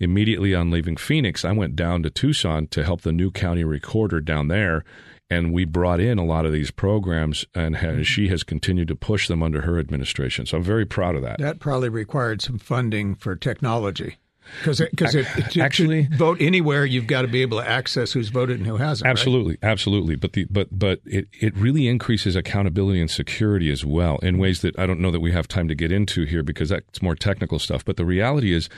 Immediately 0.00 0.54
on 0.54 0.70
leaving 0.70 0.96
Phoenix, 0.96 1.44
I 1.44 1.52
went 1.52 1.76
down 1.76 2.02
to 2.02 2.10
Tucson 2.10 2.66
to 2.68 2.82
help 2.82 3.02
the 3.02 3.12
new 3.12 3.30
county 3.30 3.64
recorder 3.64 4.20
down 4.20 4.48
there 4.48 4.82
And 5.30 5.52
we 5.52 5.64
brought 5.64 6.00
in 6.00 6.18
a 6.18 6.24
lot 6.24 6.44
of 6.44 6.52
these 6.52 6.70
programs, 6.70 7.46
and 7.54 7.76
has, 7.76 7.92
mm-hmm. 7.92 8.02
she 8.02 8.28
has 8.28 8.42
continued 8.42 8.88
to 8.88 8.94
push 8.94 9.26
them 9.26 9.42
under 9.42 9.62
her 9.62 9.78
administration. 9.78 10.44
So 10.44 10.58
I'm 10.58 10.62
very 10.62 10.84
proud 10.84 11.16
of 11.16 11.22
that. 11.22 11.38
That 11.38 11.60
probably 11.60 11.88
required 11.88 12.42
some 12.42 12.58
funding 12.58 13.14
for 13.14 13.34
technology. 13.34 14.18
Because 14.58 14.80
because 14.80 15.16
actually 15.56 16.08
vote 16.12 16.40
anywhere, 16.40 16.84
you've 16.84 17.06
got 17.06 17.22
to 17.22 17.28
be 17.28 17.42
able 17.42 17.58
to 17.60 17.68
access 17.68 18.12
who's 18.12 18.28
voted 18.28 18.58
and 18.58 18.66
who 18.66 18.76
hasn't. 18.76 19.08
Absolutely, 19.08 19.52
right? 19.62 19.70
absolutely. 19.70 20.16
But 20.16 20.34
the 20.34 20.44
but 20.44 20.68
but 20.70 21.00
it, 21.06 21.28
it 21.32 21.56
really 21.56 21.88
increases 21.88 22.36
accountability 22.36 23.00
and 23.00 23.10
security 23.10 23.70
as 23.70 23.84
well 23.84 24.18
in 24.18 24.38
ways 24.38 24.60
that 24.60 24.78
I 24.78 24.86
don't 24.86 25.00
know 25.00 25.10
that 25.10 25.20
we 25.20 25.32
have 25.32 25.48
time 25.48 25.68
to 25.68 25.74
get 25.74 25.90
into 25.90 26.24
here 26.24 26.42
because 26.42 26.68
that's 26.68 27.00
more 27.00 27.14
technical 27.14 27.58
stuff. 27.58 27.84
But 27.84 27.96
the 27.96 28.04
reality 28.04 28.52
is, 28.52 28.68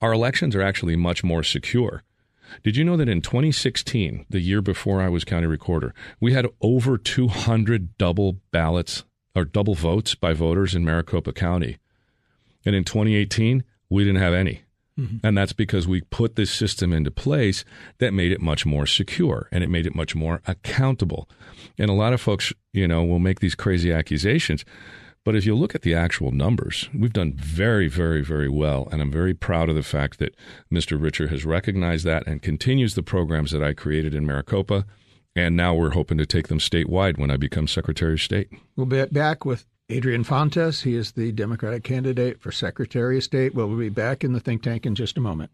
our 0.00 0.12
elections 0.12 0.56
are 0.56 0.62
actually 0.62 0.96
much 0.96 1.22
more 1.22 1.44
secure. 1.44 2.02
Did 2.62 2.76
you 2.76 2.84
know 2.84 2.96
that 2.96 3.08
in 3.08 3.20
2016, 3.20 4.26
the 4.28 4.40
year 4.40 4.62
before 4.62 5.00
I 5.00 5.08
was 5.08 5.24
county 5.24 5.46
recorder, 5.46 5.94
we 6.20 6.32
had 6.32 6.46
over 6.60 6.98
200 6.98 7.96
double 7.98 8.38
ballots 8.50 9.04
or 9.34 9.44
double 9.44 9.74
votes 9.74 10.14
by 10.14 10.32
voters 10.32 10.74
in 10.74 10.84
Maricopa 10.84 11.32
County, 11.32 11.78
and 12.64 12.74
in 12.74 12.84
2018 12.84 13.64
we 13.88 14.04
didn't 14.04 14.20
have 14.20 14.34
any. 14.34 14.62
Mm-hmm. 14.98 15.26
And 15.26 15.36
that's 15.36 15.54
because 15.54 15.88
we 15.88 16.02
put 16.02 16.36
this 16.36 16.50
system 16.50 16.92
into 16.92 17.10
place 17.10 17.64
that 17.98 18.12
made 18.12 18.30
it 18.30 18.40
much 18.40 18.66
more 18.66 18.86
secure 18.86 19.48
and 19.50 19.64
it 19.64 19.70
made 19.70 19.86
it 19.86 19.94
much 19.94 20.14
more 20.14 20.42
accountable. 20.46 21.28
And 21.78 21.88
a 21.88 21.94
lot 21.94 22.12
of 22.12 22.20
folks, 22.20 22.52
you 22.72 22.86
know, 22.86 23.02
will 23.02 23.18
make 23.18 23.40
these 23.40 23.54
crazy 23.54 23.90
accusations. 23.90 24.64
But 25.24 25.36
if 25.36 25.46
you 25.46 25.54
look 25.54 25.74
at 25.74 25.82
the 25.82 25.94
actual 25.94 26.32
numbers, 26.32 26.88
we've 26.92 27.12
done 27.12 27.34
very, 27.34 27.88
very, 27.88 28.24
very 28.24 28.48
well. 28.48 28.88
And 28.90 29.00
I'm 29.00 29.12
very 29.12 29.34
proud 29.34 29.68
of 29.68 29.76
the 29.76 29.82
fact 29.82 30.18
that 30.18 30.34
Mr. 30.72 31.00
Richer 31.00 31.28
has 31.28 31.44
recognized 31.44 32.04
that 32.06 32.26
and 32.26 32.42
continues 32.42 32.94
the 32.94 33.04
programs 33.04 33.52
that 33.52 33.62
I 33.62 33.72
created 33.72 34.14
in 34.14 34.26
Maricopa. 34.26 34.84
And 35.36 35.56
now 35.56 35.74
we're 35.74 35.90
hoping 35.90 36.18
to 36.18 36.26
take 36.26 36.48
them 36.48 36.58
statewide 36.58 37.18
when 37.18 37.30
I 37.30 37.36
become 37.36 37.68
Secretary 37.68 38.14
of 38.14 38.20
State. 38.20 38.48
We'll 38.76 38.86
be 38.86 39.04
back 39.06 39.44
with 39.44 39.64
Adrian 39.88 40.24
Fontes, 40.24 40.82
he 40.82 40.94
is 40.94 41.12
the 41.12 41.32
Democratic 41.32 41.84
candidate 41.84 42.40
for 42.40 42.50
Secretary 42.50 43.18
of 43.18 43.24
State. 43.24 43.54
We'll 43.54 43.76
be 43.76 43.90
back 43.90 44.24
in 44.24 44.32
the 44.32 44.40
think 44.40 44.62
tank 44.62 44.86
in 44.86 44.94
just 44.94 45.18
a 45.18 45.20
moment. 45.20 45.50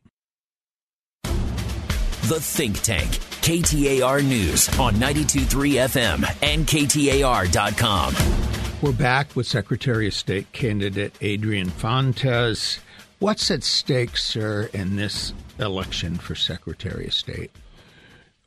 The 1.24 2.38
Think 2.40 2.80
Tank, 2.82 3.08
KTAR 3.40 4.22
News 4.22 4.68
on 4.78 4.92
923 4.98 5.72
FM 5.72 6.24
and 6.42 6.66
KTAR.com. 6.66 8.47
We're 8.80 8.92
back 8.92 9.34
with 9.34 9.48
Secretary 9.48 10.06
of 10.06 10.14
State 10.14 10.52
candidate 10.52 11.12
Adrian 11.20 11.68
Fontes. 11.68 12.78
What's 13.18 13.50
at 13.50 13.64
stake, 13.64 14.16
sir, 14.16 14.70
in 14.72 14.94
this 14.94 15.34
election 15.58 16.14
for 16.14 16.36
Secretary 16.36 17.06
of 17.08 17.12
State? 17.12 17.50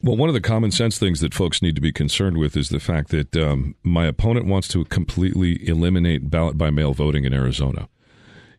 Well, 0.01 0.15
one 0.15 0.29
of 0.29 0.33
the 0.33 0.39
common 0.39 0.71
sense 0.71 0.97
things 0.97 1.19
that 1.19 1.33
folks 1.33 1.61
need 1.61 1.75
to 1.75 1.81
be 1.81 1.91
concerned 1.91 2.37
with 2.37 2.55
is 2.55 2.69
the 2.69 2.79
fact 2.79 3.09
that 3.09 3.35
um, 3.35 3.75
my 3.83 4.05
opponent 4.05 4.45
wants 4.45 4.69
to 4.69 4.85
completely 4.85 5.67
eliminate 5.67 6.29
ballot 6.29 6.57
by 6.57 6.69
mail 6.69 6.93
voting 6.93 7.25
in 7.25 7.33
Arizona. 7.33 7.89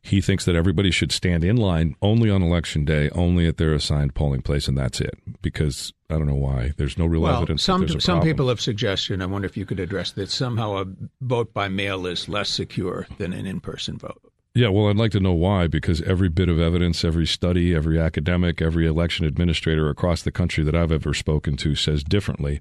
He 0.05 0.21
thinks 0.21 0.45
that 0.45 0.57
everybody 0.57 0.91
should 0.91 1.13
stand 1.13 1.45
in 1.45 1.57
line 1.57 1.95
only 2.03 2.29
on 2.29 2.43
election 2.43 2.85
day, 2.85 3.09
only 3.11 3.47
at 3.47 3.57
their 3.57 3.73
assigned 3.73 4.15
polling 4.15 4.43
place, 4.43 4.67
and 4.67 4.77
that's 4.77 5.01
it. 5.01 5.15
Because 5.43 5.93
I 6.11 6.15
don't 6.15 6.27
know 6.27 6.35
why. 6.35 6.73
There's 6.77 6.99
no 6.99 7.07
real 7.07 7.23
well, 7.23 7.37
evidence. 7.37 7.63
Some 7.63 7.89
some 8.01 8.21
people 8.21 8.49
have 8.49 8.61
suggested. 8.61 9.23
I 9.23 9.27
wonder 9.27 9.47
if 9.47 9.57
you 9.57 9.65
could 9.65 9.81
address 9.81 10.11
that 10.13 10.31
somehow 10.31 10.83
a 10.83 10.87
vote 11.21 11.55
by 11.55 11.69
mail 11.69 12.07
is 12.07 12.29
less 12.29 12.49
secure 12.49 13.07
than 13.19 13.33
an 13.33 13.47
in-person 13.47 13.99
vote. 13.99 14.21
Yeah, 14.55 14.69
well, 14.69 14.89
I'd 14.89 14.97
like 14.97 15.13
to 15.13 15.21
know 15.21 15.33
why, 15.33 15.67
because 15.67 16.03
every 16.03 16.29
bit 16.29 16.51
of 16.51 16.61
evidence, 16.61 17.05
every 17.05 17.27
study, 17.27 17.75
every 17.75 17.99
academic, 17.99 18.61
every 18.61 18.87
election 18.87 19.25
administrator 19.25 19.89
across 19.89 20.21
the 20.23 20.33
country 20.33 20.63
that 20.65 20.75
I've 20.75 20.93
ever 20.93 21.15
spoken 21.15 21.57
to 21.59 21.75
says 21.75 22.05
differently. 22.05 22.61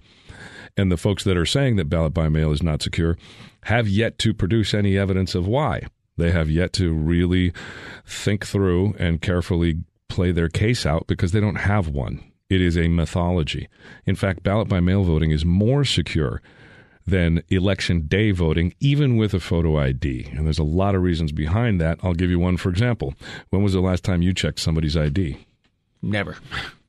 And 0.77 0.89
the 0.89 0.95
folks 0.95 1.25
that 1.25 1.35
are 1.35 1.45
saying 1.45 1.75
that 1.75 1.89
ballot 1.89 2.13
by 2.13 2.29
mail 2.29 2.53
is 2.53 2.63
not 2.63 2.81
secure 2.81 3.17
have 3.63 3.89
yet 3.89 4.17
to 4.19 4.33
produce 4.33 4.73
any 4.73 4.97
evidence 4.97 5.35
of 5.35 5.47
why. 5.47 5.87
They 6.21 6.31
have 6.31 6.51
yet 6.51 6.71
to 6.73 6.93
really 6.93 7.51
think 8.05 8.45
through 8.45 8.93
and 8.99 9.21
carefully 9.21 9.79
play 10.07 10.31
their 10.31 10.49
case 10.49 10.85
out 10.85 11.07
because 11.07 11.31
they 11.31 11.39
don't 11.39 11.55
have 11.55 11.87
one. 11.87 12.23
It 12.47 12.61
is 12.61 12.77
a 12.77 12.89
mythology. 12.89 13.67
In 14.05 14.15
fact, 14.15 14.43
ballot 14.43 14.67
by 14.67 14.81
mail 14.81 15.03
voting 15.03 15.31
is 15.31 15.43
more 15.43 15.83
secure 15.83 16.41
than 17.07 17.41
election 17.49 18.07
day 18.07 18.29
voting, 18.29 18.75
even 18.79 19.17
with 19.17 19.33
a 19.33 19.39
photo 19.39 19.79
ID. 19.79 20.29
And 20.33 20.45
there's 20.45 20.59
a 20.59 20.63
lot 20.63 20.93
of 20.93 21.01
reasons 21.01 21.31
behind 21.31 21.81
that. 21.81 21.97
I'll 22.03 22.13
give 22.13 22.29
you 22.29 22.37
one 22.37 22.57
for 22.57 22.69
example. 22.69 23.15
When 23.49 23.63
was 23.63 23.73
the 23.73 23.81
last 23.81 24.03
time 24.03 24.21
you 24.21 24.33
checked 24.33 24.59
somebody's 24.59 24.95
ID? 24.95 25.43
Never. 26.03 26.37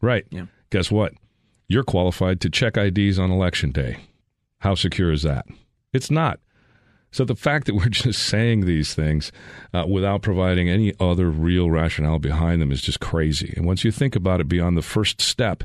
Right. 0.02 0.26
Yeah. 0.30 0.46
Guess 0.70 0.90
what? 0.90 1.14
You're 1.68 1.84
qualified 1.84 2.40
to 2.42 2.50
check 2.50 2.76
IDs 2.76 3.18
on 3.18 3.30
election 3.30 3.72
day. 3.72 3.98
How 4.58 4.74
secure 4.74 5.10
is 5.10 5.22
that? 5.22 5.46
It's 5.94 6.10
not. 6.10 6.38
So 7.12 7.24
the 7.24 7.36
fact 7.36 7.66
that 7.66 7.74
we're 7.74 7.88
just 7.90 8.24
saying 8.24 8.66
these 8.66 8.94
things 8.94 9.30
uh, 9.72 9.84
without 9.88 10.22
providing 10.22 10.68
any 10.68 10.92
other 10.98 11.30
real 11.30 11.70
rationale 11.70 12.18
behind 12.18 12.60
them 12.60 12.72
is 12.72 12.82
just 12.82 13.00
crazy. 13.00 13.54
And 13.56 13.66
once 13.66 13.84
you 13.84 13.92
think 13.92 14.16
about 14.16 14.40
it 14.40 14.48
beyond 14.48 14.76
the 14.76 14.82
first 14.82 15.20
step, 15.20 15.62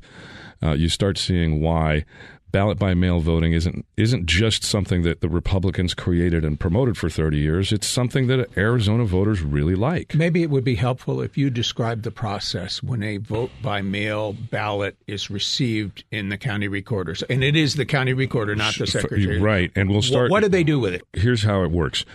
uh, 0.62 0.74
you 0.74 0.90
start 0.90 1.18
seeing 1.18 1.62
why 1.62 2.06
ballot 2.52 2.80
by 2.80 2.94
mail 2.94 3.20
voting 3.20 3.54
isn't 3.54 3.86
isn't 3.96 4.26
just 4.26 4.64
something 4.64 5.04
that 5.04 5.22
the 5.22 5.30
Republicans 5.30 5.94
created 5.94 6.44
and 6.46 6.60
promoted 6.60 6.98
for 6.98 7.10
30 7.10 7.38
years. 7.38 7.72
It's 7.72 7.88
something 7.88 8.28
that 8.28 8.48
Arizona 8.58 9.06
voters 9.06 9.42
really 9.42 9.76
like. 9.76 10.16
Maybe 10.16 10.44
it 10.44 10.50
would 10.50 10.64
be 10.64 10.76
helpful 10.76 11.22
if 11.22 11.38
you 11.38 11.50
described 11.50 12.04
the 12.04 12.12
process 12.12 12.82
when 12.82 13.04
a 13.04 13.18
vote 13.18 13.52
by 13.62 13.82
mail 13.82 14.34
ballot 14.34 14.98
is 15.08 15.30
received 15.30 16.04
in 16.12 16.30
the 16.30 16.38
county 16.38 16.68
recorders. 16.68 17.24
And 17.24 17.44
it 17.44 17.56
is 17.56 17.76
the 17.76 17.86
county 17.86 18.14
recorder, 18.14 18.56
not 18.56 18.78
the 18.78 18.88
secretary. 18.88 19.40
Right. 19.40 19.72
And 19.76 19.90
we'll 19.90 20.02
start 20.02 20.32
What, 20.32 20.38
what 20.38 20.44
do 20.44 20.50
they 20.50 20.64
do 20.64 20.80
with 20.80 20.94
it? 20.94 21.04
Here's 21.14 21.44
how 21.44 21.64
it 21.64 21.72
works. 21.72 22.06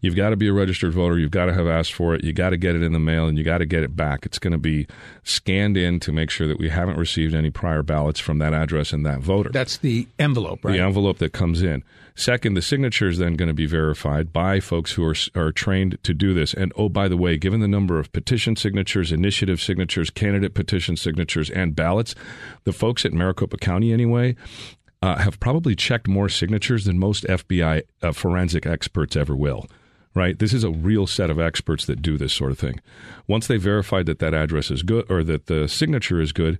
You've 0.00 0.16
got 0.16 0.30
to 0.30 0.36
be 0.36 0.48
a 0.48 0.52
registered 0.52 0.92
voter. 0.92 1.18
You've 1.18 1.30
got 1.30 1.46
to 1.46 1.54
have 1.54 1.66
asked 1.66 1.92
for 1.92 2.14
it. 2.14 2.24
You 2.24 2.32
got 2.32 2.50
to 2.50 2.56
get 2.56 2.76
it 2.76 2.82
in 2.82 2.92
the 2.92 2.98
mail 2.98 3.26
and 3.26 3.38
you 3.38 3.44
got 3.44 3.58
to 3.58 3.66
get 3.66 3.82
it 3.82 3.96
back. 3.96 4.26
It's 4.26 4.38
going 4.38 4.52
to 4.52 4.58
be 4.58 4.86
scanned 5.24 5.76
in 5.76 6.00
to 6.00 6.12
make 6.12 6.30
sure 6.30 6.46
that 6.46 6.58
we 6.58 6.68
haven't 6.68 6.98
received 6.98 7.34
any 7.34 7.50
prior 7.50 7.82
ballots 7.82 8.20
from 8.20 8.38
that 8.38 8.54
address 8.54 8.92
and 8.92 9.04
that 9.06 9.20
voter. 9.20 9.50
That's 9.50 9.78
the 9.78 10.06
envelope, 10.18 10.64
right? 10.64 10.72
The 10.72 10.80
envelope 10.80 11.18
that 11.18 11.32
comes 11.32 11.62
in. 11.62 11.82
Second, 12.14 12.54
the 12.54 12.62
signature 12.62 13.08
is 13.08 13.18
then 13.18 13.34
going 13.34 13.48
to 13.48 13.54
be 13.54 13.66
verified 13.66 14.32
by 14.32 14.58
folks 14.58 14.92
who 14.92 15.04
are, 15.04 15.14
are 15.34 15.52
trained 15.52 15.98
to 16.02 16.14
do 16.14 16.32
this. 16.32 16.54
And 16.54 16.72
oh, 16.76 16.88
by 16.88 17.08
the 17.08 17.16
way, 17.16 17.36
given 17.36 17.60
the 17.60 17.68
number 17.68 17.98
of 17.98 18.10
petition 18.12 18.56
signatures, 18.56 19.12
initiative 19.12 19.60
signatures, 19.60 20.08
candidate 20.08 20.54
petition 20.54 20.96
signatures, 20.96 21.50
and 21.50 21.76
ballots, 21.76 22.14
the 22.64 22.72
folks 22.72 23.04
at 23.04 23.12
Maricopa 23.12 23.58
County, 23.58 23.92
anyway, 23.92 24.34
uh, 25.02 25.16
have 25.16 25.38
probably 25.40 25.74
checked 25.76 26.08
more 26.08 26.30
signatures 26.30 26.86
than 26.86 26.98
most 26.98 27.24
FBI 27.24 27.82
uh, 28.02 28.12
forensic 28.12 28.64
experts 28.64 29.14
ever 29.14 29.36
will 29.36 29.66
right? 30.16 30.38
This 30.38 30.54
is 30.54 30.64
a 30.64 30.70
real 30.70 31.06
set 31.06 31.28
of 31.28 31.38
experts 31.38 31.84
that 31.84 32.00
do 32.00 32.16
this 32.16 32.32
sort 32.32 32.50
of 32.50 32.58
thing. 32.58 32.80
Once 33.28 33.46
they 33.46 33.58
verified 33.58 34.06
that 34.06 34.18
that 34.18 34.32
address 34.32 34.70
is 34.70 34.82
good 34.82 35.04
or 35.10 35.22
that 35.22 35.46
the 35.46 35.68
signature 35.68 36.20
is 36.20 36.32
good, 36.32 36.58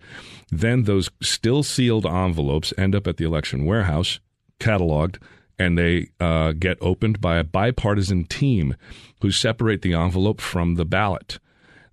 then 0.50 0.84
those 0.84 1.10
still 1.22 1.62
sealed 1.62 2.04
envelopes 2.04 2.74
end 2.76 2.94
up 2.94 3.06
at 3.06 3.16
the 3.16 3.24
election 3.24 3.64
warehouse, 3.64 4.20
cataloged, 4.60 5.16
and 5.58 5.78
they 5.78 6.10
uh, 6.20 6.52
get 6.52 6.76
opened 6.82 7.18
by 7.18 7.38
a 7.38 7.44
bipartisan 7.44 8.26
team 8.26 8.76
who 9.22 9.30
separate 9.30 9.80
the 9.80 9.94
envelope 9.94 10.42
from 10.42 10.74
the 10.74 10.84
ballot. 10.84 11.38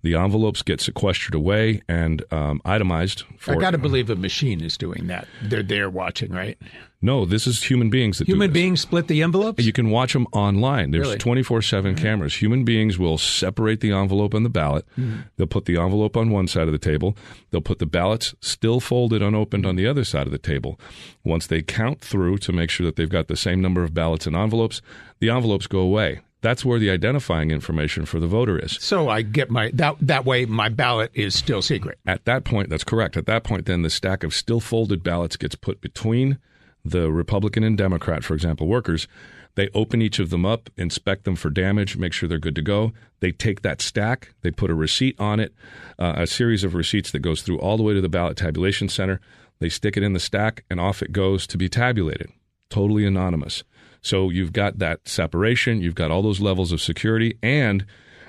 The 0.04 0.16
envelopes 0.16 0.60
get 0.60 0.82
sequestered 0.82 1.34
away 1.34 1.80
and 1.88 2.22
um, 2.30 2.60
itemized. 2.66 3.24
For, 3.38 3.52
I 3.52 3.56
got 3.56 3.70
to 3.70 3.78
believe 3.78 4.10
a 4.10 4.16
machine 4.16 4.60
is 4.60 4.76
doing 4.76 5.06
that. 5.06 5.26
They're 5.42 5.62
there 5.62 5.88
watching, 5.88 6.30
right? 6.30 6.58
No, 7.00 7.24
this 7.24 7.46
is 7.46 7.62
human 7.62 7.88
beings 7.88 8.18
that 8.18 8.28
human 8.28 8.52
beings 8.52 8.82
split 8.82 9.08
the 9.08 9.22
envelopes. 9.22 9.64
You 9.64 9.72
can 9.72 9.88
watch 9.88 10.12
them 10.12 10.26
online. 10.32 10.90
There's 10.90 11.16
twenty 11.16 11.42
four 11.42 11.62
seven 11.62 11.94
cameras. 11.94 12.34
Human 12.34 12.64
beings 12.64 12.98
will 12.98 13.16
separate 13.16 13.80
the 13.80 13.92
envelope 13.92 14.34
and 14.34 14.44
the 14.44 14.50
ballot. 14.50 14.84
Mm-hmm. 14.98 15.20
They'll 15.36 15.46
put 15.46 15.64
the 15.64 15.78
envelope 15.78 16.18
on 16.18 16.28
one 16.28 16.48
side 16.48 16.66
of 16.66 16.72
the 16.72 16.78
table. 16.78 17.16
They'll 17.50 17.62
put 17.62 17.78
the 17.78 17.86
ballots 17.86 18.34
still 18.40 18.80
folded, 18.80 19.22
unopened, 19.22 19.64
on 19.64 19.76
the 19.76 19.86
other 19.86 20.04
side 20.04 20.26
of 20.26 20.32
the 20.32 20.38
table. 20.38 20.78
Once 21.24 21.46
they 21.46 21.62
count 21.62 22.02
through 22.02 22.38
to 22.38 22.52
make 22.52 22.68
sure 22.68 22.84
that 22.84 22.96
they've 22.96 23.08
got 23.08 23.28
the 23.28 23.36
same 23.36 23.62
number 23.62 23.82
of 23.82 23.94
ballots 23.94 24.26
and 24.26 24.36
envelopes, 24.36 24.82
the 25.20 25.30
envelopes 25.30 25.66
go 25.66 25.78
away. 25.78 26.20
That's 26.44 26.62
where 26.62 26.78
the 26.78 26.90
identifying 26.90 27.50
information 27.50 28.04
for 28.04 28.20
the 28.20 28.26
voter 28.26 28.58
is. 28.58 28.72
So 28.78 29.08
I 29.08 29.22
get 29.22 29.50
my 29.50 29.70
that 29.72 29.96
that 30.02 30.26
way 30.26 30.44
my 30.44 30.68
ballot 30.68 31.10
is 31.14 31.34
still 31.34 31.62
secret. 31.62 31.98
At 32.04 32.26
that 32.26 32.44
point, 32.44 32.68
that's 32.68 32.84
correct. 32.84 33.16
At 33.16 33.24
that 33.24 33.44
point, 33.44 33.64
then 33.64 33.80
the 33.80 33.88
stack 33.88 34.22
of 34.22 34.34
still 34.34 34.60
folded 34.60 35.02
ballots 35.02 35.38
gets 35.38 35.54
put 35.54 35.80
between 35.80 36.36
the 36.84 37.10
Republican 37.10 37.64
and 37.64 37.78
Democrat, 37.78 38.24
for 38.24 38.34
example, 38.34 38.66
workers. 38.66 39.08
They 39.54 39.70
open 39.72 40.02
each 40.02 40.18
of 40.18 40.28
them 40.28 40.44
up, 40.44 40.68
inspect 40.76 41.24
them 41.24 41.34
for 41.34 41.48
damage, 41.48 41.96
make 41.96 42.12
sure 42.12 42.28
they're 42.28 42.36
good 42.38 42.56
to 42.56 42.62
go. 42.62 42.92
They 43.20 43.32
take 43.32 43.62
that 43.62 43.80
stack, 43.80 44.34
they 44.42 44.50
put 44.50 44.70
a 44.70 44.74
receipt 44.74 45.18
on 45.18 45.40
it, 45.40 45.54
uh, 45.98 46.12
a 46.16 46.26
series 46.26 46.62
of 46.62 46.74
receipts 46.74 47.10
that 47.12 47.20
goes 47.20 47.40
through 47.40 47.58
all 47.60 47.78
the 47.78 47.82
way 47.82 47.94
to 47.94 48.02
the 48.02 48.08
ballot 48.10 48.36
tabulation 48.36 48.90
center. 48.90 49.18
They 49.60 49.70
stick 49.70 49.96
it 49.96 50.02
in 50.02 50.12
the 50.12 50.20
stack, 50.20 50.64
and 50.68 50.78
off 50.78 51.00
it 51.00 51.12
goes 51.12 51.46
to 51.46 51.56
be 51.56 51.70
tabulated. 51.70 52.30
Totally 52.68 53.06
anonymous. 53.06 53.64
So 54.04 54.28
you've 54.28 54.52
got 54.52 54.78
that 54.80 55.08
separation, 55.08 55.80
you've 55.80 55.94
got 55.94 56.10
all 56.10 56.20
those 56.20 56.38
levels 56.40 56.72
of 56.72 56.82
security, 56.82 57.38
and 57.42 57.86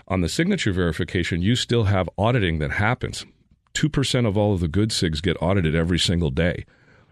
on 0.07 0.21
the 0.21 0.29
signature 0.29 0.71
verification, 0.71 1.41
you 1.41 1.57
still 1.57 1.83
have 1.83 2.09
auditing 2.17 2.59
that 2.59 2.71
happens. 2.71 3.25
2% 3.73 4.25
of 4.25 4.37
all 4.37 4.53
of 4.53 4.61
the 4.61 4.69
good 4.69 4.91
SIGs 4.91 5.21
get 5.21 5.35
audited 5.41 5.75
every 5.75 5.99
single 5.99 6.31
day. 6.31 6.65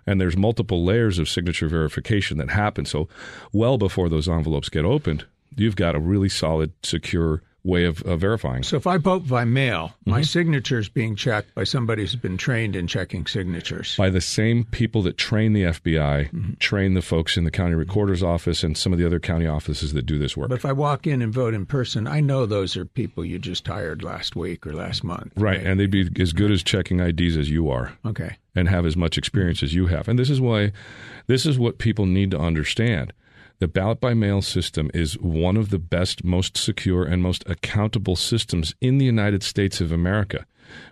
and 0.05 0.19
there's 0.19 0.35
multiple 0.35 0.83
layers 0.83 1.17
of 1.17 1.29
signature 1.29 1.69
verification 1.69 2.37
that 2.37 2.49
happen. 2.49 2.85
So, 2.85 3.07
well 3.53 3.77
before 3.77 4.09
those 4.09 4.27
envelopes 4.27 4.67
get 4.67 4.83
opened, 4.83 5.25
you've 5.55 5.77
got 5.77 5.95
a 5.95 5.99
really 5.99 6.27
solid, 6.27 6.73
secure 6.83 7.41
way 7.63 7.85
of, 7.85 8.01
of 8.03 8.19
verifying. 8.19 8.63
So 8.63 8.75
if 8.75 8.85
I 8.85 8.97
vote 8.97 9.27
by 9.27 9.45
mail, 9.45 9.87
mm-hmm. 10.01 10.11
my 10.11 10.21
signature 10.21 10.79
is 10.79 10.89
being 10.89 11.15
checked 11.15 11.55
by 11.55 11.63
somebody 11.63 12.01
who's 12.01 12.15
been 12.15 12.37
trained 12.37 12.75
in 12.75 12.87
checking 12.87 13.25
signatures. 13.25 13.95
By 13.97 14.09
the 14.09 14.21
same 14.21 14.65
people 14.65 15.01
that 15.03 15.17
train 15.17 15.53
the 15.53 15.63
FBI, 15.63 16.29
mm-hmm. 16.29 16.53
train 16.59 16.93
the 16.93 17.01
folks 17.01 17.37
in 17.37 17.45
the 17.45 17.51
county 17.51 17.75
recorder's 17.75 18.21
office 18.21 18.63
and 18.63 18.77
some 18.77 18.91
of 18.91 18.99
the 18.99 19.05
other 19.05 19.19
county 19.19 19.47
offices 19.47 19.93
that 19.93 20.05
do 20.05 20.19
this 20.19 20.35
work. 20.35 20.49
But 20.49 20.55
if 20.55 20.65
I 20.65 20.73
walk 20.73 21.07
in 21.07 21.21
and 21.21 21.33
vote 21.33 21.53
in 21.53 21.65
person, 21.65 22.07
I 22.07 22.19
know 22.19 22.45
those 22.45 22.75
are 22.75 22.85
people 22.85 23.23
you 23.23 23.39
just 23.39 23.65
hired 23.65 24.03
last 24.03 24.35
week 24.35 24.67
or 24.67 24.73
last 24.73 25.03
month. 25.03 25.31
Right, 25.37 25.57
right? 25.57 25.65
and 25.65 25.79
they'd 25.79 25.91
be 25.91 26.09
as 26.21 26.33
good 26.33 26.51
as 26.51 26.63
checking 26.63 26.99
IDs 26.99 27.37
as 27.37 27.49
you 27.49 27.69
are. 27.69 27.93
Okay. 28.05 28.37
And 28.55 28.69
have 28.69 28.85
as 28.85 28.95
much 28.95 29.17
experience 29.17 29.63
as 29.63 29.73
you 29.73 29.87
have. 29.87 30.07
And 30.07 30.19
this 30.19 30.29
is 30.29 30.39
why 30.39 30.73
this 31.25 31.45
is 31.45 31.57
what 31.57 31.79
people 31.79 32.05
need 32.05 32.29
to 32.31 32.37
understand 32.37 33.13
the 33.63 33.67
ballot 33.69 34.01
by 34.01 34.13
mail 34.13 34.41
system 34.41 34.91
is 34.93 35.17
one 35.19 35.55
of 35.55 35.69
the 35.69 35.79
best, 35.79 36.25
most 36.25 36.57
secure, 36.57 37.05
and 37.05 37.23
most 37.23 37.45
accountable 37.47 38.17
systems 38.17 38.75
in 38.81 38.97
the 38.97 39.05
United 39.05 39.41
States 39.41 39.79
of 39.79 39.89
America. 39.89 40.45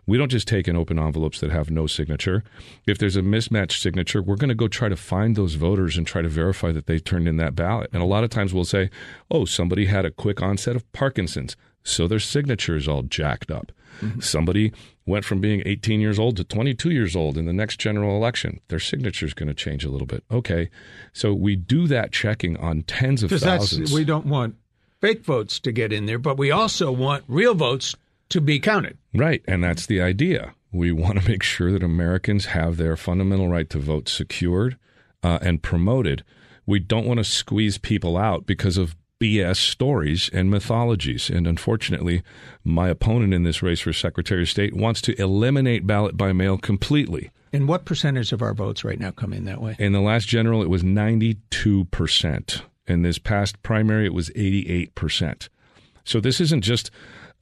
We 0.07 0.17
don't 0.17 0.31
just 0.31 0.47
take 0.47 0.69
in 0.69 0.77
open 0.77 0.97
envelopes 0.97 1.41
that 1.41 1.51
have 1.51 1.69
no 1.69 1.85
signature. 1.85 2.45
If 2.87 2.97
there's 2.97 3.17
a 3.17 3.21
mismatched 3.21 3.81
signature, 3.81 4.21
we're 4.21 4.37
going 4.37 4.47
to 4.47 4.55
go 4.55 4.69
try 4.69 4.87
to 4.87 4.95
find 4.95 5.35
those 5.35 5.55
voters 5.55 5.97
and 5.97 6.07
try 6.07 6.21
to 6.21 6.29
verify 6.29 6.71
that 6.71 6.85
they 6.85 6.97
turned 6.97 7.27
in 7.27 7.35
that 7.35 7.55
ballot. 7.55 7.89
And 7.91 8.01
a 8.01 8.05
lot 8.05 8.23
of 8.23 8.29
times 8.29 8.53
we'll 8.53 8.63
say, 8.63 8.89
oh, 9.29 9.43
somebody 9.43 9.87
had 9.87 10.05
a 10.05 10.09
quick 10.09 10.41
onset 10.41 10.77
of 10.77 10.89
Parkinson's, 10.93 11.57
so 11.83 12.07
their 12.07 12.19
signature 12.19 12.77
is 12.77 12.87
all 12.87 13.01
jacked 13.01 13.51
up. 13.51 13.73
Mm-hmm. 13.99 14.19
Somebody 14.21 14.71
went 15.05 15.25
from 15.25 15.41
being 15.41 15.61
18 15.65 15.99
years 15.99 16.19
old 16.19 16.37
to 16.37 16.43
22 16.43 16.91
years 16.91 17.15
old 17.15 17.37
in 17.37 17.45
the 17.45 17.53
next 17.53 17.79
general 17.79 18.15
election. 18.15 18.59
Their 18.69 18.79
signature 18.79 19.25
is 19.25 19.33
going 19.33 19.49
to 19.49 19.53
change 19.53 19.83
a 19.83 19.89
little 19.89 20.07
bit. 20.07 20.23
Okay. 20.31 20.69
So 21.13 21.33
we 21.33 21.55
do 21.55 21.87
that 21.87 22.11
checking 22.11 22.57
on 22.57 22.83
tens 22.83 23.23
of 23.23 23.31
thousands. 23.31 23.91
we 23.93 24.05
don't 24.05 24.25
want 24.25 24.55
fake 24.99 25.25
votes 25.25 25.59
to 25.61 25.71
get 25.71 25.91
in 25.91 26.05
there, 26.05 26.19
but 26.19 26.37
we 26.37 26.51
also 26.51 26.91
want 26.91 27.23
real 27.27 27.55
votes 27.55 27.95
to 28.29 28.41
be 28.41 28.59
counted. 28.59 28.97
Right. 29.13 29.43
And 29.47 29.63
that's 29.63 29.85
the 29.85 30.01
idea. 30.01 30.53
We 30.71 30.91
want 30.91 31.19
to 31.19 31.29
make 31.29 31.43
sure 31.43 31.71
that 31.71 31.83
Americans 31.83 32.45
have 32.45 32.77
their 32.77 32.95
fundamental 32.95 33.49
right 33.49 33.69
to 33.71 33.79
vote 33.79 34.07
secured 34.07 34.77
uh, 35.23 35.39
and 35.41 35.61
promoted. 35.61 36.23
We 36.65 36.79
don't 36.79 37.05
want 37.05 37.17
to 37.17 37.23
squeeze 37.23 37.77
people 37.77 38.15
out 38.17 38.45
because 38.45 38.77
of 38.77 38.95
BS 39.21 39.57
stories 39.57 40.29
and 40.33 40.49
mythologies. 40.49 41.29
And 41.29 41.45
unfortunately, 41.45 42.23
my 42.63 42.89
opponent 42.89 43.33
in 43.33 43.43
this 43.43 43.61
race 43.61 43.79
for 43.79 43.93
Secretary 43.93 44.41
of 44.41 44.49
State 44.49 44.75
wants 44.75 44.99
to 45.01 45.21
eliminate 45.21 45.85
ballot 45.85 46.17
by 46.17 46.33
mail 46.33 46.57
completely. 46.57 47.29
And 47.53 47.67
what 47.67 47.85
percentage 47.85 48.31
of 48.31 48.41
our 48.41 48.55
votes 48.55 48.83
right 48.83 48.99
now 48.99 49.11
come 49.11 49.31
in 49.31 49.45
that 49.45 49.61
way? 49.61 49.75
In 49.77 49.91
the 49.91 50.01
last 50.01 50.27
general, 50.27 50.63
it 50.63 50.69
was 50.69 50.81
92%. 50.83 52.61
In 52.87 53.01
this 53.03 53.19
past 53.19 53.61
primary, 53.61 54.05
it 54.05 54.13
was 54.13 54.29
88%. 54.31 55.49
So 56.03 56.19
this 56.19 56.41
isn't 56.41 56.61
just 56.61 56.89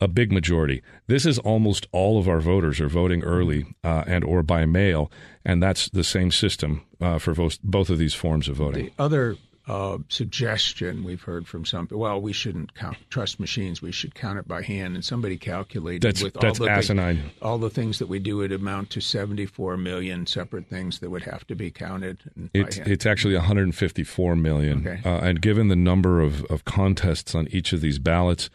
a 0.02 0.08
big 0.08 0.32
majority. 0.32 0.82
This 1.08 1.26
is 1.26 1.40
almost 1.40 1.88
all 1.92 2.20
of 2.20 2.28
our 2.28 2.42
voters 2.42 2.82
are 2.82 2.90
voting 2.90 3.24
early 3.24 3.66
uh, 3.84 4.04
and 4.06 4.24
or 4.24 4.44
by 4.44 4.66
mail, 4.66 5.12
and 5.46 5.64
that's 5.64 5.90
the 5.90 6.04
same 6.04 6.32
system 6.32 6.86
uh, 7.00 7.20
for 7.20 7.34
both, 7.34 7.62
both 7.64 7.90
of 7.90 7.98
these 7.98 8.14
forms 8.14 8.50
of 8.50 8.58
voting. 8.58 8.86
The 8.86 8.94
other 9.02 9.38
uh, 9.70 10.00
suggestion 10.08 11.04
we've 11.04 11.22
heard 11.22 11.48
from 11.48 11.64
some. 11.64 11.88
Well, 11.92 12.20
we 12.20 12.34
shouldn't 12.34 12.74
count, 12.74 12.98
trust 13.12 13.40
machines. 13.40 13.84
We 13.84 13.92
should 13.92 14.16
count 14.16 14.40
it 14.40 14.48
by 14.48 14.64
hand. 14.64 14.96
And 14.96 15.06
somebody 15.06 15.38
calculated 15.38 16.02
that's, 16.02 16.24
with 16.24 16.34
that's 16.34 16.60
all 16.60 16.66
the 16.66 16.72
asinine. 16.72 17.18
Thing, 17.18 17.32
all 17.44 17.60
the 17.60 17.70
things 17.70 18.00
that 18.00 18.08
we 18.08 18.18
do 18.18 18.38
would 18.38 18.52
amount 18.52 18.90
to 18.92 19.02
74 19.02 19.78
million 19.78 20.26
separate 20.26 20.68
things 20.68 21.00
that 21.00 21.12
would 21.12 21.24
have 21.24 21.46
to 21.48 21.56
be 21.56 21.70
counted. 21.70 22.18
It's 22.54 22.78
it's 22.78 23.06
actually 23.06 23.36
154 23.36 24.36
million. 24.36 24.88
Okay. 24.88 25.08
Uh, 25.08 25.20
and 25.20 25.40
given 25.40 25.68
the 25.68 25.76
number 25.76 26.20
of, 26.20 26.44
of 26.46 26.66
contests 26.66 27.36
on 27.36 27.48
each 27.52 27.72
of 27.72 27.82
these 27.82 28.00
ballots. 28.00 28.50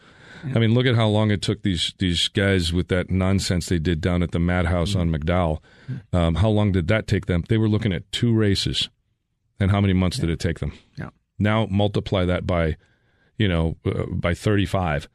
I 0.53 0.59
mean, 0.59 0.75
look 0.75 0.85
at 0.85 0.93
how 0.93 1.07
long 1.07 1.31
it 1.31 1.41
took 1.41 1.63
these 1.63 1.95
these 1.97 2.27
guys 2.27 2.71
with 2.71 2.89
that 2.89 3.09
nonsense 3.09 3.67
they 3.67 3.79
did 3.79 3.99
down 3.99 4.21
at 4.21 4.29
the 4.29 4.37
Madhouse 4.37 4.91
mm-hmm. 4.91 4.99
on 4.99 5.09
McDowell. 5.11 5.59
Um, 6.13 6.35
how 6.35 6.49
long 6.49 6.71
did 6.71 6.87
that 6.89 7.07
take 7.07 7.25
them? 7.25 7.43
They 7.49 7.57
were 7.57 7.69
looking 7.69 7.91
at 7.91 8.11
two 8.11 8.31
races 8.31 8.89
and 9.59 9.71
how 9.71 9.81
many 9.81 9.93
months 9.93 10.17
yeah. 10.17 10.21
did 10.21 10.29
it 10.31 10.39
take 10.39 10.59
them? 10.59 10.73
Yeah. 10.97 11.09
Now 11.39 11.67
multiply 11.69 12.25
that 12.25 12.45
by, 12.45 12.77
you 13.37 13.47
know, 13.47 13.77
uh, 13.85 14.05
by 14.05 14.33
35 14.33 15.07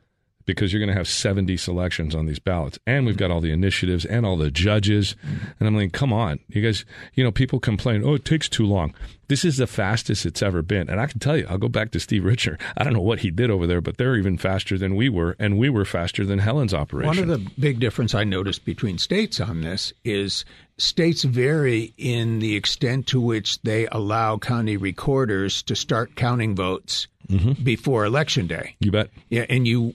because 0.46 0.72
you're 0.72 0.80
going 0.80 0.92
to 0.92 0.98
have 0.98 1.08
70 1.08 1.56
selections 1.56 2.14
on 2.14 2.26
these 2.26 2.38
ballots. 2.38 2.78
And 2.86 3.06
we've 3.06 3.16
got 3.16 3.30
all 3.30 3.40
the 3.40 3.52
initiatives 3.52 4.04
and 4.04 4.26
all 4.26 4.36
the 4.36 4.50
judges. 4.50 5.14
And 5.58 5.68
I'm 5.68 5.76
like, 5.76 5.92
come 5.92 6.12
on. 6.12 6.40
You 6.48 6.62
guys, 6.62 6.84
you 7.14 7.22
know, 7.22 7.30
people 7.30 7.60
complain, 7.60 8.02
oh, 8.04 8.14
it 8.14 8.24
takes 8.24 8.48
too 8.48 8.66
long. 8.66 8.94
This 9.28 9.44
is 9.44 9.58
the 9.58 9.68
fastest 9.68 10.26
it's 10.26 10.42
ever 10.42 10.62
been. 10.62 10.90
And 10.90 11.00
I 11.00 11.06
can 11.06 11.20
tell 11.20 11.36
you, 11.36 11.46
I'll 11.48 11.58
go 11.58 11.68
back 11.68 11.92
to 11.92 12.00
Steve 12.00 12.24
Richer. 12.24 12.58
I 12.76 12.82
don't 12.82 12.92
know 12.92 13.00
what 13.00 13.20
he 13.20 13.30
did 13.30 13.50
over 13.50 13.66
there, 13.66 13.80
but 13.80 13.96
they're 13.96 14.16
even 14.16 14.38
faster 14.38 14.76
than 14.76 14.96
we 14.96 15.08
were. 15.08 15.36
And 15.38 15.56
we 15.56 15.70
were 15.70 15.84
faster 15.84 16.26
than 16.26 16.40
Helen's 16.40 16.74
operation. 16.74 17.08
One 17.08 17.18
of 17.18 17.28
the 17.28 17.50
big 17.60 17.78
difference 17.78 18.14
I 18.14 18.24
noticed 18.24 18.64
between 18.64 18.98
states 18.98 19.40
on 19.40 19.60
this 19.60 19.92
is 20.04 20.44
states 20.80 21.24
vary 21.24 21.92
in 21.96 22.38
the 22.38 22.56
extent 22.56 23.06
to 23.08 23.20
which 23.20 23.60
they 23.62 23.86
allow 23.88 24.38
county 24.38 24.76
recorders 24.76 25.62
to 25.62 25.76
start 25.76 26.16
counting 26.16 26.54
votes 26.54 27.06
mm-hmm. 27.28 27.62
before 27.62 28.04
election 28.04 28.46
day. 28.46 28.76
You 28.80 28.90
bet. 28.90 29.10
Yeah, 29.28 29.46
and 29.48 29.66
you 29.66 29.94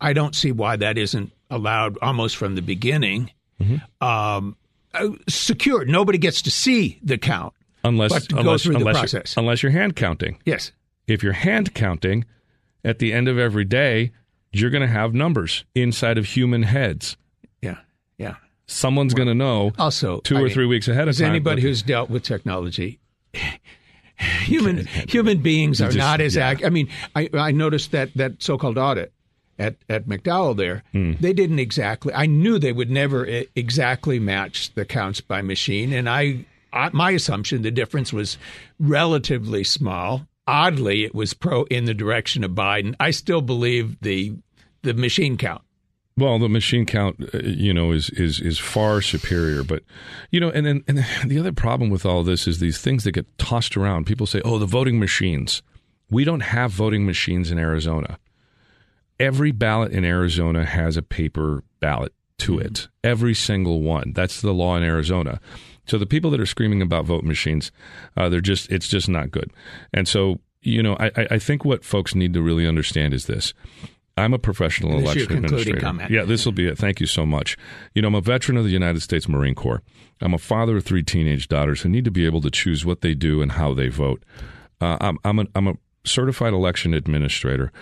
I 0.00 0.12
don't 0.12 0.34
see 0.34 0.52
why 0.52 0.76
that 0.76 0.98
isn't 0.98 1.32
allowed 1.50 1.98
almost 2.02 2.36
from 2.36 2.54
the 2.54 2.62
beginning. 2.62 3.30
Mm-hmm. 3.60 4.06
Um, 4.06 4.56
uh, 4.92 5.08
secured. 5.28 5.88
Nobody 5.88 6.18
gets 6.18 6.42
to 6.42 6.50
see 6.50 6.98
the 7.02 7.18
count 7.18 7.54
unless 7.84 8.28
unless, 8.30 8.64
unless 8.64 8.64
the 8.64 8.80
process. 8.80 9.36
You're, 9.36 9.42
unless 9.42 9.62
you're 9.62 9.72
hand 9.72 9.96
counting. 9.96 10.38
Yes. 10.44 10.72
If 11.06 11.22
you're 11.22 11.32
hand 11.32 11.74
counting, 11.74 12.24
at 12.84 12.98
the 12.98 13.12
end 13.12 13.28
of 13.28 13.38
every 13.38 13.64
day, 13.64 14.12
you're 14.52 14.70
going 14.70 14.82
to 14.82 14.88
have 14.88 15.14
numbers 15.14 15.64
inside 15.74 16.18
of 16.18 16.24
human 16.26 16.64
heads. 16.64 17.16
Someone's 18.66 19.14
well, 19.14 19.24
going 19.24 19.38
to 19.38 19.44
know. 19.44 19.72
Also, 19.78 20.20
two 20.20 20.36
I 20.36 20.40
or 20.40 20.44
mean, 20.44 20.52
three 20.52 20.66
weeks 20.66 20.88
ahead 20.88 21.08
of 21.08 21.16
time. 21.16 21.30
Anybody 21.30 21.62
who's 21.62 21.82
dealt 21.82 22.10
with 22.10 22.22
technology 22.22 22.98
human 24.42 24.86
human 24.86 25.42
beings 25.42 25.80
are 25.80 25.86
just, 25.86 25.98
not 25.98 26.20
as 26.20 26.36
yeah. 26.36 26.54
I 26.64 26.70
mean, 26.70 26.88
I, 27.14 27.28
I 27.34 27.52
noticed 27.52 27.92
that 27.92 28.14
that 28.14 28.42
so-called 28.42 28.78
audit 28.78 29.12
at, 29.58 29.76
at 29.88 30.06
McDowell 30.06 30.56
there, 30.56 30.82
mm. 30.94 31.18
they 31.18 31.32
didn't 31.32 31.58
exactly. 31.58 32.12
I 32.14 32.26
knew 32.26 32.58
they 32.58 32.72
would 32.72 32.90
never 32.90 33.26
exactly 33.54 34.18
match 34.18 34.74
the 34.74 34.84
counts 34.84 35.20
by 35.20 35.42
machine, 35.42 35.92
and 35.92 36.08
I, 36.08 36.46
I 36.72 36.90
my 36.92 37.12
assumption 37.12 37.62
the 37.62 37.70
difference 37.70 38.12
was 38.12 38.38
relatively 38.78 39.64
small. 39.64 40.26
Oddly, 40.48 41.04
it 41.04 41.14
was 41.14 41.34
pro 41.34 41.64
in 41.64 41.86
the 41.86 41.94
direction 41.94 42.44
of 42.44 42.52
Biden. 42.52 42.94
I 43.00 43.10
still 43.10 43.42
believe 43.42 44.00
the 44.00 44.34
the 44.82 44.94
machine 44.94 45.36
count. 45.36 45.62
Well, 46.18 46.38
the 46.38 46.48
machine 46.48 46.86
count, 46.86 47.22
uh, 47.34 47.38
you 47.44 47.74
know, 47.74 47.92
is 47.92 48.10
is 48.10 48.40
is 48.40 48.58
far 48.58 49.02
superior. 49.02 49.62
But 49.62 49.82
you 50.30 50.40
know, 50.40 50.50
and 50.50 50.64
then 50.64 50.84
and 50.88 51.04
the 51.26 51.38
other 51.38 51.52
problem 51.52 51.90
with 51.90 52.06
all 52.06 52.22
this 52.22 52.46
is 52.46 52.58
these 52.58 52.80
things 52.80 53.04
that 53.04 53.12
get 53.12 53.38
tossed 53.38 53.76
around. 53.76 54.06
People 54.06 54.26
say, 54.26 54.40
"Oh, 54.44 54.58
the 54.58 54.66
voting 54.66 54.98
machines." 54.98 55.62
We 56.08 56.22
don't 56.22 56.40
have 56.40 56.70
voting 56.70 57.04
machines 57.04 57.50
in 57.50 57.58
Arizona 57.58 58.20
every 59.18 59.50
ballot 59.50 59.92
in 59.92 60.04
Arizona 60.04 60.64
has 60.64 60.96
a 60.96 61.02
paper 61.02 61.62
ballot 61.80 62.12
to 62.38 62.52
mm-hmm. 62.52 62.66
it. 62.66 62.88
Every 63.02 63.34
single 63.34 63.82
one. 63.82 64.12
That's 64.14 64.40
the 64.40 64.52
law 64.52 64.76
in 64.76 64.82
Arizona. 64.82 65.40
So 65.86 65.98
the 65.98 66.06
people 66.06 66.30
that 66.32 66.40
are 66.40 66.46
screaming 66.46 66.82
about 66.82 67.04
vote 67.04 67.24
machines, 67.24 67.70
uh, 68.16 68.28
they're 68.28 68.40
just 68.40 68.70
it's 68.70 68.88
just 68.88 69.08
not 69.08 69.30
good. 69.30 69.52
And 69.92 70.08
so 70.08 70.40
you 70.62 70.82
know, 70.82 70.96
I, 70.98 71.28
I 71.30 71.38
think 71.38 71.64
what 71.64 71.84
folks 71.84 72.16
need 72.16 72.34
to 72.34 72.42
really 72.42 72.66
understand 72.66 73.14
is 73.14 73.26
this. 73.26 73.54
I'm 74.16 74.32
a 74.32 74.38
professional 74.38 74.98
election 74.98 75.44
administrator. 75.44 75.80
Comment. 75.80 76.10
Yeah, 76.10 76.24
this 76.24 76.46
will 76.46 76.52
be 76.52 76.66
it. 76.66 76.78
Thank 76.78 77.00
you 77.00 77.06
so 77.06 77.26
much. 77.26 77.58
You 77.94 78.00
know, 78.00 78.08
I'm 78.08 78.14
a 78.14 78.20
veteran 78.22 78.56
of 78.56 78.64
the 78.64 78.70
United 78.70 79.00
States 79.02 79.28
Marine 79.28 79.54
Corps. 79.54 79.82
I'm 80.22 80.32
a 80.32 80.38
father 80.38 80.78
of 80.78 80.84
three 80.84 81.02
teenage 81.02 81.48
daughters 81.48 81.82
who 81.82 81.90
need 81.90 82.06
to 82.06 82.10
be 82.10 82.24
able 82.24 82.40
to 82.40 82.50
choose 82.50 82.84
what 82.86 83.02
they 83.02 83.14
do 83.14 83.42
and 83.42 83.52
how 83.52 83.74
they 83.74 83.88
vote. 83.88 84.22
Uh, 84.80 84.96
I'm, 85.00 85.18
I'm, 85.24 85.38
a, 85.40 85.46
I'm 85.54 85.68
a 85.68 85.74
certified 86.04 86.54
election 86.54 86.94
administrator. 86.94 87.72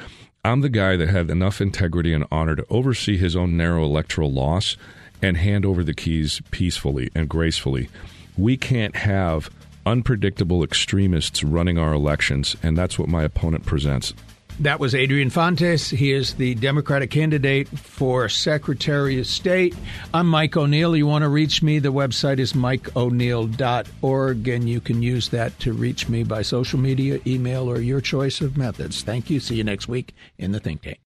I'm 0.44 0.60
the 0.60 0.68
guy 0.68 0.96
that 0.96 1.08
had 1.08 1.30
enough 1.30 1.60
integrity 1.60 2.12
and 2.12 2.26
honor 2.30 2.56
to 2.56 2.66
oversee 2.68 3.16
his 3.16 3.36
own 3.36 3.56
narrow 3.56 3.84
electoral 3.84 4.32
loss 4.32 4.76
and 5.22 5.36
hand 5.36 5.64
over 5.64 5.84
the 5.84 5.94
keys 5.94 6.42
peacefully 6.50 7.10
and 7.14 7.28
gracefully. 7.28 7.88
We 8.36 8.56
can't 8.56 8.96
have 8.96 9.50
unpredictable 9.86 10.64
extremists 10.64 11.44
running 11.44 11.78
our 11.78 11.92
elections, 11.92 12.56
and 12.62 12.76
that's 12.76 12.98
what 12.98 13.08
my 13.08 13.22
opponent 13.22 13.64
presents. 13.64 14.12
That 14.60 14.78
was 14.78 14.94
Adrian 14.94 15.30
Fontes. 15.30 15.90
He 15.90 16.12
is 16.12 16.34
the 16.34 16.54
Democratic 16.54 17.10
candidate 17.10 17.68
for 17.68 18.28
Secretary 18.28 19.18
of 19.18 19.26
State. 19.26 19.74
I'm 20.12 20.28
Mike 20.28 20.56
O'Neill. 20.56 20.94
You 20.94 21.08
want 21.08 21.22
to 21.22 21.28
reach 21.28 21.60
me? 21.60 21.80
The 21.80 21.92
website 21.92 22.38
is 22.38 22.52
mikeo'neill.org, 22.52 24.48
and 24.48 24.68
you 24.68 24.80
can 24.80 25.02
use 25.02 25.30
that 25.30 25.58
to 25.58 25.72
reach 25.72 26.08
me 26.08 26.22
by 26.22 26.42
social 26.42 26.78
media, 26.78 27.18
email, 27.26 27.68
or 27.68 27.80
your 27.80 28.00
choice 28.00 28.40
of 28.40 28.56
methods. 28.56 29.02
Thank 29.02 29.28
you. 29.28 29.40
See 29.40 29.56
you 29.56 29.64
next 29.64 29.88
week 29.88 30.14
in 30.38 30.52
the 30.52 30.60
Think 30.60 30.82
Tank. 30.82 31.00